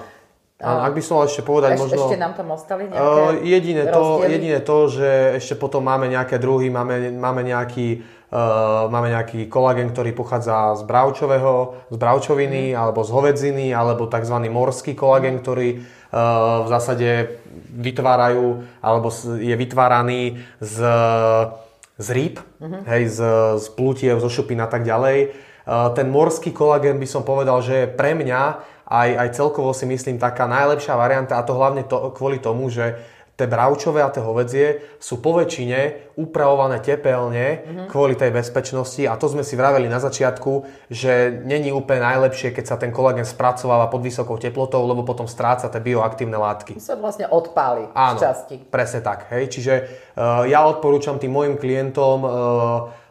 A 0.59 0.91
ak 0.91 0.91
by 0.91 0.99
som 0.99 1.23
mal 1.23 1.31
ešte 1.31 1.39
povedať 1.39 1.79
Eš, 1.79 1.81
možno... 1.87 2.03
Ešte 2.03 2.19
nám 2.19 2.35
tam 2.35 2.51
ostali 2.51 2.91
nejaké 2.91 2.99
uh, 2.99 3.31
jediné, 3.47 3.83
to, 3.87 4.03
jediné 4.27 4.59
to, 4.59 4.77
že 4.91 5.09
ešte 5.39 5.55
potom 5.55 5.79
máme 5.79 6.11
nejaké 6.11 6.35
druhy, 6.35 6.67
máme, 6.67 7.15
máme 7.15 7.47
nejaký 7.47 8.03
uh, 8.27 8.91
máme 8.91 9.07
nejaký 9.07 9.47
kolagén, 9.47 9.87
ktorý 9.95 10.11
pochádza 10.11 10.75
z 10.75 10.83
bravčového, 10.83 11.87
z 11.87 11.95
bravčoviny, 11.95 12.63
mm. 12.73 12.77
alebo 12.77 12.99
z 13.07 13.09
hovedziny, 13.15 13.65
alebo 13.71 14.11
tzv. 14.11 14.35
morský 14.51 14.99
kolagén, 14.99 15.39
ktorý 15.39 15.79
uh, 15.79 16.63
v 16.63 16.67
zásade 16.67 17.39
vytvárajú, 17.79 18.59
alebo 18.83 19.15
je 19.39 19.55
vytváraný 19.55 20.43
z, 20.59 20.75
z 21.95 22.07
rýb, 22.11 22.35
mm-hmm. 22.59 22.81
hej, 22.83 23.03
z, 23.07 23.19
z 23.63 23.67
plutiev, 23.79 24.19
zo 24.19 24.27
šupín 24.27 24.59
a 24.59 24.67
tak 24.67 24.83
ďalej. 24.83 25.31
Uh, 25.63 25.93
ten 25.95 26.11
morský 26.11 26.51
kolagén 26.51 26.99
by 26.99 27.07
som 27.07 27.23
povedal, 27.23 27.63
že 27.63 27.85
je 27.85 27.93
pre 27.95 28.11
mňa 28.11 28.41
aj, 28.89 29.09
aj 29.15 29.29
celkovo 29.37 29.71
si 29.71 29.85
myslím 29.85 30.17
taká 30.17 30.49
najlepšia 30.49 30.97
varianta 30.97 31.37
a 31.37 31.45
to 31.45 31.53
hlavne 31.53 31.85
to, 31.85 32.09
kvôli 32.17 32.41
tomu, 32.41 32.73
že, 32.73 32.97
tie 33.39 33.47
bravčové 33.47 34.03
a 34.03 34.11
tie 34.11 34.19
hovedzie 34.19 34.99
sú 34.99 35.23
po 35.23 35.39
väčšine 35.39 36.11
upravované 36.19 36.83
tepelne 36.83 37.63
mm-hmm. 37.63 37.87
kvôli 37.87 38.19
tej 38.19 38.35
bezpečnosti 38.35 38.99
a 39.07 39.15
to 39.15 39.31
sme 39.31 39.47
si 39.47 39.55
vraveli 39.55 39.87
na 39.87 40.03
začiatku, 40.03 40.67
že 40.91 41.39
není 41.47 41.71
úplne 41.71 42.03
najlepšie, 42.03 42.51
keď 42.51 42.65
sa 42.67 42.75
ten 42.75 42.91
kolagen 42.91 43.23
spracováva 43.23 43.87
pod 43.87 44.03
vysokou 44.03 44.35
teplotou, 44.35 44.83
lebo 44.83 45.07
potom 45.07 45.23
stráca 45.23 45.71
tie 45.71 45.79
bioaktívne 45.79 46.35
látky. 46.35 46.75
Sa 46.83 46.99
vlastne 46.99 47.31
odpáli 47.31 47.87
Áno, 47.95 48.19
v 48.19 48.27
časti. 48.27 48.55
presne 48.67 48.99
tak. 48.99 49.31
Hej. 49.31 49.55
Čiže 49.55 49.73
uh, 50.19 50.43
ja 50.43 50.67
odporúčam 50.67 51.15
tým 51.15 51.31
mojim 51.31 51.55
klientom 51.55 52.19
uh, 52.19 52.31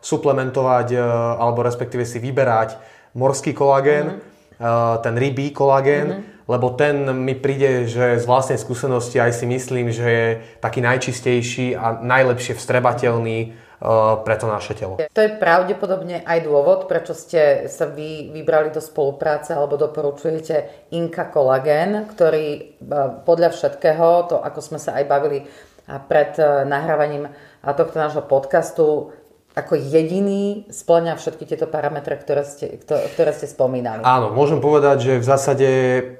suplementovať 0.04 0.92
uh, 0.92 1.00
alebo 1.40 1.64
respektíve 1.64 2.04
si 2.04 2.20
vyberať 2.20 2.76
morský 3.16 3.56
kolagén, 3.56 4.12
mm-hmm. 4.12 4.27
Uh, 4.58 4.98
ten 5.02 5.14
rybí 5.14 5.50
kolagén, 5.54 6.08
mm-hmm 6.08 6.38
lebo 6.48 6.72
ten 6.72 7.04
mi 7.12 7.36
príde, 7.36 7.84
že 7.84 8.16
z 8.16 8.24
vlastnej 8.24 8.56
skúsenosti 8.56 9.20
aj 9.20 9.36
si 9.36 9.44
myslím, 9.44 9.92
že 9.92 10.06
je 10.08 10.28
taký 10.64 10.80
najčistejší 10.80 11.76
a 11.76 12.00
najlepšie 12.00 12.56
vstrebateľný 12.56 13.38
uh, 13.52 14.24
pre 14.24 14.34
to 14.40 14.48
naše 14.48 14.72
telo. 14.72 14.96
To 14.96 15.20
je 15.20 15.36
pravdepodobne 15.36 16.24
aj 16.24 16.48
dôvod, 16.48 16.88
prečo 16.88 17.12
ste 17.12 17.68
sa 17.68 17.84
vy 17.84 18.32
vybrali 18.32 18.72
do 18.72 18.80
spolupráce 18.80 19.52
alebo 19.52 19.76
doporučujete 19.76 20.88
Inka 20.96 21.28
Collagen, 21.28 22.08
ktorý 22.16 22.80
uh, 22.80 23.20
podľa 23.28 23.52
všetkého, 23.52 24.32
to 24.32 24.40
ako 24.40 24.60
sme 24.64 24.80
sa 24.80 24.96
aj 24.96 25.04
bavili 25.04 25.44
pred 25.88 26.36
nahrávaním 26.68 27.32
tohto 27.64 27.96
nášho 27.96 28.20
podcastu, 28.20 29.16
ako 29.58 29.74
jediný 29.74 30.70
splňa 30.70 31.18
všetky 31.18 31.44
tieto 31.50 31.66
parametre, 31.66 32.14
ktoré 32.14 32.46
ste, 32.46 32.78
ktoré 32.86 33.34
ste 33.34 33.50
spomínali. 33.50 34.06
Áno, 34.06 34.30
môžem 34.30 34.62
povedať, 34.62 34.96
že 35.02 35.12
v 35.18 35.26
zásade, 35.26 35.68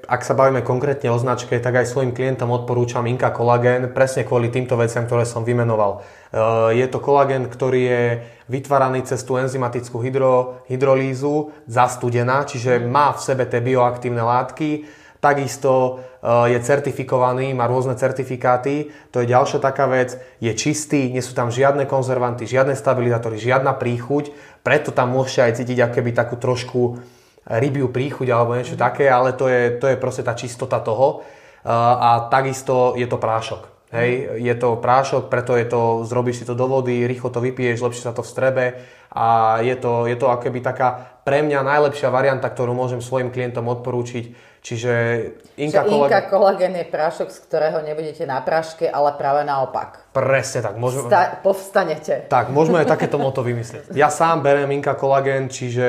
ak 0.03 0.21
sa 0.27 0.35
bavíme 0.35 0.59
konkrétne 0.59 1.07
o 1.07 1.17
značke, 1.17 1.55
tak 1.63 1.79
aj 1.79 1.87
svojim 1.87 2.11
klientom 2.11 2.51
odporúčam 2.51 3.07
Inka 3.07 3.31
Collagen 3.31 3.95
presne 3.95 4.27
kvôli 4.27 4.51
týmto 4.51 4.75
veciam, 4.75 5.07
ktoré 5.07 5.23
som 5.23 5.47
vymenoval. 5.47 6.03
Eh, 6.29 6.83
je 6.83 6.85
to 6.91 7.01
kolagen, 7.01 7.49
ktorý 7.49 7.81
je 7.81 8.03
vytváraný 8.51 9.01
cez 9.01 9.25
tú 9.25 9.41
enzymatickú 9.41 9.97
hydro, 9.97 10.61
hydrolízu, 10.69 11.49
zastudená, 11.65 12.45
čiže 12.45 12.77
má 12.83 13.15
v 13.17 13.23
sebe 13.23 13.49
tie 13.49 13.63
bioaktívne 13.63 14.21
látky, 14.21 14.85
Takisto 15.19 15.99
eh, 15.99 16.55
je 16.55 16.59
certifikovaný, 16.63 17.51
má 17.51 17.67
rôzne 17.67 17.99
certifikáty, 17.99 18.87
to 19.11 19.19
je 19.19 19.31
ďalšia 19.31 19.59
taká 19.59 19.85
vec, 19.91 20.15
je 20.39 20.51
čistý, 20.55 21.11
nie 21.11 21.19
sú 21.19 21.35
tam 21.35 21.51
žiadne 21.51 21.83
konzervanty, 21.83 22.47
žiadne 22.47 22.71
stabilizátory, 22.71 23.35
žiadna 23.35 23.75
príchuť, 23.75 24.31
preto 24.63 24.95
tam 24.95 25.11
môžete 25.11 25.41
aj 25.43 25.53
cítiť 25.59 25.77
ako 25.83 25.93
keby 25.99 26.11
takú 26.15 26.35
trošku 26.39 27.03
rybiu 27.49 27.91
príchuť 27.91 28.27
alebo 28.31 28.55
niečo 28.55 28.79
mm. 28.79 28.83
také, 28.83 29.11
ale 29.11 29.35
to 29.35 29.51
je, 29.51 29.75
to 29.75 29.91
je 29.91 29.99
proste 29.99 30.23
tá 30.23 30.31
čistota 30.39 30.79
toho. 30.79 31.27
Eh, 31.63 31.71
a 31.71 32.31
takisto 32.31 32.95
je 32.95 33.03
to 33.03 33.19
prášok. 33.19 33.79
Hej, 33.89 34.37
je 34.37 34.53
to 34.53 34.77
prášok, 34.77 35.33
preto 35.33 35.57
je 35.57 35.65
to, 35.65 36.05
zrobíš 36.05 36.45
si 36.45 36.45
to 36.45 36.53
do 36.53 36.69
vody, 36.69 37.09
rýchlo 37.09 37.33
to 37.33 37.41
vypiješ, 37.41 37.81
lepšie 37.81 38.05
sa 38.05 38.13
to 38.13 38.21
vstrebe 38.21 38.85
a 39.09 39.57
je 39.65 39.73
to, 39.81 40.05
je 40.05 40.13
to 40.13 40.29
akoby 40.29 40.61
taká 40.61 41.17
pre 41.25 41.41
mňa 41.41 41.65
najlepšia 41.65 42.13
varianta, 42.13 42.53
ktorú 42.53 42.77
môžem 42.77 43.01
svojim 43.01 43.33
klientom 43.33 43.65
odporúčiť 43.65 44.48
Čiže 44.59 44.93
Inka, 45.55 45.87
Čiže 45.87 45.95
Inka 45.95 46.21
kolagen 46.27 46.75
je 46.75 46.85
prášok, 46.87 47.31
z 47.31 47.39
ktorého 47.47 47.79
nebudete 47.79 48.27
na 48.27 48.43
práške, 48.43 48.91
ale 48.91 49.15
práve 49.15 49.47
naopak. 49.47 50.11
Presne 50.11 50.59
tak. 50.59 50.75
Môžeme... 50.75 51.07
Sta- 51.07 51.39
povstanete. 51.39 52.27
Tak, 52.27 52.51
môžeme 52.51 52.83
aj 52.83 52.91
takéto 52.91 53.15
moto 53.15 53.39
vymyslieť. 53.39 53.95
Ja 53.95 54.11
sám 54.11 54.43
berem 54.43 54.67
Inka 54.75 54.99
kolagen, 54.99 55.47
čiže 55.47 55.87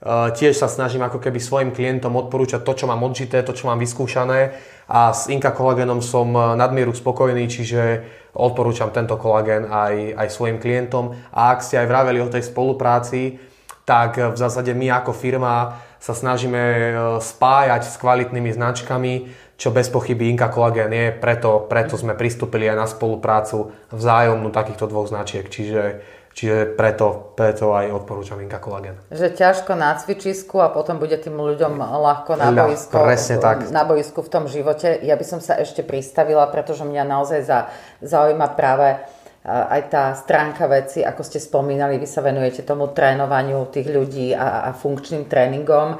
uh, 0.00 0.32
tiež 0.32 0.56
sa 0.56 0.72
snažím 0.72 1.04
ako 1.04 1.20
keby 1.20 1.36
svojim 1.36 1.70
klientom 1.76 2.16
odporúčať 2.16 2.64
to, 2.64 2.72
čo 2.72 2.88
mám 2.88 3.04
odžité, 3.04 3.44
to, 3.44 3.52
čo 3.52 3.68
mám 3.68 3.76
vyskúšané 3.76 4.56
a 4.88 5.12
s 5.12 5.28
Inka 5.28 5.52
kolagenom 5.52 6.00
som 6.00 6.32
e, 6.32 6.56
nadmieru 6.56 6.96
spokojný, 6.96 7.44
čiže 7.44 8.08
odporúčam 8.32 8.88
tento 8.88 9.20
kolagen 9.20 9.68
aj, 9.68 10.16
aj 10.16 10.28
svojim 10.32 10.56
klientom. 10.56 11.12
A 11.28 11.52
ak 11.52 11.60
ste 11.60 11.76
aj 11.76 11.86
vraveli 11.92 12.24
o 12.24 12.32
tej 12.32 12.48
spolupráci, 12.48 13.36
tak 13.84 14.16
v 14.16 14.36
zásade 14.36 14.72
my 14.72 14.88
ako 15.00 15.12
firma 15.12 15.76
sa 15.98 16.14
snažíme 16.14 16.62
e, 16.62 16.82
spájať 17.18 17.82
s 17.84 17.94
kvalitnými 17.98 18.54
značkami, 18.54 19.12
čo 19.58 19.74
bez 19.74 19.90
pochyby 19.90 20.30
Inka 20.30 20.54
Collagen 20.54 20.94
je, 20.94 21.10
preto, 21.10 21.66
preto 21.66 21.98
sme 21.98 22.14
pristúpili 22.14 22.70
aj 22.70 22.76
na 22.78 22.86
spoluprácu 22.86 23.74
vzájomnú 23.90 24.54
takýchto 24.54 24.86
dvoch 24.86 25.10
značiek, 25.10 25.50
čiže, 25.50 25.98
čiže 26.30 26.78
preto, 26.78 27.34
preto 27.34 27.74
aj 27.74 27.90
odporúčam 27.90 28.38
Inka 28.38 28.62
Collagen. 28.62 28.94
Že 29.10 29.34
ťažko 29.34 29.74
na 29.74 29.98
cvičisku 29.98 30.62
a 30.62 30.70
potom 30.70 31.02
bude 31.02 31.18
tým 31.18 31.34
ľuďom 31.34 31.74
ľahko 31.82 32.38
na 32.38 32.54
boisku, 32.54 32.94
presne 32.94 33.42
tak. 33.42 33.66
na 33.74 33.82
boisku 33.82 34.22
v 34.22 34.30
tom 34.30 34.46
živote. 34.46 35.02
Ja 35.02 35.18
by 35.18 35.26
som 35.26 35.42
sa 35.42 35.58
ešte 35.58 35.82
pristavila, 35.82 36.46
pretože 36.46 36.86
mňa 36.86 37.02
naozaj 37.02 37.40
za, 37.42 37.74
zaujíma 37.98 38.54
práve 38.54 39.02
aj 39.48 39.82
tá 39.88 40.12
stránka 40.12 40.68
veci, 40.68 41.00
ako 41.00 41.24
ste 41.24 41.40
spomínali, 41.40 41.96
vy 41.96 42.04
sa 42.04 42.20
venujete 42.20 42.68
tomu 42.68 42.92
trénovaniu 42.92 43.72
tých 43.72 43.88
ľudí 43.88 44.36
a, 44.36 44.68
a 44.68 44.70
funkčným 44.76 45.24
tréningom. 45.24 45.96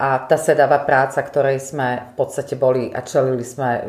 A 0.00 0.24
tá 0.24 0.40
sedavá 0.40 0.80
práca, 0.88 1.20
ktorej 1.20 1.60
sme 1.60 2.12
v 2.12 2.14
podstate 2.16 2.56
boli 2.56 2.88
a 2.88 3.04
čelili 3.04 3.44
sme 3.44 3.84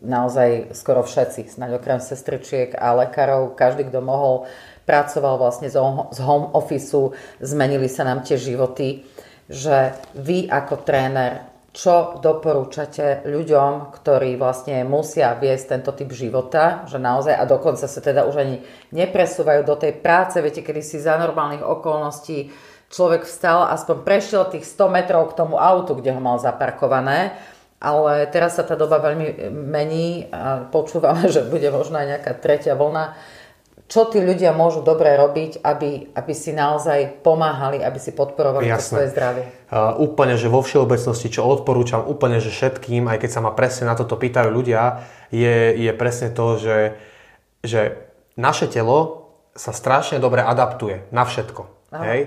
naozaj 0.00 0.72
skoro 0.72 1.04
všetci, 1.04 1.52
snáď 1.52 1.76
okrem 1.76 2.00
sestričiek 2.00 2.72
a 2.72 2.96
lekárov, 2.96 3.52
každý, 3.52 3.92
kto 3.92 4.00
mohol, 4.00 4.48
pracoval 4.88 5.36
vlastne 5.36 5.68
z 5.68 6.20
home 6.24 6.56
office, 6.56 6.96
zmenili 7.44 7.84
sa 7.92 8.08
nám 8.08 8.24
tie 8.24 8.40
životy, 8.40 9.04
že 9.44 9.92
vy 10.16 10.48
ako 10.48 10.88
tréner 10.88 11.51
čo 11.72 12.20
doporúčate 12.20 13.24
ľuďom, 13.24 13.96
ktorí 13.96 14.36
vlastne 14.36 14.84
musia 14.84 15.32
viesť 15.32 15.80
tento 15.80 15.96
typ 15.96 16.12
života, 16.12 16.84
že 16.84 17.00
naozaj 17.00 17.32
a 17.32 17.48
dokonca 17.48 17.88
sa 17.88 18.00
teda 18.04 18.28
už 18.28 18.36
ani 18.44 18.56
nepresúvajú 18.92 19.64
do 19.64 19.80
tej 19.80 19.96
práce, 19.96 20.36
viete, 20.44 20.60
kedy 20.60 20.84
si 20.84 21.00
za 21.00 21.16
normálnych 21.16 21.64
okolností 21.64 22.52
človek 22.92 23.24
vstal, 23.24 23.72
aspoň 23.72 24.04
prešiel 24.04 24.52
tých 24.52 24.68
100 24.68 24.92
metrov 24.92 25.32
k 25.32 25.36
tomu 25.40 25.56
autu, 25.56 25.96
kde 25.96 26.12
ho 26.12 26.20
mal 26.20 26.36
zaparkované, 26.36 27.40
ale 27.80 28.28
teraz 28.28 28.60
sa 28.60 28.68
tá 28.68 28.76
doba 28.76 29.00
veľmi 29.00 29.48
mení 29.50 30.28
a 30.28 30.68
počúvame, 30.68 31.26
že 31.34 31.48
bude 31.48 31.72
možno 31.72 31.96
aj 31.96 32.20
nejaká 32.20 32.32
tretia 32.36 32.76
vlna 32.76 33.16
čo 33.92 34.08
tí 34.08 34.24
ľudia 34.24 34.56
môžu 34.56 34.80
dobre 34.80 35.12
robiť, 35.12 35.60
aby, 35.60 36.16
aby 36.16 36.32
si 36.32 36.56
naozaj 36.56 37.20
pomáhali, 37.20 37.84
aby 37.84 38.00
si 38.00 38.16
podporovali 38.16 38.72
to 38.72 38.80
svoje 38.80 39.12
zdravie? 39.12 39.44
Uh, 39.68 39.92
úplne, 40.00 40.40
že 40.40 40.48
vo 40.48 40.64
všeobecnosti, 40.64 41.28
čo 41.28 41.44
odporúčam 41.44 42.00
úplne, 42.00 42.40
že 42.40 42.48
všetkým, 42.48 43.04
aj 43.12 43.20
keď 43.20 43.30
sa 43.36 43.44
ma 43.44 43.52
presne 43.52 43.92
na 43.92 43.92
toto 43.92 44.16
pýtajú 44.16 44.48
ľudia, 44.48 45.04
je, 45.28 45.76
je 45.76 45.92
presne 45.92 46.32
to, 46.32 46.56
že, 46.56 46.96
že 47.60 48.00
naše 48.40 48.72
telo 48.72 49.28
sa 49.52 49.76
strašne 49.76 50.16
dobre 50.16 50.40
adaptuje 50.40 51.04
na 51.12 51.28
všetko. 51.28 51.92
Aha. 51.92 52.04
Hej? 52.08 52.20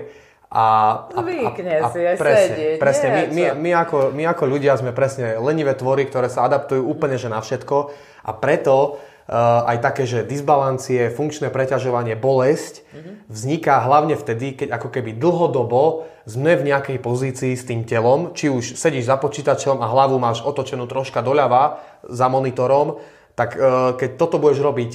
A, 0.46 0.62
a, 1.10 1.18
a, 1.18 1.50
a 1.50 1.88
si 1.90 1.98
aj 1.98 2.14
presne, 2.14 2.54
sedieť, 2.54 2.78
presne. 2.78 3.08
My, 3.10 3.22
my, 3.26 3.42
my, 3.58 3.70
ako, 3.82 4.14
my 4.14 4.22
ako 4.30 4.44
ľudia 4.46 4.78
sme 4.78 4.94
presne 4.94 5.34
lenivé 5.42 5.74
tvory, 5.74 6.06
ktoré 6.06 6.30
sa 6.30 6.46
adaptujú 6.46 6.86
úplne 6.86 7.18
že 7.18 7.26
na 7.26 7.42
všetko 7.42 7.90
a 8.22 8.30
preto 8.30 9.02
aj 9.26 9.82
také, 9.82 10.06
že 10.06 10.22
disbalancie, 10.22 11.10
funkčné 11.10 11.50
preťažovanie, 11.50 12.14
bolesť 12.14 12.86
mm-hmm. 12.86 13.14
vzniká 13.26 13.82
hlavne 13.82 14.14
vtedy, 14.14 14.54
keď 14.54 14.78
ako 14.78 14.88
keby 14.94 15.18
dlhodobo 15.18 16.06
sme 16.30 16.54
v 16.54 16.70
nejakej 16.70 16.98
pozícii 17.02 17.58
s 17.58 17.66
tým 17.66 17.82
telom, 17.82 18.34
či 18.38 18.46
už 18.46 18.78
sedíš 18.78 19.10
za 19.10 19.18
počítačom 19.18 19.82
a 19.82 19.90
hlavu 19.90 20.22
máš 20.22 20.46
otočenú 20.46 20.86
troška 20.86 21.26
doľava 21.26 21.82
za 22.06 22.30
monitorom, 22.30 23.02
tak 23.34 23.58
eh, 23.58 23.98
keď 23.98 24.10
toto 24.14 24.38
budeš 24.38 24.62
robiť 24.62 24.90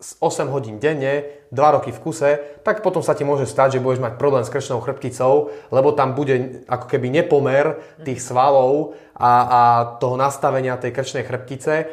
8 0.00 0.48
hodín 0.48 0.80
denne, 0.80 1.44
2 1.52 1.74
roky 1.76 1.92
v 1.92 2.00
kuse, 2.00 2.30
tak 2.64 2.80
potom 2.80 3.04
sa 3.04 3.12
ti 3.12 3.20
môže 3.20 3.44
stať, 3.44 3.76
že 3.76 3.84
budeš 3.84 4.00
mať 4.00 4.16
problém 4.16 4.40
s 4.40 4.52
krčnou 4.52 4.80
chrbticou, 4.80 5.52
lebo 5.68 5.92
tam 5.92 6.16
bude 6.16 6.64
ako 6.64 6.88
keby 6.88 7.12
nepomer 7.12 7.76
tých 8.00 8.24
svalov 8.24 8.96
a, 9.12 9.32
a 9.44 9.60
toho 10.00 10.16
nastavenia 10.16 10.80
tej 10.80 10.96
krčnej 10.96 11.28
chrbtice. 11.28 11.92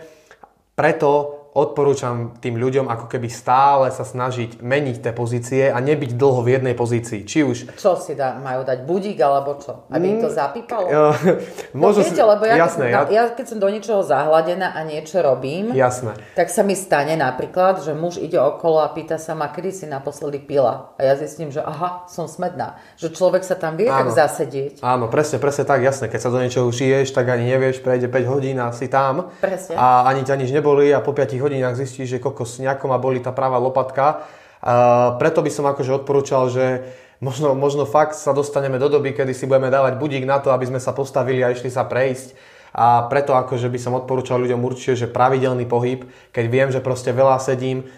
Preto 0.80 1.37
odporúčam 1.58 2.38
tým 2.38 2.62
ľuďom 2.62 2.86
ako 2.86 3.10
keby 3.10 3.34
stále 3.34 3.90
sa 3.90 4.06
snažiť 4.06 4.62
meniť 4.62 5.02
tie 5.02 5.14
pozície 5.18 5.74
a 5.74 5.82
nebyť 5.82 6.14
dlho 6.14 6.46
v 6.46 6.62
jednej 6.62 6.78
pozícii. 6.78 7.26
Či 7.26 7.42
už... 7.42 7.58
Čo 7.74 7.98
si 7.98 8.14
dá, 8.14 8.38
majú 8.38 8.62
dať 8.62 8.86
budík 8.86 9.18
alebo 9.18 9.58
čo? 9.58 9.90
Aby 9.90 10.06
mm, 10.06 10.14
im 10.14 10.18
to 10.22 10.30
zapípalo? 10.30 10.86
Uh, 10.86 11.18
no, 11.82 11.90
viete, 11.98 12.22
lebo 12.22 12.46
ja, 12.46 12.70
jasné, 12.70 12.94
keď, 12.94 13.08
ja... 13.10 13.10
ja 13.10 13.24
keď 13.34 13.46
som 13.50 13.58
do 13.58 13.70
niečoho 13.74 14.06
zahladená 14.06 14.78
a 14.78 14.86
niečo 14.86 15.18
robím, 15.26 15.74
jasné. 15.74 16.14
tak 16.38 16.54
sa 16.54 16.62
mi 16.62 16.78
stane 16.78 17.18
napríklad, 17.18 17.82
že 17.82 17.98
muž 17.98 18.22
ide 18.22 18.38
okolo 18.38 18.86
a 18.86 18.94
pýta 18.94 19.18
sa 19.18 19.34
ma, 19.34 19.50
kedy 19.50 19.74
si 19.74 19.86
naposledy 19.90 20.38
pila. 20.38 20.94
A 21.02 21.10
ja 21.10 21.18
zistím, 21.18 21.50
že 21.50 21.66
aha, 21.66 22.06
som 22.06 22.30
smedná. 22.30 22.78
Že 23.02 23.18
človek 23.18 23.42
sa 23.42 23.58
tam 23.58 23.82
vie 23.82 23.90
Áno. 23.90 24.14
tak 24.14 24.30
zasedieť. 24.30 24.86
Áno, 24.86 25.10
presne, 25.10 25.42
presne 25.42 25.66
tak, 25.66 25.82
jasné. 25.82 26.06
Keď 26.06 26.20
sa 26.22 26.30
do 26.30 26.38
niečoho 26.38 26.70
užiješ, 26.70 27.18
tak 27.18 27.34
ani 27.34 27.50
nevieš, 27.50 27.82
prejde 27.82 28.06
5 28.06 28.30
hodín 28.30 28.62
a 28.62 28.70
si 28.70 28.86
tam. 28.86 29.34
Presne. 29.42 29.74
A 29.74 30.06
ani 30.06 30.22
ťa 30.22 30.38
nič 30.38 30.54
neboli 30.54 30.94
a 30.94 31.02
po 31.02 31.18
5 31.18 31.34
hodinách 31.34 31.47
zistíš, 31.56 32.18
že 32.18 32.24
kokos 32.24 32.60
nejako 32.60 32.92
ma 32.92 33.00
boli 33.00 33.24
tá 33.24 33.32
práva 33.32 33.56
lopatka. 33.56 34.28
Uh, 34.58 35.16
preto 35.22 35.40
by 35.40 35.52
som 35.54 35.70
akože 35.70 36.04
odporúčal, 36.04 36.52
že 36.52 36.84
možno, 37.22 37.54
možno 37.54 37.86
fakt 37.86 38.18
sa 38.18 38.34
dostaneme 38.34 38.82
do 38.82 38.90
doby, 38.90 39.14
kedy 39.14 39.34
si 39.34 39.48
budeme 39.48 39.72
dávať 39.72 39.96
budík 40.02 40.26
na 40.26 40.42
to, 40.42 40.50
aby 40.50 40.66
sme 40.68 40.82
sa 40.82 40.92
postavili 40.92 41.46
a 41.46 41.54
išli 41.54 41.70
sa 41.70 41.86
prejsť. 41.86 42.58
a 42.78 43.10
preto 43.10 43.34
akože 43.34 43.72
by 43.74 43.80
som 43.82 43.98
odporúčal 43.98 44.38
ľuďom 44.38 44.62
určite, 44.62 45.08
že 45.08 45.08
pravidelný 45.10 45.66
pohyb, 45.66 46.06
keď 46.30 46.46
viem, 46.46 46.70
že 46.70 46.84
proste 46.84 47.10
veľa 47.10 47.42
sedím, 47.42 47.90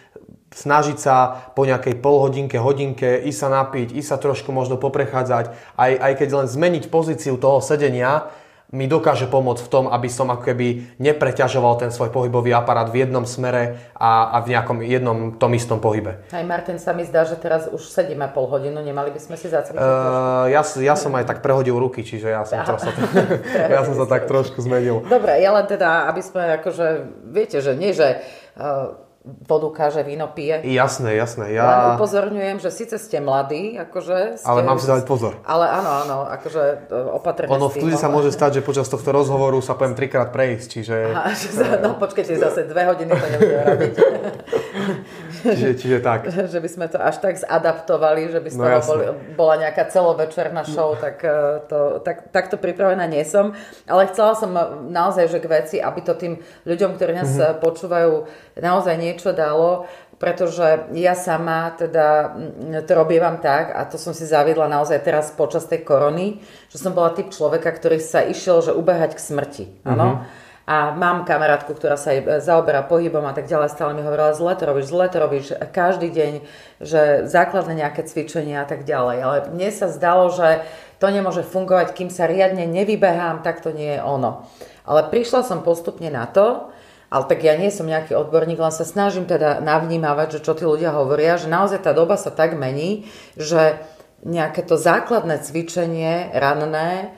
snažiť 0.50 0.98
sa 0.98 1.16
po 1.54 1.66
nejakej 1.66 2.02
polhodinke, 2.02 2.58
hodinke, 2.58 3.22
ísť 3.22 3.40
sa 3.40 3.50
napiť, 3.50 3.94
ísť 3.94 4.10
sa 4.10 4.18
trošku 4.18 4.50
možno 4.50 4.82
poprechádzať, 4.82 5.54
aj, 5.78 5.92
aj 6.00 6.14
keď 6.18 6.30
len 6.34 6.48
zmeniť 6.50 6.84
pozíciu 6.90 7.38
toho 7.38 7.62
sedenia, 7.62 8.30
mi 8.70 8.86
dokáže 8.86 9.26
pomôcť 9.26 9.66
v 9.66 9.72
tom, 9.72 9.86
aby 9.90 10.06
som 10.14 10.30
ako 10.30 10.54
keby 10.54 10.98
nepreťažoval 11.02 11.82
ten 11.82 11.90
svoj 11.90 12.14
pohybový 12.14 12.54
aparát 12.54 12.86
v 12.94 13.02
jednom 13.02 13.26
smere 13.26 13.82
a, 13.98 14.30
a 14.30 14.38
v 14.46 14.54
nejakom 14.54 14.78
jednom 14.86 15.18
tom 15.42 15.58
istom 15.58 15.82
pohybe. 15.82 16.22
Aj 16.30 16.46
Martin, 16.46 16.78
sa 16.78 16.94
mi 16.94 17.02
zdá, 17.02 17.26
že 17.26 17.34
teraz 17.42 17.66
už 17.66 17.82
sedíme 17.82 18.30
pol 18.30 18.46
hodinu, 18.46 18.78
nemali 18.86 19.10
by 19.10 19.18
sme 19.18 19.36
si 19.42 19.50
zacvičiť? 19.50 19.82
Uh, 19.82 20.54
ja, 20.54 20.62
ja 20.62 20.94
som 20.94 21.10
aj 21.18 21.26
tak 21.26 21.42
prehodil 21.42 21.82
ruky, 21.82 22.06
čiže 22.06 22.30
ja 22.30 22.46
som, 22.46 22.62
sa, 22.62 22.94
ja 23.74 23.82
som 23.82 23.98
sa 23.98 24.06
tak 24.06 24.30
trošku 24.30 24.62
zmenil. 24.62 25.02
Dobre, 25.10 25.42
ja 25.42 25.50
len 25.50 25.66
teda, 25.66 26.06
aby 26.06 26.22
sme 26.22 26.62
akože, 26.62 26.88
viete, 27.26 27.66
že 27.66 27.74
nie, 27.74 27.90
že 27.90 28.22
uh, 28.54 29.09
vodu 29.48 29.70
káže, 29.74 30.02
víno 30.04 30.28
pije. 30.32 30.62
Jasné, 30.66 31.16
jasné. 31.16 31.54
Ja... 31.54 31.66
Len 31.66 32.02
upozorňujem, 32.02 32.58
že 32.62 32.70
síce 32.70 32.96
ste 32.98 33.22
mladí, 33.22 33.78
akože... 33.78 34.42
Ste, 34.42 34.48
ale 34.48 34.60
mám 34.66 34.78
si 34.82 34.88
dať 34.90 35.06
pozor. 35.06 35.38
Ale 35.46 35.66
áno, 35.70 35.92
áno, 36.06 36.18
akože 36.28 36.64
e, 36.90 36.96
opatrne 37.14 37.54
Ono 37.54 37.70
v 37.70 37.82
kľude 37.82 37.98
sa 37.98 38.10
môže 38.10 38.34
stať, 38.34 38.60
že 38.60 38.62
počas 38.66 38.90
tohto 38.90 39.10
rozhovoru 39.14 39.62
sa 39.62 39.78
poviem 39.78 39.94
trikrát 39.94 40.34
prejsť, 40.34 40.68
čiže... 40.68 40.96
Aha, 41.14 41.32
že 41.34 41.50
sa, 41.54 41.66
no 41.82 41.98
počkajte, 42.02 42.38
zase 42.38 42.66
dve 42.66 42.84
hodiny 42.90 43.12
to 43.14 43.28
nebudeme 43.30 43.64
robiť. 43.66 43.94
čiže, 45.44 45.70
čiže 45.80 45.98
tak. 46.04 46.28
Že 46.54 46.60
by 46.60 46.70
sme 46.70 46.86
to 46.92 46.98
až 46.98 47.22
tak 47.24 47.36
zadaptovali, 47.40 48.32
že 48.32 48.40
by 48.40 48.50
z 48.50 48.58
no, 48.58 48.64
toho 48.66 48.82
boli, 48.86 49.06
bola 49.36 49.56
nejaká 49.62 49.88
celovečerná 49.88 50.66
show, 50.66 50.98
tak 50.98 51.22
e, 51.22 51.64
to, 51.70 52.02
tak, 52.04 52.32
takto 52.32 52.56
pripravená 52.58 53.06
nie 53.06 53.24
som. 53.24 53.56
Ale 53.86 54.10
chcela 54.12 54.34
som 54.36 54.52
naozaj, 54.90 55.30
že 55.32 55.40
k 55.40 55.52
veci, 55.52 55.78
aby 55.80 56.00
to 56.02 56.14
tým 56.18 56.42
ľuďom, 56.66 56.96
ktorí 56.98 57.12
nás 57.16 57.32
mm-hmm. 57.32 57.60
počúvajú, 57.62 58.14
naozaj 58.60 58.96
niečo 58.98 59.32
dalo, 59.32 59.88
pretože 60.20 60.92
ja 61.00 61.16
sama 61.16 61.72
teda 61.80 62.36
mm, 62.36 62.84
to 62.84 62.92
robievam 62.92 63.40
tak, 63.40 63.72
a 63.72 63.88
to 63.88 63.96
som 63.96 64.12
si 64.12 64.28
zaviedla 64.28 64.68
naozaj 64.68 65.00
teraz 65.00 65.32
počas 65.32 65.64
tej 65.64 65.88
korony, 65.88 66.44
že 66.68 66.78
som 66.78 66.92
bola 66.92 67.16
typ 67.16 67.32
človeka, 67.32 67.72
ktorý 67.72 68.04
sa 68.04 68.28
išiel, 68.28 68.60
že 68.60 68.76
ubehať 68.76 69.16
k 69.16 69.24
smrti. 69.24 69.66
Áno? 69.88 70.20
Mm-hmm. 70.20 70.48
A 70.70 70.94
mám 70.94 71.26
kamarátku, 71.26 71.74
ktorá 71.74 71.98
sa 71.98 72.14
aj 72.14 72.46
zaoberá 72.46 72.86
pohybom 72.86 73.26
a 73.26 73.34
tak 73.34 73.50
ďalej, 73.50 73.74
stále 73.74 73.98
mi 73.98 74.06
hovorila, 74.06 74.38
zle 74.38 74.54
to 74.54 74.70
robíš, 74.70 74.94
zle 74.94 75.10
to 75.10 75.18
robíš, 75.18 75.46
každý 75.74 76.14
deň, 76.14 76.34
že 76.78 77.26
základné 77.26 77.74
nejaké 77.74 78.06
cvičenia 78.06 78.62
a 78.62 78.70
tak 78.70 78.86
ďalej. 78.86 79.18
Ale 79.18 79.38
mne 79.50 79.70
sa 79.74 79.90
zdalo, 79.90 80.30
že 80.30 80.62
to 81.02 81.10
nemôže 81.10 81.42
fungovať, 81.42 81.98
kým 81.98 82.14
sa 82.14 82.30
riadne 82.30 82.70
nevybehám, 82.70 83.42
tak 83.42 83.66
to 83.66 83.74
nie 83.74 83.98
je 83.98 84.02
ono. 84.06 84.46
Ale 84.86 85.10
prišla 85.10 85.42
som 85.42 85.66
postupne 85.66 86.14
na 86.14 86.30
to, 86.30 86.70
ale 87.10 87.26
tak 87.26 87.42
ja 87.42 87.58
nie 87.58 87.74
som 87.74 87.90
nejaký 87.90 88.14
odborník, 88.14 88.62
len 88.62 88.70
sa 88.70 88.86
snažím 88.86 89.26
teda 89.26 89.66
navnímavať, 89.66 90.38
že 90.38 90.44
čo 90.46 90.54
tí 90.54 90.70
ľudia 90.70 90.94
hovoria, 90.94 91.42
že 91.42 91.50
naozaj 91.50 91.82
tá 91.82 91.98
doba 91.98 92.14
sa 92.14 92.30
tak 92.30 92.54
mení, 92.54 93.10
že 93.34 93.82
nejaké 94.22 94.62
to 94.62 94.78
základné 94.78 95.42
cvičenie 95.42 96.30
ranné 96.38 97.10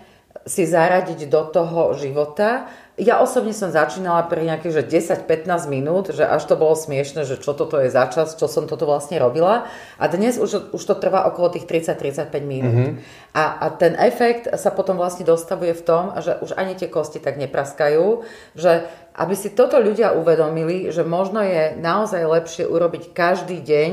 si 0.47 0.65
zaradiť 0.65 1.29
do 1.29 1.41
toho 1.51 1.93
života 1.93 2.71
ja 2.99 3.23
osobne 3.23 3.55
som 3.55 3.71
začínala 3.71 4.27
pri 4.27 4.43
nejakých 4.43 4.83
že 4.83 4.83
10-15 5.23 5.47
minút, 5.71 6.11
že 6.11 6.27
až 6.27 6.43
to 6.43 6.59
bolo 6.59 6.75
smiešne, 6.75 7.23
že 7.23 7.39
čo 7.39 7.55
toto 7.55 7.79
je 7.79 7.87
za 7.87 8.11
čas, 8.11 8.35
čo 8.35 8.51
som 8.51 8.67
toto 8.67 8.83
vlastne 8.83 9.15
robila. 9.15 9.63
A 9.95 10.11
dnes 10.11 10.35
už, 10.35 10.75
už 10.75 10.83
to 10.83 10.95
trvá 10.99 11.23
okolo 11.31 11.55
tých 11.55 11.71
30-35 11.71 12.27
minút. 12.43 12.75
Mm-hmm. 12.91 13.31
A, 13.31 13.43
a 13.63 13.65
ten 13.71 13.95
efekt 13.95 14.51
sa 14.59 14.75
potom 14.75 14.99
vlastne 14.99 15.23
dostavuje 15.23 15.71
v 15.71 15.83
tom, 15.87 16.03
že 16.19 16.35
už 16.43 16.59
ani 16.59 16.75
tie 16.75 16.91
kosti 16.91 17.23
tak 17.23 17.39
nepraskajú, 17.39 18.27
že 18.59 18.83
aby 19.15 19.35
si 19.39 19.55
toto 19.55 19.79
ľudia 19.79 20.11
uvedomili, 20.11 20.91
že 20.91 21.07
možno 21.07 21.39
je 21.39 21.79
naozaj 21.79 22.27
lepšie 22.27 22.63
urobiť 22.67 23.15
každý 23.15 23.63
deň 23.63 23.91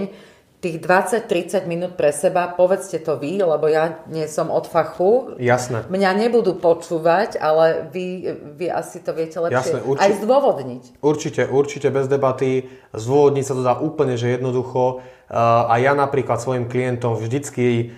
tých 0.58 0.82
20-30 0.82 1.70
minút 1.70 1.94
pre 1.94 2.10
seba, 2.10 2.50
povedzte 2.50 2.98
to 2.98 3.14
vy, 3.14 3.38
lebo 3.38 3.70
ja 3.70 4.02
nie 4.10 4.26
som 4.26 4.50
od 4.50 4.66
fachu. 4.66 5.38
Jasné. 5.38 5.86
Mňa 5.86 6.10
nebudú 6.18 6.58
počúvať, 6.58 7.38
ale 7.38 7.86
vy, 7.94 8.26
vy 8.58 8.66
asi 8.66 8.98
to 8.98 9.14
viete 9.14 9.38
lepšie 9.38 9.78
Jasné, 9.78 9.78
urči- 9.86 10.02
aj 10.02 10.12
zdôvodniť. 10.18 10.82
Určite, 10.98 11.42
určite 11.46 11.88
bez 11.94 12.10
debaty. 12.10 12.66
Zdôvodniť 12.90 13.44
sa 13.46 13.54
to 13.54 13.62
dá 13.62 13.74
úplne, 13.78 14.18
že 14.18 14.34
jednoducho. 14.34 14.98
A 15.28 15.76
ja 15.76 15.92
napríklad 15.92 16.40
svojim 16.40 16.72
klientom 16.72 17.12
vždycky 17.20 17.92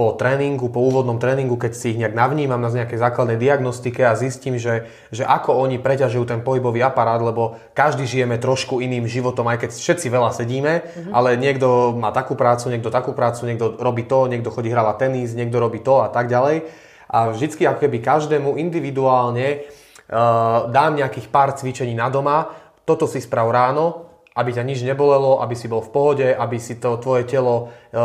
po 0.00 0.16
tréningu, 0.16 0.72
po 0.72 0.88
úvodnom 0.88 1.20
tréningu, 1.20 1.60
keď 1.60 1.76
si 1.76 1.92
ich 1.92 2.00
nejak 2.00 2.16
navnímam 2.16 2.56
na 2.56 2.72
nejakej 2.72 2.96
základnej 2.96 3.36
diagnostike 3.36 4.00
a 4.00 4.16
zistím, 4.16 4.56
že, 4.56 4.88
že 5.12 5.28
ako 5.28 5.52
oni 5.52 5.76
preťažujú 5.76 6.24
ten 6.24 6.40
pohybový 6.40 6.80
aparát, 6.80 7.20
lebo 7.20 7.60
každý 7.76 8.08
žijeme 8.08 8.40
trošku 8.40 8.80
iným 8.80 9.04
životom, 9.04 9.44
aj 9.52 9.68
keď 9.68 9.70
všetci 9.76 10.08
veľa 10.08 10.32
sedíme, 10.32 10.72
mm-hmm. 10.80 11.12
ale 11.12 11.36
niekto 11.36 11.92
má 11.92 12.08
takú 12.08 12.32
prácu, 12.40 12.72
niekto 12.72 12.88
takú 12.88 13.12
prácu, 13.12 13.44
niekto 13.44 13.76
robí 13.76 14.08
to, 14.08 14.24
niekto 14.24 14.48
chodí 14.48 14.72
hrávať 14.72 14.96
tenis, 14.96 15.36
niekto 15.36 15.60
robí 15.60 15.84
to 15.84 16.00
a 16.00 16.08
tak 16.08 16.32
ďalej. 16.32 16.64
A 17.12 17.36
vždycky 17.36 17.68
ako 17.68 17.84
keby 17.84 18.00
každému 18.00 18.56
individuálne 18.56 19.60
uh, 19.60 20.72
dám 20.72 20.96
nejakých 20.96 21.28
pár 21.28 21.52
cvičení 21.52 21.92
na 21.92 22.08
doma, 22.08 22.48
toto 22.88 23.04
si 23.04 23.20
sprav 23.20 23.52
ráno, 23.52 24.05
aby 24.36 24.50
ťa 24.52 24.62
nič 24.68 24.84
nebolelo, 24.84 25.40
aby 25.40 25.56
si 25.56 25.66
bol 25.66 25.80
v 25.80 25.90
pohode, 25.90 26.28
aby 26.28 26.60
si 26.60 26.76
to 26.76 27.00
tvoje 27.00 27.24
telo 27.24 27.72
e, 27.88 27.98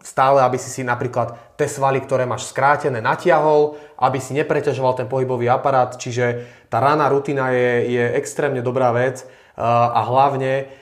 stále, 0.00 0.40
aby 0.40 0.56
si 0.56 0.72
si 0.72 0.82
napríklad 0.82 1.54
tie 1.60 1.68
svaly, 1.68 2.00
ktoré 2.00 2.24
máš 2.24 2.48
skrátené, 2.50 3.04
natiahol, 3.04 3.76
aby 4.00 4.18
si 4.18 4.32
nepreťažoval 4.32 4.96
ten 4.96 5.06
pohybový 5.06 5.52
aparát, 5.52 5.94
čiže 5.94 6.48
tá 6.72 6.80
rána 6.80 7.06
rutina 7.12 7.52
je, 7.52 8.00
je 8.00 8.04
extrémne 8.16 8.64
dobrá 8.64 8.90
vec 8.96 9.22
e, 9.22 9.26
a 9.62 10.00
hlavne 10.08 10.72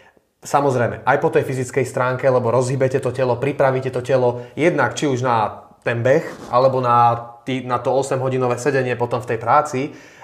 samozrejme 0.41 1.05
aj 1.05 1.19
po 1.21 1.29
tej 1.29 1.45
fyzickej 1.45 1.85
stránke, 1.85 2.25
lebo 2.25 2.49
rozhýbete 2.49 3.03
to 3.03 3.13
telo, 3.13 3.37
pripravíte 3.37 3.93
to 3.93 4.01
telo 4.01 4.49
jednak 4.57 4.97
či 4.97 5.05
už 5.11 5.21
na 5.21 5.69
ten 5.85 6.05
beh, 6.05 6.53
alebo 6.53 6.81
na, 6.81 7.37
na 7.67 7.83
to 7.83 7.91
8-hodinové 7.91 8.55
sedenie 8.57 8.95
potom 8.95 9.19
v 9.19 9.35
tej 9.35 9.39
práci, 9.43 9.81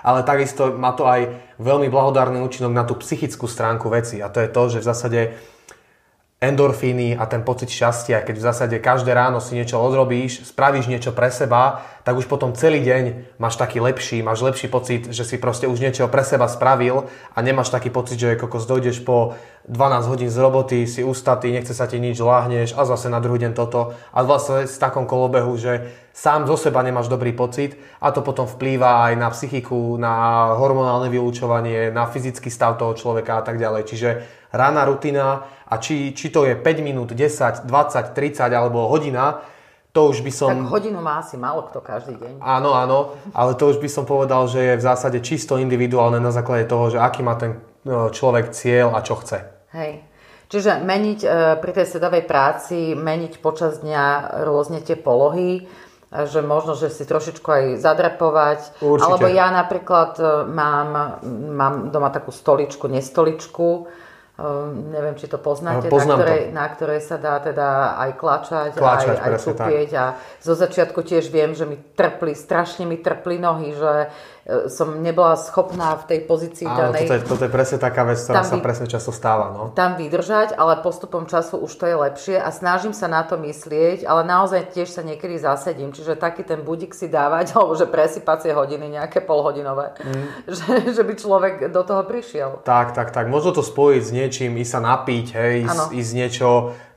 ale 0.07 0.23
takisto 0.23 0.71
má 0.79 0.95
to 0.95 1.11
aj 1.11 1.27
veľmi 1.59 1.91
blahodárny 1.91 2.39
účinok 2.39 2.71
na 2.71 2.87
tú 2.87 2.95
psychickú 3.03 3.51
stránku 3.51 3.91
veci 3.91 4.23
a 4.23 4.31
to 4.31 4.39
je 4.39 4.49
to, 4.55 4.62
že 4.79 4.83
v 4.83 4.89
zásade 4.89 5.21
endorfíny 6.37 7.16
a 7.16 7.25
ten 7.25 7.40
pocit 7.40 7.72
šťastia, 7.72 8.20
keď 8.20 8.37
v 8.37 8.44
zásade 8.44 8.77
každé 8.77 9.16
ráno 9.16 9.40
si 9.40 9.57
niečo 9.57 9.81
odrobíš, 9.81 10.44
spravíš 10.44 10.85
niečo 10.85 11.16
pre 11.16 11.33
seba, 11.33 11.81
tak 12.05 12.12
už 12.12 12.29
potom 12.29 12.53
celý 12.53 12.85
deň 12.85 13.35
máš 13.40 13.57
taký 13.57 13.81
lepší, 13.81 14.20
máš 14.20 14.44
lepší 14.44 14.68
pocit, 14.68 15.09
že 15.09 15.25
si 15.25 15.40
proste 15.40 15.64
už 15.64 15.81
niečo 15.81 16.05
pre 16.12 16.20
seba 16.20 16.44
spravil 16.44 17.09
a 17.33 17.38
nemáš 17.40 17.72
taký 17.72 17.88
pocit, 17.88 18.20
že 18.20 18.37
kokos 18.37 18.68
dojdeš 18.68 19.01
po 19.01 19.33
12 19.64 20.12
hodín 20.12 20.29
z 20.29 20.37
roboty, 20.37 20.85
si 20.85 21.01
ustatý, 21.01 21.57
nechce 21.57 21.72
sa 21.72 21.88
ti 21.88 21.96
nič, 21.96 22.20
láhneš 22.20 22.77
a 22.77 22.85
zase 22.85 23.09
na 23.09 23.16
druhý 23.16 23.40
deň 23.40 23.57
toto 23.57 23.96
a 24.12 24.18
vlastne 24.20 24.68
v 24.68 24.77
takom 24.77 25.09
kolobehu, 25.09 25.57
že 25.57 25.88
sám 26.12 26.44
zo 26.44 26.61
seba 26.61 26.85
nemáš 26.85 27.09
dobrý 27.09 27.33
pocit 27.33 27.81
a 27.96 28.12
to 28.12 28.20
potom 28.20 28.44
vplýva 28.44 29.09
aj 29.09 29.12
na 29.16 29.33
psychiku, 29.33 29.96
na 29.96 30.53
hormonálne 30.53 31.09
vylúčovanie, 31.09 31.88
na 31.96 32.05
fyzický 32.05 32.53
stav 32.53 32.77
toho 32.77 32.92
človeka 32.92 33.40
a 33.40 33.42
tak 33.42 33.57
ďalej. 33.57 33.83
Čiže 33.88 34.09
rána 34.53 34.87
rutina 34.87 35.56
a 35.67 35.75
či, 35.83 36.15
či 36.15 36.31
to 36.31 36.47
je 36.47 36.55
5 36.55 36.63
minút, 36.83 37.11
10, 37.11 37.67
20, 37.67 38.15
30 38.15 38.55
alebo 38.55 38.87
hodina, 38.87 39.43
to 39.97 40.13
už 40.13 40.21
by 40.21 40.33
som... 40.33 40.49
Tak 40.53 40.69
hodinu 40.69 41.01
má 41.01 41.25
asi 41.25 41.41
málo 41.41 41.65
kto 41.73 41.81
každý 41.81 42.21
deň. 42.21 42.45
Áno, 42.45 42.77
áno, 42.77 43.17
ale 43.33 43.57
to 43.57 43.73
už 43.73 43.81
by 43.81 43.89
som 43.89 44.05
povedal, 44.05 44.45
že 44.45 44.61
je 44.61 44.75
v 44.77 44.85
zásade 44.85 45.19
čisto 45.25 45.57
individuálne 45.57 46.21
na 46.21 46.29
základe 46.29 46.69
toho, 46.69 46.93
že 46.93 47.01
aký 47.01 47.25
má 47.25 47.33
ten 47.41 47.57
e, 47.57 48.13
človek 48.13 48.53
cieľ 48.53 48.93
a 48.93 49.01
čo 49.01 49.17
chce. 49.17 49.41
Hej. 49.73 50.05
Čiže 50.53 50.85
meniť 50.85 51.21
e, 51.25 51.29
pri 51.65 51.73
tej 51.73 51.87
sedavej 51.97 52.29
práci, 52.29 52.93
meniť 52.93 53.41
počas 53.41 53.81
dňa 53.81 54.37
rôzne 54.45 54.85
tie 54.85 55.01
polohy, 55.01 55.65
e, 55.65 56.23
že 56.29 56.45
možno, 56.45 56.77
že 56.77 56.93
si 56.93 57.09
trošičku 57.09 57.49
aj 57.49 57.65
zadrepovať. 57.81 58.85
Určite. 58.85 59.09
Alebo 59.09 59.33
ja 59.33 59.49
napríklad 59.49 60.21
mám, 60.45 61.25
mám 61.57 61.75
doma 61.89 62.13
takú 62.13 62.37
stoličku, 62.37 62.85
nestoličku, 62.85 63.89
neviem, 64.92 65.16
či 65.16 65.33
to 65.33 65.40
poznáte, 65.40 65.88
na 65.88 65.96
ktorej, 65.96 66.42
to. 66.49 66.53
na 66.53 66.66
ktorej 66.68 67.01
sa 67.01 67.16
dá 67.16 67.40
teda 67.40 67.96
aj 67.96 68.11
klačať, 68.20 68.70
klačať 68.77 69.16
aj, 69.16 69.33
aj 69.33 69.40
tupieť. 69.40 69.90
A 69.96 70.05
zo 70.44 70.53
začiatku 70.53 71.01
tiež 71.01 71.33
viem, 71.33 71.57
že 71.57 71.64
mi 71.64 71.81
trpli, 71.81 72.37
strašne 72.37 72.85
mi 72.85 73.01
trpli 73.01 73.40
nohy, 73.40 73.72
že 73.72 74.12
E, 74.46 74.70
som 74.70 75.03
nebola 75.03 75.35
schopná 75.35 75.99
v 75.99 76.05
tej 76.07 76.20
pozícii 76.22 76.70
Áno, 76.70 76.94
danej... 76.94 77.11
Toto 77.11 77.14
je, 77.18 77.20
toto 77.27 77.42
je 77.42 77.51
presne 77.51 77.79
taká 77.83 78.07
vec, 78.07 78.22
ktorá 78.22 78.46
sa 78.46 78.55
vy, 78.55 78.62
presne 78.62 78.87
často 78.87 79.11
stáva. 79.11 79.51
No. 79.51 79.75
Tam 79.75 79.99
vydržať, 79.99 80.55
ale 80.55 80.79
postupom 80.87 81.27
času 81.27 81.59
už 81.59 81.75
to 81.75 81.85
je 81.90 81.96
lepšie 81.99 82.37
a 82.38 82.55
snažím 82.55 82.94
sa 82.94 83.11
na 83.11 83.27
to 83.27 83.35
myslieť, 83.42 84.07
ale 84.07 84.22
naozaj 84.22 84.70
tiež 84.70 84.87
sa 84.87 85.03
niekedy 85.03 85.42
zasedím. 85.42 85.90
Čiže 85.90 86.14
taký 86.14 86.46
ten 86.46 86.62
budík 86.62 86.94
si 86.94 87.11
dávať, 87.11 87.51
alebo 87.59 87.75
že 87.75 87.90
presypacie 87.90 88.55
hodiny, 88.55 88.94
nejaké 88.94 89.18
polhodinové, 89.27 89.99
mm. 89.99 90.27
že, 90.62 90.94
že 90.94 91.03
by 91.03 91.12
človek 91.18 91.55
do 91.75 91.83
toho 91.83 92.07
prišiel. 92.07 92.62
Tak, 92.62 92.94
tak, 92.94 93.11
tak. 93.11 93.27
Možno 93.27 93.51
to 93.51 93.66
spojiť 93.66 94.03
s 94.07 94.14
niečím, 94.27 94.59
ísť 94.59 94.73
sa 94.75 94.81
napiť, 94.83 95.27
hej, 95.39 95.55
ísť, 95.71 95.83
ísť 95.95 96.12
niečo, 96.19 96.49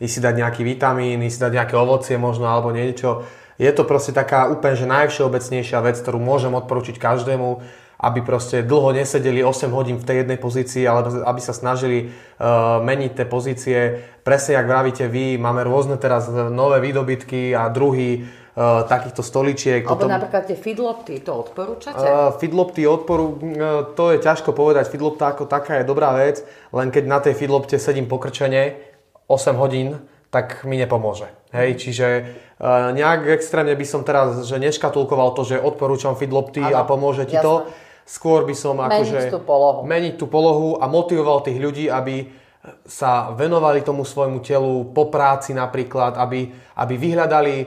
ísť 0.02 0.13
si 0.18 0.20
dať 0.20 0.36
nejaký 0.42 0.62
vitamín, 0.65 1.22
ísť 1.22 1.36
si 1.38 1.44
dať 1.46 1.54
nejaké 1.54 1.76
ovocie 1.78 2.18
možno, 2.18 2.50
alebo 2.50 2.74
niečo. 2.74 3.22
Je 3.62 3.70
to 3.70 3.86
proste 3.86 4.18
taká 4.18 4.50
úplne 4.50 4.74
že 4.74 4.89
najvšeobecnejšia 4.89 5.86
vec, 5.86 6.02
ktorú 6.02 6.18
môžem 6.18 6.52
odporučiť 6.58 6.98
každému 6.98 7.62
aby 8.00 8.24
proste 8.24 8.63
dlho 8.63 8.96
nesedeli 8.96 9.44
8 9.44 9.76
hodín 9.76 10.00
v 10.00 10.08
tej 10.08 10.24
jednej 10.24 10.39
pozícii, 10.39 10.88
ale 10.88 11.20
aby 11.20 11.42
sa 11.44 11.52
snažili 11.52 12.08
uh, 12.08 12.80
meniť 12.80 13.12
tie 13.12 13.28
pozície. 13.28 13.80
Presne, 14.24 14.56
jak 14.56 14.72
vravíte 14.72 15.06
vy, 15.12 15.36
máme 15.36 15.68
rôzne 15.68 16.00
teraz 16.00 16.32
nové 16.32 16.80
výdobytky 16.80 17.52
a 17.52 17.68
druhy 17.68 18.24
uh, 18.60 18.84
takýchto 18.84 19.24
stoličiek. 19.24 19.88
Alebo 19.88 19.95
Potom, 19.95 20.12
napríklad 20.12 20.43
tie 20.52 20.60
feedlopty, 20.60 21.24
to 21.24 21.32
odporúčate? 21.32 22.04
Uh, 22.04 22.36
feedlopty 22.36 22.84
odporu, 22.84 23.39
uh, 23.39 23.95
to 23.95 24.12
je 24.12 24.19
ťažko 24.19 24.52
povedať. 24.52 24.91
Feedlopta 24.91 25.32
ako 25.32 25.48
taká 25.48 25.80
je 25.80 25.88
dobrá 25.88 26.12
vec, 26.19 26.43
len 26.76 26.91
keď 26.91 27.04
na 27.08 27.24
tej 27.24 27.39
feedlopte 27.39 27.80
sedím 27.80 28.12
pokrčene 28.12 28.76
8 29.32 29.56
hodín, 29.56 30.04
tak 30.28 30.67
mi 30.67 30.76
nepomôže. 30.76 31.32
Hej, 31.56 31.82
čiže 31.82 32.08
uh, 32.60 32.91
nejak 32.91 33.32
extrémne 33.32 33.74
by 33.74 33.86
som 33.88 34.04
teraz, 34.04 34.43
že 34.43 34.60
neškatulkoval 34.60 35.34
to, 35.34 35.48
že 35.48 35.58
odporúčam 35.58 36.13
feedlopty 36.19 36.62
a 36.62 36.84
pomôže 36.84 37.26
ti 37.26 37.39
jasné. 37.39 37.48
to 37.48 37.88
Skôr 38.10 38.41
by 38.41 38.58
som 38.58 38.82
akože... 38.82 39.22
Meniť 39.22 39.30
tú 39.30 39.41
polohu. 39.45 39.80
Meniť 39.86 40.13
tú 40.17 40.26
polohu 40.26 40.82
a 40.82 40.89
motivoval 40.89 41.45
tých 41.45 41.62
ľudí, 41.62 41.93
aby 41.93 42.26
sa 42.84 43.32
venovali 43.38 43.86
tomu 43.86 44.04
svojmu 44.04 44.43
telu 44.43 44.91
po 44.91 45.08
práci 45.08 45.56
napríklad, 45.56 46.19
aby, 46.19 46.52
aby 46.76 46.93
vyhľadali 47.00 47.56
e, 47.56 47.65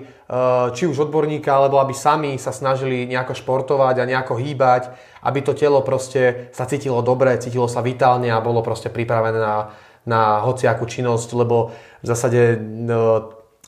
či 0.73 0.88
už 0.88 1.09
odborníka, 1.09 1.53
alebo 1.53 1.77
aby 1.77 1.92
sami 1.92 2.40
sa 2.40 2.57
snažili 2.57 3.05
nejako 3.05 3.37
športovať 3.37 4.01
a 4.01 4.09
nejako 4.09 4.40
hýbať, 4.40 4.88
aby 5.29 5.38
to 5.45 5.53
telo 5.53 5.85
proste 5.85 6.49
sa 6.57 6.64
cítilo 6.64 7.05
dobre, 7.05 7.37
cítilo 7.37 7.68
sa 7.68 7.85
vitálne 7.85 8.33
a 8.33 8.40
bolo 8.40 8.64
proste 8.64 8.88
pripravené 8.88 9.37
na, 9.37 9.77
na 10.09 10.40
hociakú 10.40 10.88
činnosť, 10.88 11.29
lebo 11.37 11.77
v 12.01 12.07
zásade 12.09 12.40
e, 12.57 12.59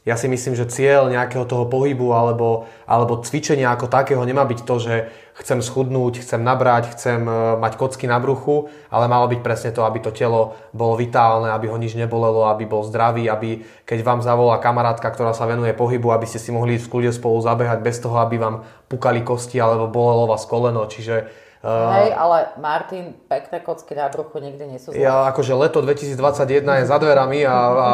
ja 0.04 0.20
si 0.20 0.28
myslím, 0.28 0.52
že 0.52 0.68
cieľ 0.68 1.08
nejakého 1.08 1.48
toho 1.48 1.64
pohybu 1.64 2.12
alebo, 2.12 2.68
alebo 2.84 3.24
cvičenia 3.24 3.72
ako 3.72 3.88
takého 3.88 4.20
nemá 4.20 4.44
byť 4.44 4.60
to, 4.68 4.76
že 4.76 4.94
chcem 5.40 5.64
schudnúť, 5.64 6.20
chcem 6.20 6.44
nabrať, 6.44 6.92
chcem 6.92 7.24
e, 7.24 7.56
mať 7.56 7.80
kocky 7.80 8.04
na 8.04 8.20
bruchu, 8.20 8.68
ale 8.92 9.08
malo 9.08 9.24
byť 9.32 9.40
presne 9.40 9.72
to, 9.72 9.80
aby 9.80 10.04
to 10.04 10.12
telo 10.12 10.60
bolo 10.76 11.00
vitálne, 11.00 11.48
aby 11.48 11.72
ho 11.72 11.80
nič 11.80 11.96
nebolelo, 11.96 12.52
aby 12.52 12.68
bol 12.68 12.84
zdravý, 12.84 13.32
aby 13.32 13.64
keď 13.88 14.04
vám 14.04 14.20
zavolá 14.20 14.60
kamarátka, 14.60 15.08
ktorá 15.08 15.32
sa 15.32 15.48
venuje 15.48 15.72
pohybu, 15.72 16.12
aby 16.12 16.28
ste 16.28 16.36
si 16.36 16.52
mohli 16.52 16.76
v 16.76 16.84
kľude 16.84 17.10
spolu 17.16 17.40
zabehať 17.40 17.80
bez 17.80 17.96
toho, 17.96 18.20
aby 18.20 18.36
vám 18.36 18.60
pukali 18.92 19.24
kosti 19.24 19.56
alebo 19.56 19.88
bolelo 19.88 20.28
vás 20.28 20.44
koleno. 20.44 20.84
Čiže 20.84 21.43
Hej, 21.64 22.12
ale 22.12 22.52
Martin, 22.60 23.16
pekné 23.24 23.64
kocky 23.64 23.96
na 23.96 24.12
bruchu 24.12 24.36
nikdy 24.36 24.64
nie 24.68 24.76
sú 24.76 24.92
zlé. 24.92 25.00
Ja, 25.00 25.32
akože 25.32 25.56
leto 25.56 25.80
2021 25.80 26.60
je 26.60 26.84
za 26.84 26.98
dverami 27.00 27.40
a, 27.48 27.56
a 27.56 27.90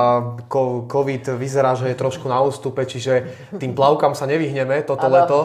COVID 0.90 1.38
vyzerá, 1.38 1.78
že 1.78 1.86
je 1.86 1.94
trošku 1.94 2.26
na 2.26 2.42
ústupe, 2.42 2.82
čiže 2.82 3.30
tým 3.62 3.78
plavkám 3.78 4.18
sa 4.18 4.26
nevyhneme 4.26 4.82
toto 4.82 5.06
ano. 5.06 5.14
leto. 5.14 5.38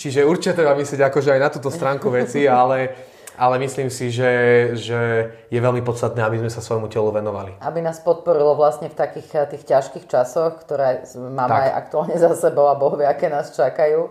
Čiže 0.00 0.24
určite 0.24 0.64
treba 0.64 0.72
myslieť 0.80 1.12
akože 1.12 1.28
aj 1.36 1.40
na 1.44 1.50
túto 1.52 1.68
stránku 1.68 2.08
veci, 2.08 2.48
ale 2.48 2.96
ale 3.38 3.62
myslím 3.62 3.86
si, 3.86 4.10
že, 4.10 4.32
že 4.74 5.30
je 5.46 5.60
veľmi 5.62 5.86
podstatné, 5.86 6.18
aby 6.26 6.42
sme 6.42 6.50
sa 6.50 6.58
svojmu 6.58 6.90
telu 6.90 7.14
venovali. 7.14 7.54
Aby 7.62 7.86
nás 7.86 8.02
podporilo 8.02 8.58
vlastne 8.58 8.90
v 8.90 8.98
takých 8.98 9.46
tých 9.54 9.62
ťažkých 9.62 10.10
časoch, 10.10 10.58
ktoré 10.66 11.06
máme 11.14 11.54
tak. 11.54 11.64
aj 11.70 11.72
aktuálne 11.86 12.16
za 12.18 12.34
sebou 12.34 12.66
a 12.66 12.74
boh 12.74 12.98
vie, 12.98 13.06
aké 13.06 13.30
nás 13.30 13.54
čakajú. 13.54 14.10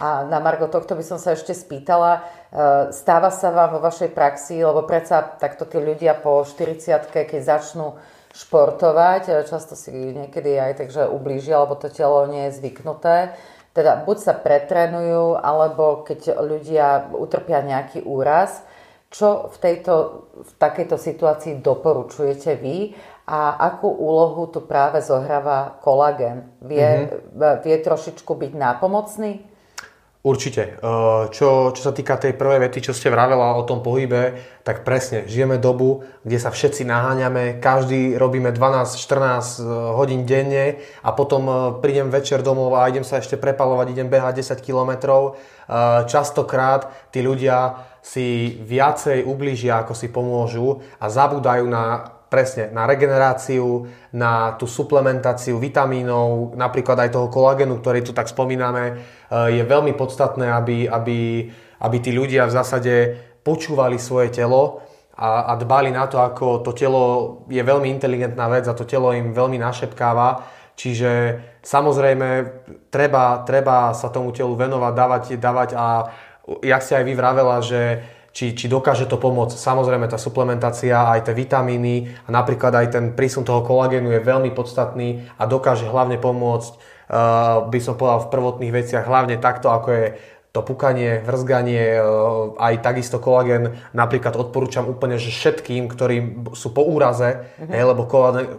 A 0.00 0.24
na 0.24 0.40
Margo 0.40 0.70
tohto 0.70 0.96
by 0.96 1.04
som 1.04 1.18
sa 1.20 1.36
ešte 1.36 1.52
spýtala, 1.52 2.24
stáva 2.90 3.30
sa 3.30 3.54
vám 3.54 3.78
vo 3.78 3.80
vašej 3.80 4.10
praxi, 4.10 4.58
lebo 4.58 4.82
predsa 4.82 5.22
takto 5.22 5.70
tí 5.70 5.78
ľudia 5.78 6.18
po 6.18 6.42
40 6.42 7.06
keď 7.06 7.40
začnú 7.46 7.94
športovať, 8.30 9.22
e, 9.26 9.32
často 9.46 9.74
si 9.74 9.90
niekedy 9.90 10.54
aj 10.58 10.82
takže 10.82 11.10
ublížia, 11.10 11.62
lebo 11.62 11.74
to 11.74 11.90
telo 11.90 12.26
nie 12.30 12.50
je 12.50 12.62
zvyknuté. 12.62 13.34
Teda 13.70 14.02
buď 14.02 14.16
sa 14.18 14.34
pretrenujú, 14.34 15.38
alebo 15.38 16.02
keď 16.02 16.42
ľudia 16.42 17.10
utrpia 17.14 17.62
nejaký 17.62 18.02
úraz. 18.02 18.66
Čo 19.10 19.50
v, 19.50 19.56
tejto, 19.58 19.94
v 20.38 20.52
takejto 20.58 20.94
situácii 20.94 21.58
doporučujete 21.58 22.54
vy 22.54 22.94
a 23.26 23.58
akú 23.58 23.90
úlohu 23.90 24.46
tu 24.46 24.62
práve 24.62 25.02
zohráva 25.02 25.82
kolagen? 25.82 26.46
Vie, 26.62 27.10
mm-hmm. 27.10 27.66
vie 27.66 27.76
trošičku 27.82 28.30
byť 28.30 28.52
nápomocný? 28.54 29.42
Určite. 30.20 30.76
Eh, 30.76 31.22
čo, 31.32 31.72
čo 31.72 31.80
sa 31.80 31.96
týka 31.96 32.20
tej 32.20 32.36
prvej 32.36 32.68
vety, 32.68 32.84
čo 32.84 32.92
ste 32.92 33.08
vravela 33.08 33.56
o 33.56 33.64
tom 33.64 33.80
pohybe, 33.80 34.36
tak 34.60 34.84
presne, 34.84 35.24
žijeme 35.24 35.56
dobu, 35.56 36.04
kde 36.28 36.36
sa 36.36 36.52
všetci 36.52 36.84
naháňame, 36.84 37.56
každý 37.56 38.20
robíme 38.20 38.52
12-14 38.52 39.00
eh, 39.00 39.72
hodín 39.96 40.28
denne 40.28 40.76
a 41.00 41.16
potom 41.16 41.48
eh, 41.48 41.56
prídem 41.80 42.12
večer 42.12 42.44
domov 42.44 42.76
a 42.76 42.92
idem 42.92 43.00
sa 43.00 43.16
ešte 43.16 43.40
prepalovať, 43.40 43.96
idem 43.96 44.12
behať 44.12 44.44
10 44.44 44.60
kilometrov. 44.60 45.40
Častokrát 46.10 46.90
tí 47.14 47.22
ľudia 47.22 47.78
si 48.02 48.58
viacej 48.58 49.22
ublížia, 49.22 49.86
ako 49.86 49.94
si 49.94 50.10
pomôžu 50.10 50.82
a 50.98 51.06
zabúdajú 51.06 51.70
na 51.70 52.10
presne 52.30 52.70
na 52.70 52.86
regeneráciu, 52.86 53.90
na 54.14 54.54
tú 54.54 54.70
suplementáciu 54.70 55.58
vitamínov, 55.58 56.54
napríklad 56.54 57.02
aj 57.02 57.10
toho 57.18 57.26
kolagenu, 57.26 57.82
ktorý 57.82 58.06
tu 58.06 58.14
tak 58.14 58.30
spomíname, 58.30 58.84
e, 58.86 58.94
je 59.58 59.62
veľmi 59.66 59.98
podstatné, 59.98 60.46
aby, 60.46 60.86
aby, 60.86 61.50
aby 61.82 61.96
tí 61.98 62.14
ľudia 62.14 62.46
v 62.46 62.54
zásade 62.54 62.94
počúvali 63.42 63.98
svoje 63.98 64.30
telo 64.30 64.86
a, 65.18 65.50
a 65.50 65.58
dbali 65.58 65.90
na 65.90 66.06
to, 66.06 66.22
ako 66.22 66.62
to 66.62 66.70
telo 66.72 67.04
je 67.50 67.60
veľmi 67.60 67.90
inteligentná 67.90 68.46
vec 68.46 68.64
a 68.70 68.78
to 68.78 68.86
telo 68.86 69.10
im 69.10 69.34
veľmi 69.34 69.58
našepkáva. 69.58 70.46
Čiže 70.78 71.10
samozrejme 71.60 72.28
treba, 72.88 73.44
treba 73.44 73.92
sa 73.92 74.08
tomu 74.08 74.32
telu 74.32 74.56
venovať, 74.56 74.92
dávať, 74.96 75.22
dávať 75.36 75.70
a 75.76 76.08
jak 76.64 76.80
si 76.80 76.92
aj 76.96 77.04
vy 77.04 77.12
vravela, 77.12 77.60
že 77.60 78.00
či, 78.30 78.54
či 78.54 78.70
dokáže 78.70 79.10
to 79.10 79.18
pomôcť. 79.18 79.58
Samozrejme 79.58 80.06
tá 80.06 80.18
suplementácia, 80.18 80.94
aj 80.94 81.30
tie 81.30 81.34
vitamíny 81.34 82.10
a 82.26 82.28
napríklad 82.30 82.72
aj 82.74 82.86
ten 82.94 83.04
prísun 83.14 83.42
toho 83.42 83.66
kolagénu 83.66 84.10
je 84.14 84.22
veľmi 84.22 84.54
podstatný 84.54 85.26
a 85.34 85.44
dokáže 85.50 85.90
hlavne 85.90 86.16
pomôcť, 86.22 86.72
uh, 86.74 87.66
by 87.66 87.78
som 87.82 87.98
povedal 87.98 88.26
v 88.26 88.32
prvotných 88.32 88.72
veciach, 88.74 89.04
hlavne 89.06 89.42
takto 89.42 89.74
ako 89.74 89.88
je 89.90 90.06
to 90.50 90.66
pukanie, 90.66 91.22
vrzganie, 91.22 91.98
uh, 91.98 92.54
aj 92.58 92.82
takisto 92.82 93.18
kolagén 93.18 93.78
napríklad 93.94 94.34
odporúčam 94.38 94.86
úplne, 94.86 95.18
že 95.18 95.30
všetkým, 95.30 95.90
ktorí 95.90 96.16
sú 96.54 96.70
po 96.70 96.86
úraze, 96.86 97.34
uh-huh. 97.34 97.70
hej, 97.70 97.82
lebo 97.82 98.06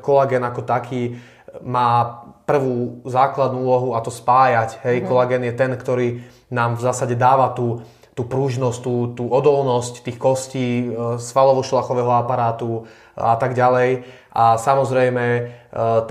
kolagén 0.03 0.43
ako 0.43 0.67
taký 0.67 1.15
má 1.63 2.23
prvú 2.47 3.03
základnú 3.03 3.59
úlohu 3.59 3.89
a 3.95 3.99
to 3.99 4.11
spájať. 4.11 4.83
Hej, 4.83 5.03
uh-huh. 5.03 5.07
kolagén 5.07 5.43
je 5.43 5.55
ten, 5.55 5.71
ktorý 5.71 6.23
nám 6.51 6.75
v 6.75 6.83
zásade 6.83 7.15
dáva 7.15 7.55
tú 7.55 7.83
tú 8.11 8.27
prúžnosť, 8.27 8.79
tú, 8.83 8.95
tú 9.15 9.23
odolnosť 9.31 10.03
tých 10.03 10.19
kostí, 10.19 10.91
e, 10.91 11.15
svalovo-šlachového 11.15 12.11
aparátu 12.11 12.83
a 13.15 13.39
tak 13.39 13.55
ďalej. 13.55 14.03
A 14.35 14.59
samozrejme, 14.59 15.25
e, 15.25 15.41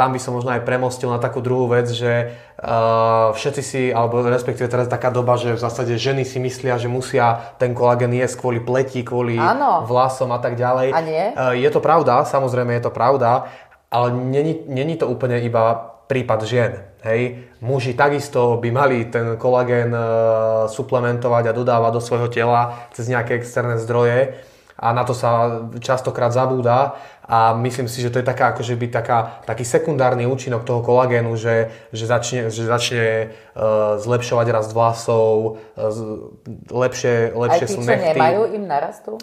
tam 0.01 0.09
by 0.17 0.21
som 0.21 0.33
možno 0.33 0.57
aj 0.57 0.65
premostil 0.65 1.13
na 1.13 1.21
takú 1.21 1.45
druhú 1.45 1.69
vec, 1.69 1.93
že 1.93 2.13
e, 2.13 2.27
všetci 3.37 3.63
si, 3.63 3.83
alebo 3.93 4.25
respektíve 4.25 4.73
teraz 4.73 4.89
taká 4.89 5.13
doba, 5.13 5.37
že 5.37 5.53
v 5.53 5.61
zásade 5.61 5.93
ženy 6.01 6.25
si 6.25 6.41
myslia, 6.41 6.81
že 6.81 6.89
musia 6.89 7.53
ten 7.61 7.77
kolagen 7.77 8.17
jesť 8.17 8.41
kvôli 8.41 8.65
pleti, 8.65 9.05
kvôli 9.05 9.37
ano. 9.37 9.85
vlasom 9.85 10.33
a 10.33 10.41
tak 10.41 10.57
ďalej. 10.57 10.97
A 10.97 11.01
nie? 11.05 11.25
Je 11.61 11.69
to 11.69 11.85
pravda, 11.85 12.25
samozrejme 12.25 12.81
je 12.81 12.85
to 12.89 12.93
pravda, 12.93 13.53
ale 13.93 14.09
není, 14.17 14.65
není 14.73 14.97
to 14.97 15.05
úplne 15.05 15.37
iba 15.45 15.93
prípad 16.09 16.41
žien. 16.49 16.89
Hej. 17.01 17.49
Muži 17.65 17.97
takisto 17.97 18.61
by 18.61 18.69
mali 18.69 19.09
ten 19.09 19.41
kolagén 19.41 19.89
e, 19.89 20.03
suplementovať 20.69 21.49
a 21.49 21.57
dodávať 21.57 21.93
do 21.97 22.03
svojho 22.05 22.29
tela 22.29 22.77
cez 22.93 23.09
nejaké 23.09 23.41
externé 23.41 23.81
zdroje 23.81 24.37
a 24.81 24.97
na 24.97 25.05
to 25.05 25.13
sa 25.13 25.61
častokrát 25.81 26.33
zabúda 26.33 26.97
a 27.29 27.53
myslím 27.53 27.85
si, 27.87 28.01
že 28.01 28.09
to 28.09 28.25
je 28.25 28.27
taká, 28.27 28.57
akože 28.57 28.75
by 28.81 28.87
taká, 28.89 29.19
taký 29.45 29.63
sekundárny 29.63 30.25
účinok 30.25 30.65
toho 30.65 30.81
kolagénu, 30.81 31.37
že, 31.37 31.69
že 31.93 32.09
začne, 32.09 32.49
že 32.49 32.65
začne 32.65 33.05
uh, 33.29 34.01
zlepšovať 34.01 34.47
rast 34.51 34.73
vlasov, 34.73 35.61
uh, 35.77 35.93
lepšie, 36.73 37.37
lepšie 37.37 37.65
Aj 37.65 37.71
tí, 37.71 37.77
sú 37.77 37.85
nechty. 37.85 38.17
nemajú, 38.17 38.41
im 38.57 38.65
narastú? 38.65 39.21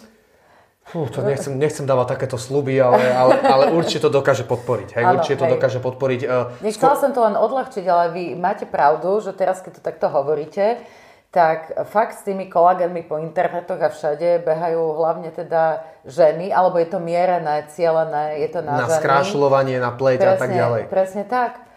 Fú, 0.88 1.04
to 1.12 1.20
nechcem, 1.20 1.52
nechcem 1.52 1.84
dávať 1.84 2.16
takéto 2.16 2.40
sluby, 2.40 2.80
ale, 2.80 3.12
ale, 3.12 3.36
ale 3.44 3.64
určite 3.76 4.08
to 4.08 4.10
dokáže 4.10 4.48
podporiť. 4.48 4.96
Hej, 4.96 5.04
ano, 5.04 5.20
určite 5.20 5.36
hej. 5.36 5.42
to 5.44 5.48
dokáže 5.52 5.78
podporiť. 5.84 6.20
Uh, 6.24 6.48
Nechcela 6.64 6.96
skôr... 6.96 7.02
som 7.04 7.10
to 7.12 7.20
len 7.28 7.36
odľahčiť, 7.36 7.84
ale 7.84 8.04
vy 8.16 8.24
máte 8.40 8.64
pravdu, 8.64 9.20
že 9.20 9.36
teraz, 9.36 9.60
keď 9.60 9.78
to 9.78 9.82
takto 9.84 10.08
hovoríte, 10.08 10.80
tak 11.28 11.76
fakt 11.92 12.16
s 12.16 12.24
tými 12.24 12.48
kolagénmi 12.48 13.04
po 13.04 13.20
internetoch 13.20 13.76
a 13.76 13.92
všade 13.92 14.48
behajú 14.48 14.80
hlavne 14.96 15.28
teda 15.28 15.84
ženy, 16.08 16.48
alebo 16.48 16.80
je 16.80 16.88
to 16.88 17.04
mierené, 17.04 17.68
cielené, 17.68 18.40
je 18.40 18.48
to 18.48 18.64
na, 18.64 18.80
na 18.80 18.86
ženy. 18.88 19.04
skrášľovanie, 19.04 19.76
na 19.76 19.92
pleť 19.92 20.24
presne, 20.24 20.32
a 20.32 20.40
tak 20.40 20.50
ďalej. 20.56 20.82
Presne 20.88 21.24
tak. 21.28 21.67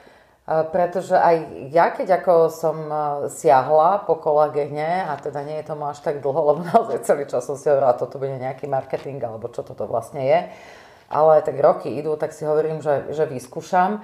Pretože 0.50 1.14
aj 1.16 1.70
ja, 1.70 1.94
keď 1.94 2.18
ako 2.18 2.50
som 2.50 2.78
e, 2.90 2.96
siahla 3.30 4.04
po 4.10 4.18
kolagene, 4.18 5.06
a 5.06 5.14
teda 5.16 5.46
nie 5.46 5.62
je 5.62 5.70
tomu 5.70 5.86
až 5.86 6.02
tak 6.02 6.18
dlho, 6.18 6.42
lebo 6.42 6.60
naozaj 6.74 7.06
celý 7.06 7.30
čas 7.30 7.46
som 7.46 7.56
si 7.56 7.70
hovorila, 7.70 7.94
toto 7.94 8.18
bude 8.18 8.36
nejaký 8.42 8.66
marketing, 8.66 9.22
alebo 9.22 9.54
čo 9.54 9.62
toto 9.62 9.86
vlastne 9.86 10.26
je, 10.26 10.40
ale 11.14 11.46
tak 11.46 11.56
roky 11.62 11.94
idú, 11.94 12.18
tak 12.18 12.34
si 12.34 12.44
hovorím, 12.44 12.82
že, 12.82 13.14
že 13.14 13.30
vyskúšam, 13.30 14.02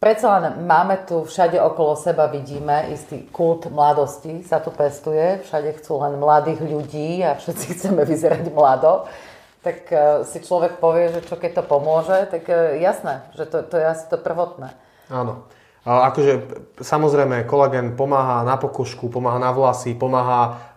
Predsa 0.00 0.40
len 0.40 0.64
máme 0.64 1.04
tu 1.04 1.28
všade 1.28 1.60
okolo 1.60 1.92
seba, 1.92 2.24
vidíme, 2.24 2.88
istý 2.88 3.28
kult 3.28 3.68
mladosti 3.68 4.40
sa 4.40 4.56
tu 4.56 4.72
pestuje. 4.72 5.44
Všade 5.44 5.76
chcú 5.76 6.00
len 6.00 6.16
mladých 6.16 6.56
ľudí 6.64 7.20
a 7.20 7.36
všetci 7.36 7.66
chceme 7.76 8.08
vyzerať 8.08 8.48
mlado. 8.48 9.04
Tak 9.60 9.78
uh, 9.92 10.00
si 10.24 10.40
človek 10.40 10.80
povie, 10.80 11.12
že 11.12 11.20
čo 11.28 11.36
keď 11.36 11.60
to 11.60 11.62
pomôže, 11.68 12.16
tak 12.32 12.48
jasné, 12.80 13.28
že 13.36 13.44
to, 13.44 13.60
to 13.60 13.76
je 13.76 13.84
asi 13.84 14.08
to 14.08 14.16
prvotné. 14.16 14.72
Áno. 15.12 15.44
Akože 15.80 16.44
samozrejme 16.76 17.48
kolagen 17.48 17.96
pomáha 17.96 18.44
na 18.44 18.60
pokožku, 18.60 19.08
pomáha 19.08 19.40
na 19.40 19.48
vlasy, 19.48 19.96
pomáha 19.96 20.69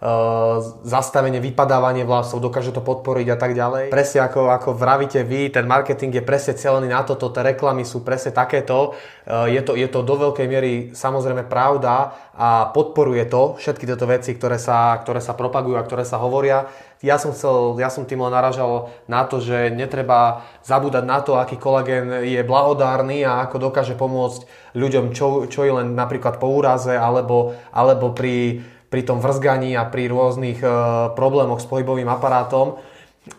zastavenie, 0.83 1.39
vypadávanie 1.39 2.03
vlasov, 2.03 2.43
dokáže 2.43 2.75
to 2.75 2.83
podporiť 2.83 3.27
a 3.31 3.37
tak 3.39 3.55
ďalej. 3.55 3.87
Presne 3.87 4.27
ako, 4.27 4.51
ako 4.51 4.69
vravíte 4.75 5.23
vy, 5.23 5.47
ten 5.47 5.63
marketing 5.63 6.19
je 6.19 6.23
presne 6.27 6.59
celený 6.59 6.91
na 6.91 7.07
toto, 7.07 7.31
tie 7.31 7.55
reklamy 7.55 7.87
sú 7.87 8.03
presne 8.03 8.35
takéto. 8.35 8.99
E, 9.23 9.55
je, 9.55 9.61
to, 9.63 9.79
je 9.79 9.87
to 9.87 10.03
do 10.03 10.15
veľkej 10.19 10.47
miery 10.51 10.73
samozrejme 10.91 11.47
pravda 11.47 12.19
a 12.35 12.73
podporuje 12.75 13.23
to 13.31 13.55
všetky 13.55 13.87
tieto 13.87 14.03
veci, 14.03 14.35
ktoré 14.35 14.59
sa, 14.59 14.99
ktoré 14.99 15.23
sa 15.23 15.39
propagujú 15.39 15.79
a 15.79 15.87
ktoré 15.87 16.03
sa 16.03 16.19
hovoria 16.19 16.67
ja 17.03 17.19
som, 17.19 17.35
chcel, 17.35 17.75
ja 17.83 17.91
som 17.91 18.07
tým 18.07 18.23
len 18.23 18.31
naražal 18.31 18.87
na 19.11 19.27
to, 19.27 19.43
že 19.43 19.75
netreba 19.75 20.47
zabúdať 20.63 21.03
na 21.03 21.19
to, 21.19 21.35
aký 21.35 21.59
kolagén 21.59 22.23
je 22.23 22.39
blahodárny 22.47 23.27
a 23.27 23.43
ako 23.43 23.67
dokáže 23.67 23.99
pomôcť 23.99 24.47
ľuďom, 24.71 25.11
čo, 25.11 25.43
čo 25.51 25.67
je 25.67 25.83
len 25.83 25.99
napríklad 25.99 26.39
po 26.39 26.47
úraze 26.47 26.95
alebo, 26.95 27.59
alebo 27.75 28.15
pri, 28.15 28.63
pri 28.93 29.01
tom 29.01 29.17
vrzganí 29.17 29.73
a 29.73 29.89
pri 29.89 30.05
rôznych 30.05 30.61
e, 30.61 30.69
problémoch 31.17 31.57
s 31.57 31.65
pohybovým 31.65 32.05
aparátom. 32.05 32.77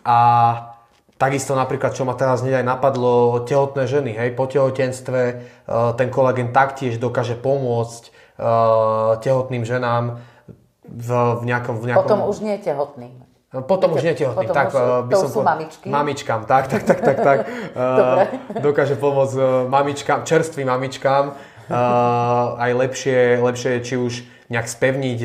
A 0.03 0.19
Takisto 1.15 1.55
napríklad, 1.55 1.95
čo 1.95 2.03
ma 2.03 2.11
teraz 2.11 2.43
hneď 2.43 2.59
aj 2.59 2.75
napadlo, 2.75 3.39
tehotné 3.47 3.87
ženy, 3.87 4.19
hej, 4.19 4.35
po 4.35 4.51
tehotenstve 4.51 5.21
e, 5.31 5.35
ten 5.95 6.11
kolagén 6.11 6.51
taktiež 6.51 6.99
dokáže 6.99 7.39
pomôcť 7.39 8.03
e, 8.03 8.09
tehotným 9.23 9.63
ženám 9.63 10.19
v, 10.83 11.09
v 11.39 11.43
nejakom... 11.47 11.79
V 11.79 11.85
nejakom... 11.87 12.03
Potom 12.03 12.27
už 12.27 12.43
nie 12.43 12.59
tehotným. 12.59 13.23
No, 13.55 13.63
potom 13.63 13.95
už 13.95 14.03
netehotný, 14.03 14.51
tak 14.51 14.67
už, 14.67 14.75
eh, 14.75 15.07
by 15.07 15.13
som 15.15 15.29
sú 15.31 15.39
po... 15.39 15.47
mamičky. 15.47 15.87
Mamičkám, 15.87 16.43
tak, 16.43 16.67
tak, 16.67 16.83
tak, 16.83 16.99
tak, 16.99 17.17
tak. 17.23 17.39
uh, 17.79 18.27
dokáže 18.59 18.99
pomôcť 18.99 19.35
uh, 19.39 19.45
mamičkám, 19.71 20.27
čerstvým 20.27 20.67
mamičkám 20.67 21.31
uh, 21.31 22.59
aj 22.59 22.71
lepšie, 22.75 23.39
lepšie 23.39 23.79
či 23.79 23.95
už 23.95 24.34
nejak 24.49 24.67
spevniť 24.69 25.19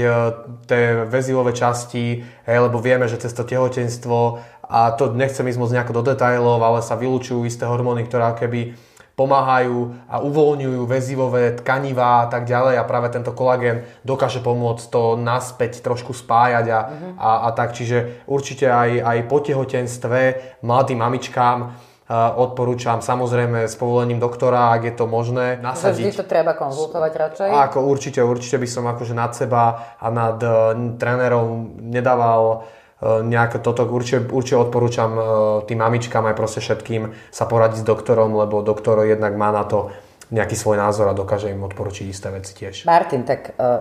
tie 0.64 0.82
väzivové 1.04 1.52
časti, 1.52 2.24
hej, 2.24 2.58
lebo 2.60 2.80
vieme, 2.80 3.04
že 3.04 3.20
cez 3.20 3.36
to 3.36 3.44
tehotenstvo 3.44 4.40
a 4.70 4.94
to 4.94 5.12
nechcem 5.12 5.44
ísť 5.44 5.60
moc 5.60 5.70
nejako 5.74 6.00
do 6.00 6.02
detailov, 6.14 6.62
ale 6.62 6.80
sa 6.80 6.96
vylúčujú 6.96 7.44
isté 7.44 7.66
hormóny, 7.66 8.06
ktoré 8.06 8.32
keby 8.38 8.78
pomáhajú 9.20 10.08
a 10.08 10.24
uvoľňujú 10.24 10.80
väzivové 10.88 11.60
tkanivá 11.60 12.24
a 12.24 12.26
tak 12.32 12.48
ďalej 12.48 12.80
a 12.80 12.88
práve 12.88 13.12
tento 13.12 13.36
kolagén 13.36 13.84
dokáže 14.00 14.40
pomôcť 14.40 14.88
to 14.88 15.20
naspäť 15.20 15.84
trošku 15.84 16.16
spájať 16.16 16.66
a, 16.72 16.80
uh-huh. 16.80 17.12
a, 17.20 17.30
a 17.44 17.48
tak. 17.52 17.76
Čiže 17.76 18.24
určite 18.24 18.72
aj, 18.72 19.04
aj 19.04 19.18
po 19.28 19.44
tehotenstve 19.44 20.20
mladým 20.64 21.04
mamičkám 21.04 21.76
odporúčam 22.10 22.98
samozrejme 22.98 23.70
s 23.70 23.78
povolením 23.78 24.18
doktora, 24.18 24.74
ak 24.74 24.82
je 24.90 24.94
to 24.98 25.06
možné, 25.06 25.62
nasadiť. 25.62 26.10
Vždy 26.10 26.18
to 26.18 26.26
treba 26.26 26.58
konzultovať 26.58 27.12
radšej? 27.14 27.48
Ako 27.70 27.86
určite, 27.86 28.18
určite 28.18 28.58
by 28.58 28.66
som 28.66 28.84
akože 28.90 29.14
nad 29.14 29.30
seba 29.30 29.94
a 29.94 30.06
nad 30.10 30.42
uh, 30.42 30.74
trénerom 30.98 31.78
nedával 31.78 32.66
E, 33.00 33.22
nejak 33.24 33.64
toto 33.64 33.88
určite, 33.88 34.28
určite 34.28 34.60
odporúčam 34.60 35.10
e, 35.16 35.22
tým 35.64 35.80
mamičkám 35.80 36.20
aj 36.28 36.36
proste 36.36 36.60
všetkým 36.60 37.16
sa 37.32 37.48
poradiť 37.48 37.80
s 37.80 37.88
doktorom, 37.88 38.36
lebo 38.36 38.60
doktor 38.60 39.00
jednak 39.08 39.32
má 39.40 39.48
na 39.48 39.64
to 39.64 39.88
nejaký 40.28 40.52
svoj 40.52 40.76
názor 40.76 41.08
a 41.08 41.16
dokáže 41.16 41.48
im 41.48 41.64
odporučiť 41.64 42.06
isté 42.06 42.28
veci 42.28 42.52
tiež. 42.52 42.84
Martin, 42.84 43.24
tak 43.24 43.56
e, 43.56 43.72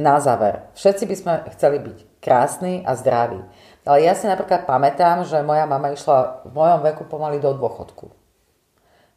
na 0.00 0.16
záver. 0.16 0.72
Všetci 0.72 1.04
by 1.04 1.14
sme 1.14 1.34
chceli 1.52 1.76
byť 1.78 1.98
krásni 2.24 2.80
a 2.88 2.96
zdraví. 2.96 3.44
Ale 3.84 4.00
ja 4.00 4.16
si 4.16 4.24
napríklad 4.24 4.64
pamätám, 4.64 5.28
že 5.28 5.44
moja 5.44 5.68
mama 5.68 5.92
išla 5.92 6.48
v 6.48 6.52
mojom 6.56 6.80
veku 6.88 7.04
pomaly 7.04 7.36
do 7.36 7.52
dôchodku. 7.52 8.08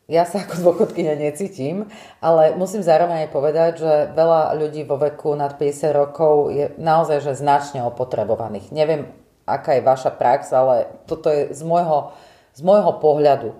Ja 0.07 0.23
sa 0.23 0.43
ako 0.43 0.63
dôchodkynia 0.63 1.19
necítim, 1.19 1.91
ale 2.23 2.55
musím 2.55 2.79
zároveň 2.79 3.27
aj 3.27 3.31
povedať, 3.35 3.71
že 3.83 3.93
veľa 4.15 4.55
ľudí 4.55 4.87
vo 4.87 4.95
veku 4.95 5.35
nad 5.35 5.59
50 5.59 5.91
rokov 5.91 6.51
je 6.55 6.71
naozaj 6.79 7.19
že 7.23 7.35
značne 7.35 7.83
opotrebovaných. 7.83 8.71
Neviem, 8.71 9.11
aká 9.43 9.75
je 9.75 9.83
vaša 9.83 10.15
prax, 10.15 10.51
ale 10.55 10.87
toto 11.11 11.27
je 11.27 11.51
z 11.51 11.59
môjho, 11.63 12.15
z 12.55 12.63
môjho 12.63 13.03
pohľadu. 13.03 13.51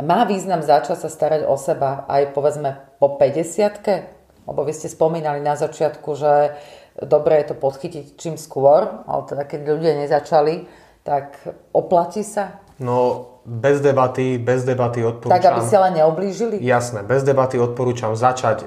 Má 0.00 0.24
význam 0.24 0.64
začať 0.64 1.04
sa 1.04 1.12
starať 1.12 1.44
o 1.44 1.56
seba 1.60 2.08
aj 2.08 2.32
povedzme 2.32 2.80
po 2.96 3.14
50 3.20 4.44
Lebo 4.44 4.60
vy 4.64 4.72
ste 4.76 4.92
spomínali 4.92 5.40
na 5.40 5.56
začiatku, 5.56 6.08
že 6.16 6.56
dobre 7.02 7.42
je 7.42 7.50
to 7.50 7.56
podchytiť 7.58 8.04
čím 8.14 8.34
skôr, 8.38 9.06
ale 9.06 9.22
teda 9.26 9.42
keď 9.48 9.60
ľudia 9.66 9.94
nezačali, 9.98 10.68
tak 11.02 11.40
oplatí 11.74 12.22
sa? 12.22 12.62
No, 12.78 13.26
bez 13.46 13.78
debaty, 13.80 14.38
bez 14.38 14.66
debaty 14.66 15.02
odporúčam... 15.02 15.36
Tak, 15.36 15.46
aby 15.46 15.60
si 15.62 15.74
ale 15.78 15.90
neoblížili? 15.94 16.56
Jasné, 16.58 17.06
bez 17.06 17.22
debaty 17.22 17.60
odporúčam 17.60 18.14
začať. 18.18 18.66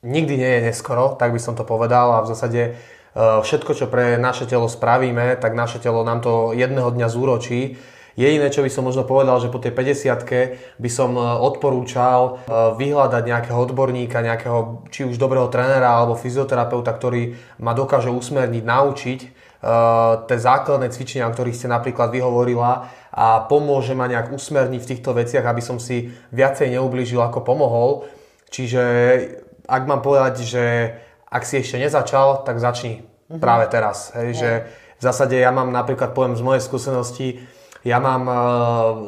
Nikdy 0.00 0.34
nie 0.36 0.50
je 0.58 0.60
neskoro, 0.72 1.16
tak 1.16 1.32
by 1.32 1.40
som 1.40 1.56
to 1.56 1.64
povedal 1.64 2.20
a 2.20 2.24
v 2.24 2.30
zásade 2.32 2.62
Eh, 3.10 3.42
všetko, 3.42 3.74
čo 3.74 3.86
pre 3.90 4.22
naše 4.22 4.46
telo 4.46 4.70
spravíme, 4.70 5.34
tak 5.42 5.58
naše 5.58 5.82
telo 5.82 6.06
nám 6.06 6.22
to 6.22 6.54
jedného 6.54 6.94
dňa 6.94 7.08
zúročí. 7.10 7.74
Jediné, 8.18 8.50
čo 8.50 8.66
by 8.66 8.70
som 8.70 8.86
možno 8.86 9.06
povedal, 9.06 9.38
že 9.38 9.52
po 9.52 9.62
tej 9.62 9.74
50 9.74 10.78
by 10.78 10.90
som 10.90 11.14
eh, 11.14 11.22
odporúčal 11.22 12.20
eh, 12.20 12.74
vyhľadať 12.74 13.22
nejakého 13.26 13.58
odborníka, 13.58 14.24
nejakého 14.24 14.88
či 14.90 15.06
už 15.06 15.18
dobrého 15.18 15.46
trénera 15.52 16.00
alebo 16.00 16.18
fyzioterapeuta, 16.18 16.90
ktorý 16.94 17.34
ma 17.62 17.76
dokáže 17.76 18.10
usmerniť, 18.10 18.64
naučiť 18.64 19.20
tie 19.60 20.38
základné 20.40 20.88
cvičenia, 20.88 21.28
o 21.28 21.34
ktorých 21.36 21.52
ste 21.52 21.68
napríklad 21.68 22.08
vyhovorila 22.08 22.88
a 23.12 23.44
pomôže 23.44 23.92
ma 23.92 24.08
nejak 24.08 24.32
usmerniť 24.32 24.80
v 24.80 24.90
týchto 24.96 25.12
veciach, 25.12 25.44
aby 25.44 25.60
som 25.60 25.76
si 25.76 26.08
viacej 26.32 26.72
neublížil 26.72 27.20
ako 27.20 27.44
pomohol. 27.44 28.08
Čiže 28.48 28.82
ak 29.68 29.82
mám 29.84 30.00
povedať, 30.00 30.34
že 30.48 30.64
ak 31.28 31.44
si 31.44 31.60
ešte 31.60 31.76
nezačal, 31.76 32.42
tak 32.42 32.56
začni 32.56 33.04
uh-huh. 33.04 33.36
práve 33.36 33.68
teraz. 33.68 34.16
Hej, 34.16 34.40
že 34.40 34.50
v 34.98 35.02
zásade 35.04 35.36
ja 35.36 35.52
mám 35.52 35.68
napríklad, 35.68 36.16
poviem 36.16 36.34
z 36.34 36.42
mojej 36.42 36.62
skúsenosti, 36.64 37.28
ja 37.84 37.98
mám 37.98 38.22
uh, 38.28 38.36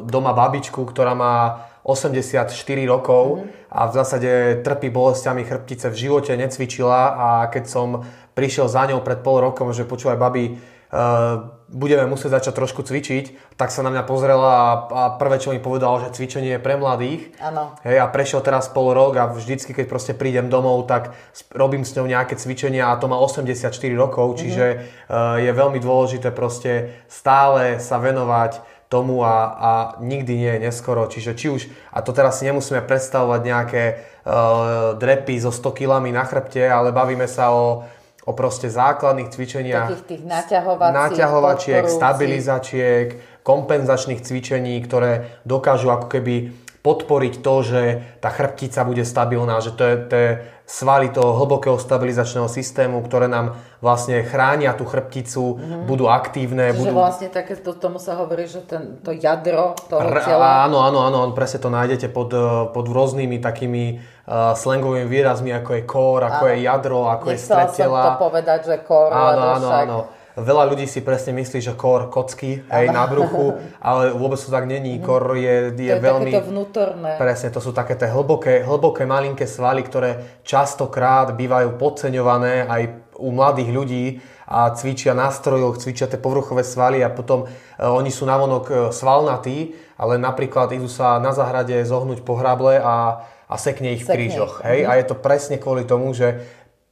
doma 0.07 0.33
babičku, 0.33 0.81
ktorá 0.89 1.13
má 1.13 1.65
84 1.83 2.49
rokov 2.87 3.43
uh-huh. 3.43 3.69
a 3.69 3.81
v 3.87 3.91
zásade 3.93 4.31
trpí 4.63 4.89
bolestiami 4.89 5.43
chrbtice, 5.43 5.91
v 5.91 5.99
živote 5.99 6.31
necvičila 6.33 7.01
a 7.13 7.27
keď 7.51 7.63
som 7.67 8.01
prišiel 8.33 8.71
za 8.71 8.89
ňou 8.89 9.03
pred 9.05 9.19
pol 9.21 9.43
rokom, 9.43 9.69
že 9.75 9.85
počúvaj 9.85 10.17
babi, 10.17 10.57
uh, 10.57 11.62
budeme 11.73 12.05
musieť 12.05 12.37
začať 12.39 12.53
trošku 12.53 12.85
cvičiť, 12.85 13.57
tak 13.57 13.73
sa 13.73 13.81
na 13.81 13.89
mňa 13.89 14.05
pozrela 14.05 14.51
a, 14.53 14.71
a 14.93 15.03
prvé, 15.17 15.41
čo 15.41 15.49
mi 15.49 15.57
povedal, 15.57 16.05
že 16.05 16.13
cvičenie 16.13 16.55
je 16.55 16.61
pre 16.61 16.77
mladých. 16.77 17.33
Áno. 17.41 17.73
Hej, 17.81 17.97
a 17.97 18.05
prešiel 18.07 18.45
teraz 18.45 18.69
pol 18.69 18.93
rok 18.93 19.17
a 19.17 19.25
vždycky, 19.33 19.73
keď 19.73 19.85
proste 19.89 20.13
prídem 20.13 20.53
domov, 20.53 20.85
tak 20.85 21.17
robím 21.49 21.81
s 21.81 21.97
ňou 21.97 22.05
nejaké 22.05 22.37
cvičenia 22.37 22.93
a 22.93 22.99
to 23.01 23.09
má 23.09 23.17
84 23.17 23.73
rokov, 23.97 24.37
mm-hmm. 24.37 24.41
čiže 24.45 24.65
uh, 25.09 25.41
je 25.41 25.51
veľmi 25.51 25.81
dôležité 25.81 26.29
proste 26.29 26.93
stále 27.09 27.81
sa 27.81 27.97
venovať 27.97 28.61
tomu 28.93 29.25
a, 29.25 29.57
a 29.57 29.71
nikdy 30.05 30.37
nie 30.37 30.51
je 30.53 30.63
neskoro. 30.69 31.09
Čiže 31.09 31.33
či 31.33 31.49
už, 31.49 31.61
a 31.89 32.05
to 32.05 32.13
teraz 32.13 32.37
si 32.37 32.45
nemusíme 32.45 32.85
predstavovať 32.85 33.41
nejaké 33.41 33.83
uh, 33.89 34.93
drepy 35.01 35.41
so 35.41 35.49
100 35.49 35.73
kilami 35.73 36.13
na 36.13 36.21
chrbte, 36.21 36.61
ale 36.69 36.93
bavíme 36.93 37.25
sa 37.25 37.49
o 37.49 37.81
o 38.23 38.31
proste 38.31 38.71
základných 38.71 39.29
cvičeniach. 39.29 39.89
Takých 39.91 40.07
tých 40.07 40.23
naťahovačiek, 40.23 41.83
stabilizačiek, 41.91 43.07
kompenzačných 43.43 44.23
cvičení, 44.23 44.79
ktoré 44.79 45.43
dokážu 45.43 45.91
ako 45.91 46.07
keby 46.07 46.62
podporiť 46.83 47.39
to, 47.39 47.55
že 47.63 47.81
tá 48.19 48.27
chrbtica 48.27 48.83
bude 48.83 49.07
stabilná, 49.07 49.63
že 49.63 49.71
to 49.71 49.83
je, 49.87 49.95
to 50.03 50.15
je 50.19 50.31
svaly 50.67 51.11
toho 51.15 51.39
hlbokého 51.39 51.79
stabilizačného 51.79 52.51
systému, 52.51 52.99
ktoré 53.07 53.31
nám 53.31 53.55
vlastne 53.79 54.19
chránia 54.23 54.75
tú 54.75 54.83
chrbticu, 54.83 55.55
mm-hmm. 55.55 55.87
budú 55.87 56.11
aktívne. 56.11 56.75
Čiže 56.75 56.91
budú... 56.91 56.99
vlastne 56.99 57.27
také, 57.31 57.55
to, 57.55 57.71
tomu 57.75 58.03
sa 58.03 58.19
hovorí, 58.19 58.51
že 58.51 58.67
ten, 58.67 58.99
to 58.99 59.15
jadro 59.15 59.79
toho 59.87 60.03
tela... 60.23 60.67
Áno, 60.67 60.83
áno, 60.83 61.07
áno, 61.07 61.31
presne 61.31 61.63
to 61.63 61.71
nájdete 61.71 62.11
pod, 62.11 62.35
pod 62.75 62.85
rôznymi 62.91 63.39
takými 63.39 64.03
uh, 64.27 64.51
slangovými 64.51 65.07
výrazmi, 65.07 65.55
ako 65.55 65.71
je 65.79 65.83
core, 65.87 66.23
ako 66.27 66.43
áno. 66.47 66.51
je 66.51 66.57
jadro, 66.67 66.99
ako 67.07 67.27
Nechcela 67.31 67.39
je 67.39 67.39
stred 67.39 67.67
tela. 67.79 68.03
som 68.03 68.07
to 68.11 68.23
povedať, 68.27 68.59
že 68.67 68.75
core, 68.83 69.11
áno, 69.15 69.43
áno, 69.55 69.69
však... 69.71 69.87
áno. 69.87 69.99
Veľa 70.33 70.65
ľudí 70.65 70.89
si 70.89 71.05
presne 71.05 71.37
myslí, 71.37 71.61
že 71.61 71.77
kor 71.77 72.09
kocky 72.09 72.65
hej, 72.65 72.89
na 72.89 73.05
bruchu, 73.05 73.61
ale 73.83 74.09
vôbec 74.17 74.41
to 74.41 74.49
tak 74.49 74.65
není. 74.65 74.97
Mhm. 74.97 75.03
Kor 75.05 75.37
je, 75.37 75.69
je 75.77 75.93
to 75.93 75.97
je 75.97 76.01
veľmi... 76.01 76.31
To 76.33 76.41
vnútorné. 76.49 77.11
Presne, 77.21 77.53
to 77.53 77.61
sú 77.61 77.69
také 77.69 77.93
tie 77.93 78.09
hlboké, 78.09 78.65
hlboké 78.65 79.05
malinké 79.05 79.45
svaly, 79.45 79.85
ktoré 79.85 80.41
častokrát 80.41 81.29
bývajú 81.37 81.77
podceňované 81.77 82.65
aj 82.65 82.81
u 83.21 83.29
mladých 83.29 83.69
ľudí 83.69 84.05
a 84.49 84.73
cvičia 84.73 85.13
na 85.13 85.29
strojoch, 85.29 85.77
cvičia 85.77 86.09
tie 86.09 86.17
povrchové 86.17 86.65
svaly 86.65 87.05
a 87.05 87.13
potom 87.13 87.45
e, 87.45 87.47
oni 87.85 88.09
sú 88.09 88.25
navonok 88.25 88.65
e, 88.67 88.73
svalnatí, 88.89 89.77
ale 90.01 90.17
napríklad 90.17 90.73
idú 90.73 90.89
sa 90.89 91.21
na 91.21 91.29
zahrade 91.29 91.77
zohnúť 91.85 92.25
po 92.25 92.35
hrable 92.41 92.81
a 92.81 93.23
a 93.53 93.55
sekne 93.61 93.93
ich 93.93 94.01
v 94.01 94.09
Sekne 94.09 94.17
krížoch. 94.17 94.53
ich, 94.59 94.65
Hej? 94.65 94.79
mhm. 94.81 94.87
A 94.89 94.91
je 94.97 95.05
to 95.05 95.15
presne 95.19 95.55
kvôli 95.61 95.85
tomu, 95.85 96.09
že 96.17 96.41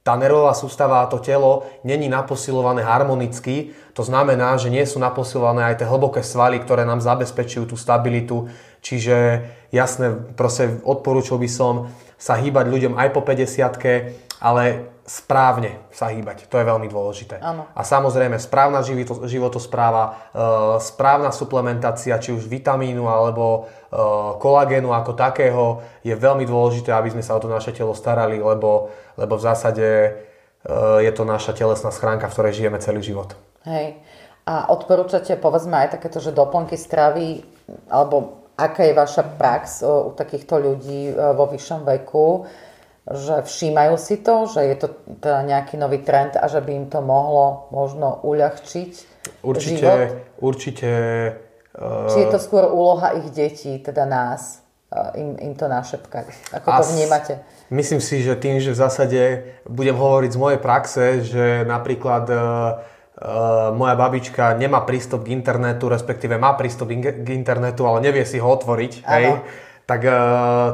tá 0.02 0.18
nervová 0.18 0.50
sústava 0.50 1.02
a 1.02 1.06
to 1.06 1.22
telo 1.22 1.62
není 1.86 2.10
naposilované 2.10 2.82
harmonicky, 2.82 3.70
to 3.94 4.02
znamená, 4.02 4.58
že 4.58 4.66
nie 4.66 4.82
sú 4.82 4.98
naposilované 4.98 5.62
aj 5.70 5.78
tie 5.78 5.86
hlboké 5.86 6.26
svaly, 6.26 6.58
ktoré 6.58 6.82
nám 6.82 6.98
zabezpečujú 6.98 7.70
tú 7.70 7.76
stabilitu. 7.78 8.50
Čiže 8.82 9.46
jasné, 9.70 10.10
proste 10.34 10.82
odporúčil 10.82 11.38
by 11.38 11.46
som 11.46 11.86
sa 12.22 12.38
hýbať 12.38 12.70
ľuďom 12.70 12.94
aj 12.94 13.08
po 13.10 13.26
50 13.26 14.38
ale 14.42 14.90
správne 15.06 15.82
sa 15.94 16.10
hýbať. 16.10 16.50
To 16.50 16.58
je 16.58 16.66
veľmi 16.66 16.86
dôležité. 16.90 17.38
Áno. 17.38 17.66
A 17.74 17.82
samozrejme 17.86 18.38
správna 18.42 18.82
životo, 18.82 19.26
životospráva, 19.26 20.04
e, 20.06 20.10
správna 20.82 21.30
suplementácia, 21.30 22.18
či 22.18 22.34
už 22.34 22.50
vitamínu 22.50 23.06
alebo 23.06 23.70
e, 23.90 23.98
kolagénu 24.38 24.90
ako 24.90 25.14
takého, 25.14 25.82
je 26.02 26.14
veľmi 26.14 26.42
dôležité, 26.42 26.90
aby 26.90 27.14
sme 27.14 27.22
sa 27.22 27.38
o 27.38 27.42
to 27.42 27.50
naše 27.50 27.70
telo 27.70 27.94
starali, 27.94 28.38
lebo, 28.38 28.90
lebo 29.14 29.34
v 29.38 29.42
zásade 29.42 29.86
e, 29.86 30.10
je 31.02 31.12
to 31.14 31.22
naša 31.22 31.54
telesná 31.54 31.94
schránka, 31.94 32.26
v 32.26 32.34
ktorej 32.34 32.62
žijeme 32.62 32.78
celý 32.82 33.02
život. 33.02 33.34
Hej. 33.62 33.98
A 34.42 34.70
odporúčate, 34.74 35.38
povedzme, 35.38 35.86
aj 35.86 35.98
takéto, 35.98 36.18
že 36.18 36.34
doplnky 36.34 36.74
stravy, 36.74 37.46
alebo 37.86 38.41
aká 38.56 38.84
je 38.84 38.94
vaša 38.94 39.24
prax 39.36 39.82
u 39.84 40.12
takýchto 40.12 40.58
ľudí 40.58 41.10
e, 41.10 41.14
vo 41.14 41.48
vyššom 41.48 41.84
veku, 41.84 42.44
že 43.02 43.42
všímajú 43.42 43.94
si 43.98 44.22
to, 44.22 44.46
že 44.46 44.60
je 44.62 44.76
to 44.78 44.88
teda 45.18 45.42
nejaký 45.42 45.74
nový 45.74 46.06
trend 46.06 46.38
a 46.38 46.46
že 46.46 46.62
by 46.62 46.70
im 46.70 46.86
to 46.86 47.02
mohlo 47.02 47.66
možno 47.74 48.22
uľahčiť 48.22 48.92
Určite, 49.42 49.82
život? 49.82 50.08
určite 50.38 50.90
Či 51.82 52.18
je 52.20 52.28
to 52.28 52.36
skôr 52.36 52.68
úloha 52.68 53.16
ich 53.16 53.32
detí, 53.32 53.80
teda 53.80 54.04
nás, 54.04 54.60
e, 54.92 55.20
im, 55.20 55.30
im 55.40 55.54
to 55.56 55.72
našepkať? 55.72 56.52
Ako 56.60 56.68
to 56.68 56.84
vnímate? 56.92 57.40
Myslím 57.72 58.04
si, 58.04 58.20
že 58.20 58.36
tým, 58.36 58.60
že 58.60 58.76
v 58.76 58.80
zásade 58.84 59.22
budem 59.64 59.96
hovoriť 59.96 60.30
z 60.36 60.38
mojej 60.38 60.60
praxe, 60.60 61.24
že 61.24 61.64
napríklad 61.64 62.24
e, 62.28 62.34
e, 62.36 62.40
moja 63.76 63.94
babička 63.94 64.56
nemá 64.56 64.82
prístup 64.88 65.28
k 65.28 65.36
internetu, 65.36 65.92
respektíve 65.92 66.40
má 66.40 66.56
prístup 66.56 66.88
k 66.96 67.28
internetu, 67.30 67.84
ale 67.84 68.00
nevie 68.00 68.24
si 68.24 68.40
ho 68.40 68.48
otvoriť, 68.48 68.92
hej, 69.04 69.26
Áno. 69.36 69.44
tak 69.84 70.00
e, 70.08 70.12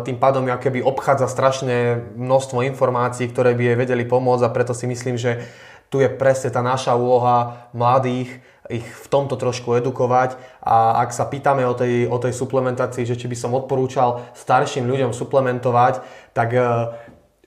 tým 0.06 0.16
pádom 0.22 0.46
ako 0.46 0.62
keby 0.62 0.78
obchádza 0.86 1.26
strašné 1.26 1.98
množstvo 2.14 2.62
informácií, 2.62 3.26
ktoré 3.26 3.58
by 3.58 3.74
jej 3.74 3.76
vedeli 3.76 4.04
pomôcť 4.06 4.46
a 4.46 4.54
preto 4.54 4.70
si 4.70 4.86
myslím, 4.86 5.18
že 5.18 5.42
tu 5.90 5.98
je 5.98 6.06
presne 6.06 6.54
tá 6.54 6.62
naša 6.62 6.94
úloha 6.94 7.68
mladých, 7.74 8.38
ich 8.68 8.84
v 8.84 9.06
tomto 9.08 9.40
trošku 9.40 9.80
edukovať 9.80 10.36
a 10.60 11.00
ak 11.00 11.10
sa 11.16 11.24
pýtame 11.24 11.64
o 11.64 11.72
tej, 11.72 12.04
o 12.04 12.20
tej 12.20 12.36
suplementácii, 12.36 13.08
že 13.08 13.16
či 13.16 13.24
by 13.24 13.36
som 13.36 13.56
odporúčal 13.56 14.28
starším 14.36 14.84
ľuďom 14.84 15.16
suplementovať, 15.16 16.04
tak 16.36 16.52
e, 16.52 16.60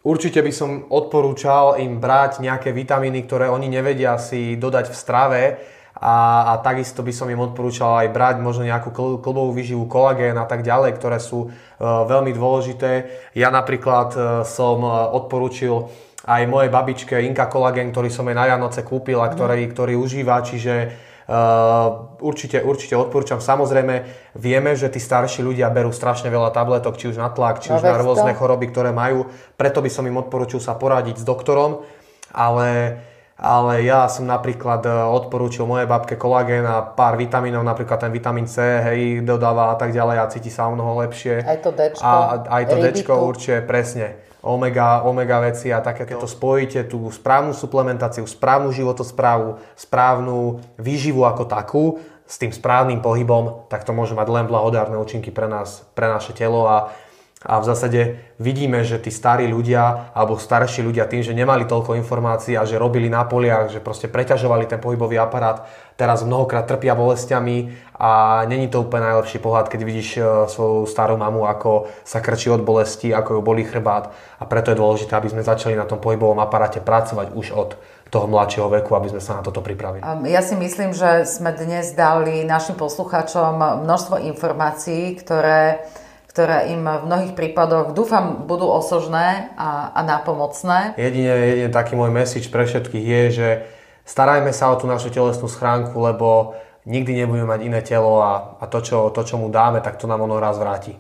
určite 0.04 0.42
by 0.42 0.52
som 0.54 0.86
odporúčal 0.90 1.78
im 1.82 2.02
brať 2.02 2.42
nejaké 2.42 2.74
vitamíny, 2.74 3.26
ktoré 3.26 3.50
oni 3.50 3.70
nevedia 3.70 4.18
si 4.18 4.58
dodať 4.58 4.86
v 4.90 4.96
strave 4.98 5.42
a, 6.02 6.50
a 6.50 6.54
takisto 6.66 7.06
by 7.06 7.14
som 7.14 7.30
im 7.30 7.38
odporúčal 7.38 8.02
aj 8.02 8.10
brať 8.10 8.36
možno 8.42 8.66
nejakú 8.66 8.90
kl- 8.90 9.20
klbovú 9.22 9.54
výživu, 9.54 9.86
kolagén 9.86 10.34
a 10.34 10.50
tak 10.50 10.66
ďalej, 10.66 10.98
ktoré 10.98 11.22
sú 11.22 11.46
e, 11.46 11.50
veľmi 11.86 12.34
dôležité. 12.34 12.92
Ja 13.38 13.54
napríklad 13.54 14.10
e, 14.18 14.20
som 14.50 14.82
e, 14.82 14.90
odporúčil 15.14 15.94
aj 16.26 16.42
mojej 16.50 16.74
babičke 16.74 17.22
Inka 17.22 17.46
kolagén, 17.46 17.94
ktorý 17.94 18.10
som 18.10 18.26
jej 18.26 18.34
na 18.34 18.50
Vianoce 18.50 18.82
kúpil 18.82 19.22
a 19.22 19.30
ktorý, 19.30 19.62
ktorý 19.70 19.94
užíva, 19.98 20.42
čiže 20.42 20.90
určite, 22.20 22.60
určite 22.60 22.94
odporúčam. 22.94 23.40
Samozrejme, 23.40 24.04
vieme, 24.36 24.76
že 24.76 24.92
tí 24.92 25.00
starší 25.00 25.42
ľudia 25.42 25.72
berú 25.72 25.90
strašne 25.90 26.28
veľa 26.28 26.52
tabletok, 26.52 27.00
či 27.00 27.10
už 27.10 27.18
na 27.18 27.32
tlak, 27.32 27.64
či 27.64 27.72
No 27.72 27.80
už 27.80 27.88
na 27.88 27.96
to. 27.96 28.04
rôzne 28.04 28.34
choroby, 28.36 28.68
ktoré 28.70 28.92
majú. 28.92 29.26
Preto 29.56 29.80
by 29.80 29.90
som 29.90 30.04
im 30.06 30.20
odporúčil 30.20 30.60
sa 30.60 30.76
poradiť 30.76 31.22
s 31.22 31.26
doktorom, 31.26 31.82
ale, 32.32 33.00
ale 33.40 33.74
ja 33.84 34.12
som 34.12 34.28
napríklad 34.28 34.84
e, 34.84 34.92
odporúčil 34.92 35.64
mojej 35.64 35.88
babke 35.88 36.20
kolagén 36.20 36.68
a 36.68 36.84
pár 36.84 37.16
vitamínov, 37.16 37.64
napríklad 37.64 38.02
ten 38.02 38.12
vitamín 38.12 38.46
C, 38.46 38.62
hej, 38.62 39.24
dodáva 39.24 39.72
a 39.72 39.76
tak 39.80 39.96
ďalej 39.96 40.18
a 40.20 40.26
cíti 40.28 40.52
sa 40.52 40.68
o 40.68 40.76
mnoho 40.76 41.00
lepšie. 41.06 41.44
Aj 41.48 41.60
to 41.64 41.72
Dčko, 41.72 42.04
A 42.04 42.44
aj 42.50 42.64
to 42.68 42.76
ryby 42.76 43.02
Dčko 43.02 43.14
určite, 43.24 43.64
presne. 43.64 44.31
Omega, 44.42 45.06
omega 45.06 45.38
veci 45.38 45.70
a 45.70 45.86
také, 45.86 46.10
keď 46.10 46.26
to 46.26 46.30
spojíte, 46.30 46.90
tú 46.90 47.06
správnu 47.14 47.54
suplementáciu, 47.54 48.26
správnu 48.26 48.74
životosprávu, 48.74 49.62
správnu 49.78 50.58
výživu 50.82 51.22
ako 51.30 51.44
takú, 51.46 51.84
s 52.26 52.40
tým 52.40 52.56
správnym 52.56 53.04
pohybom, 53.04 53.68
tak 53.68 53.84
to 53.84 53.92
môže 53.92 54.16
mať 54.16 54.28
len 54.32 54.46
blahodárne 54.48 54.96
účinky 54.96 55.36
pre 55.36 55.52
nás, 55.52 55.84
pre 55.92 56.08
naše 56.08 56.32
telo 56.32 56.64
a, 56.64 56.90
a 57.42 57.58
v 57.58 57.66
zásade 57.66 58.02
vidíme, 58.38 58.86
že 58.86 59.02
tí 59.02 59.10
starí 59.10 59.50
ľudia 59.50 60.14
alebo 60.14 60.38
starší 60.38 60.86
ľudia 60.86 61.10
tým, 61.10 61.26
že 61.26 61.34
nemali 61.34 61.66
toľko 61.66 61.98
informácií 61.98 62.54
a 62.54 62.70
že 62.70 62.78
robili 62.78 63.10
na 63.10 63.26
poliach, 63.26 63.74
že 63.74 63.82
proste 63.82 64.06
preťažovali 64.06 64.70
ten 64.70 64.78
pohybový 64.78 65.18
aparát, 65.18 65.66
teraz 65.98 66.22
mnohokrát 66.22 66.70
trpia 66.70 66.94
bolestiami 66.94 67.74
a 67.98 68.46
není 68.46 68.70
to 68.70 68.86
úplne 68.86 69.10
najlepší 69.10 69.42
pohľad, 69.42 69.74
keď 69.74 69.82
vidíš 69.82 70.10
e, 70.18 70.22
svoju 70.54 70.86
starú 70.86 71.18
mamu, 71.18 71.50
ako 71.50 71.90
sa 72.06 72.22
krčí 72.22 72.54
od 72.54 72.62
bolesti, 72.62 73.10
ako 73.10 73.38
ju 73.38 73.42
bolí 73.42 73.66
chrbát 73.66 74.14
a 74.38 74.46
preto 74.46 74.70
je 74.70 74.78
dôležité, 74.78 75.18
aby 75.18 75.34
sme 75.34 75.42
začali 75.42 75.74
na 75.74 75.90
tom 75.90 75.98
pohybovom 75.98 76.38
aparáte 76.38 76.78
pracovať 76.78 77.34
už 77.34 77.48
od 77.58 77.74
toho 78.12 78.28
mladšieho 78.28 78.68
veku, 78.70 78.94
aby 78.94 79.18
sme 79.18 79.24
sa 79.24 79.40
na 79.40 79.42
toto 79.42 79.64
pripravili. 79.64 80.04
Ja 80.28 80.44
si 80.44 80.54
myslím, 80.60 80.92
že 80.92 81.24
sme 81.24 81.56
dnes 81.56 81.96
dali 81.96 82.44
našim 82.44 82.76
poslucháčom 82.76 83.82
množstvo 83.88 84.20
informácií, 84.30 85.16
ktoré, 85.16 85.88
ktoré 86.32 86.72
im 86.72 86.88
v 86.88 87.04
mnohých 87.12 87.34
prípadoch, 87.36 87.92
dúfam, 87.92 88.48
budú 88.48 88.72
osožné 88.72 89.52
a, 89.60 89.92
a 89.92 90.00
nápomocné. 90.00 90.96
Jedine, 90.96 91.28
jedine 91.28 91.70
taký 91.70 92.00
môj 92.00 92.08
message 92.08 92.48
pre 92.48 92.64
všetkých 92.64 93.04
je, 93.04 93.24
že 93.36 93.48
starajme 94.08 94.56
sa 94.56 94.72
o 94.72 94.80
tú 94.80 94.88
našu 94.88 95.12
telesnú 95.12 95.52
schránku, 95.52 95.92
lebo 96.00 96.56
nikdy 96.88 97.20
nebudeme 97.20 97.52
mať 97.52 97.60
iné 97.68 97.80
telo 97.84 98.24
a, 98.24 98.56
a 98.58 98.66
to, 98.72 98.80
čo, 98.80 99.12
to, 99.12 99.28
čo 99.28 99.36
mu 99.36 99.52
dáme, 99.52 99.84
tak 99.84 100.00
to 100.00 100.08
nám 100.08 100.24
ono 100.24 100.40
raz 100.40 100.56
vráti. 100.56 100.96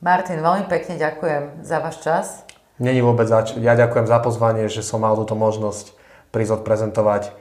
Martin, 0.00 0.40
veľmi 0.40 0.64
pekne 0.64 0.96
ďakujem 0.96 1.60
za 1.60 1.78
váš 1.84 1.96
čas. 2.00 2.26
Není 2.80 3.04
vôbec 3.04 3.28
zač- 3.28 3.54
Ja 3.60 3.76
ďakujem 3.76 4.08
za 4.08 4.18
pozvanie, 4.18 4.66
že 4.66 4.80
som 4.80 5.04
mal 5.04 5.12
túto 5.14 5.36
možnosť 5.36 5.92
prísť 6.32 6.64
odprezentovať 6.64 7.36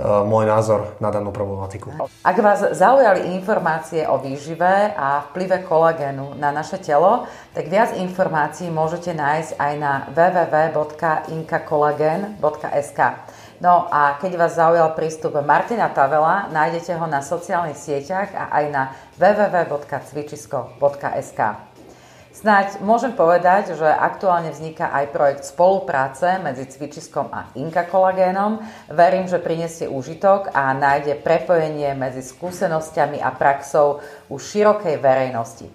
môj 0.00 0.48
názor 0.48 0.96
na 1.04 1.12
danú 1.12 1.36
problematiku. 1.36 1.92
Ak 2.24 2.40
vás 2.40 2.64
zaujali 2.72 3.36
informácie 3.36 4.08
o 4.08 4.16
výžive 4.16 4.96
a 4.96 5.28
vplyve 5.28 5.68
kolagénu 5.68 6.32
na 6.40 6.48
naše 6.48 6.80
telo, 6.80 7.28
tak 7.52 7.68
viac 7.68 7.92
informácií 8.00 8.72
môžete 8.72 9.12
nájsť 9.12 9.60
aj 9.60 9.72
na 9.76 10.08
www.inkakolagen.sk. 10.16 13.00
No 13.62 13.86
a 13.92 14.16
keď 14.18 14.42
vás 14.42 14.58
zaujal 14.58 14.90
prístup 14.96 15.38
Martina 15.38 15.86
Tavela, 15.92 16.48
nájdete 16.50 16.98
ho 16.98 17.06
na 17.06 17.22
sociálnych 17.22 17.78
sieťach 17.78 18.34
a 18.34 18.48
aj 18.48 18.64
na 18.74 18.90
www.cvičisko.sk. 19.22 21.40
Snáď 22.32 22.80
môžem 22.80 23.12
povedať, 23.12 23.76
že 23.76 23.84
aktuálne 23.84 24.56
vzniká 24.56 24.88
aj 24.88 25.12
projekt 25.12 25.44
spolupráce 25.44 26.40
medzi 26.40 26.64
Cvičiskom 26.64 27.28
a 27.28 27.52
Inka 27.60 27.84
kolagénom. 27.84 28.56
Verím, 28.88 29.28
že 29.28 29.36
prinesie 29.36 29.84
úžitok 29.84 30.48
a 30.56 30.72
nájde 30.72 31.20
prepojenie 31.20 31.92
medzi 31.92 32.24
skúsenosťami 32.24 33.20
a 33.20 33.36
praxou 33.36 34.00
u 34.32 34.40
širokej 34.40 34.96
verejnosti. 34.96 35.68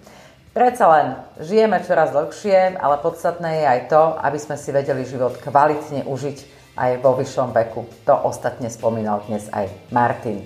Predsa 0.50 0.84
len 0.90 1.06
žijeme 1.38 1.78
čoraz 1.86 2.10
dlhšie, 2.10 2.74
ale 2.74 2.98
podstatné 3.06 3.62
je 3.62 3.66
aj 3.78 3.80
to, 3.94 4.02
aby 4.18 4.38
sme 4.42 4.58
si 4.58 4.74
vedeli 4.74 5.06
život 5.06 5.38
kvalitne 5.38 6.10
užiť 6.10 6.38
aj 6.74 6.90
vo 6.98 7.14
vyššom 7.14 7.54
veku. 7.54 7.86
To 8.02 8.26
ostatne 8.26 8.66
spomínal 8.66 9.22
dnes 9.30 9.46
aj 9.54 9.70
Martin. 9.94 10.42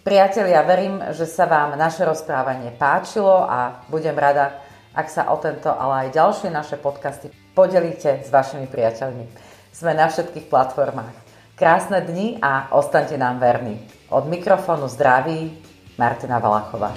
Priatelia, 0.00 0.64
verím, 0.64 1.00
že 1.12 1.28
sa 1.28 1.44
vám 1.44 1.76
naše 1.76 2.08
rozprávanie 2.08 2.72
páčilo 2.72 3.44
a 3.44 3.84
budem 3.92 4.16
rada, 4.16 4.63
ak 4.94 5.10
sa 5.10 5.26
o 5.34 5.36
tento, 5.42 5.74
ale 5.74 6.06
aj 6.06 6.14
ďalšie 6.14 6.48
naše 6.54 6.78
podcasty 6.78 7.26
podelíte 7.50 8.22
s 8.22 8.30
vašimi 8.30 8.70
priateľmi. 8.70 9.26
Sme 9.74 9.90
na 9.90 10.06
všetkých 10.06 10.46
platformách. 10.46 11.14
Krásne 11.58 11.98
dni 11.98 12.38
a 12.38 12.70
ostaňte 12.70 13.18
nám 13.18 13.42
verní. 13.42 13.82
Od 14.14 14.30
mikrofónu 14.30 14.86
zdraví 14.86 15.50
Martina 15.98 16.38
Valachová. 16.38 16.94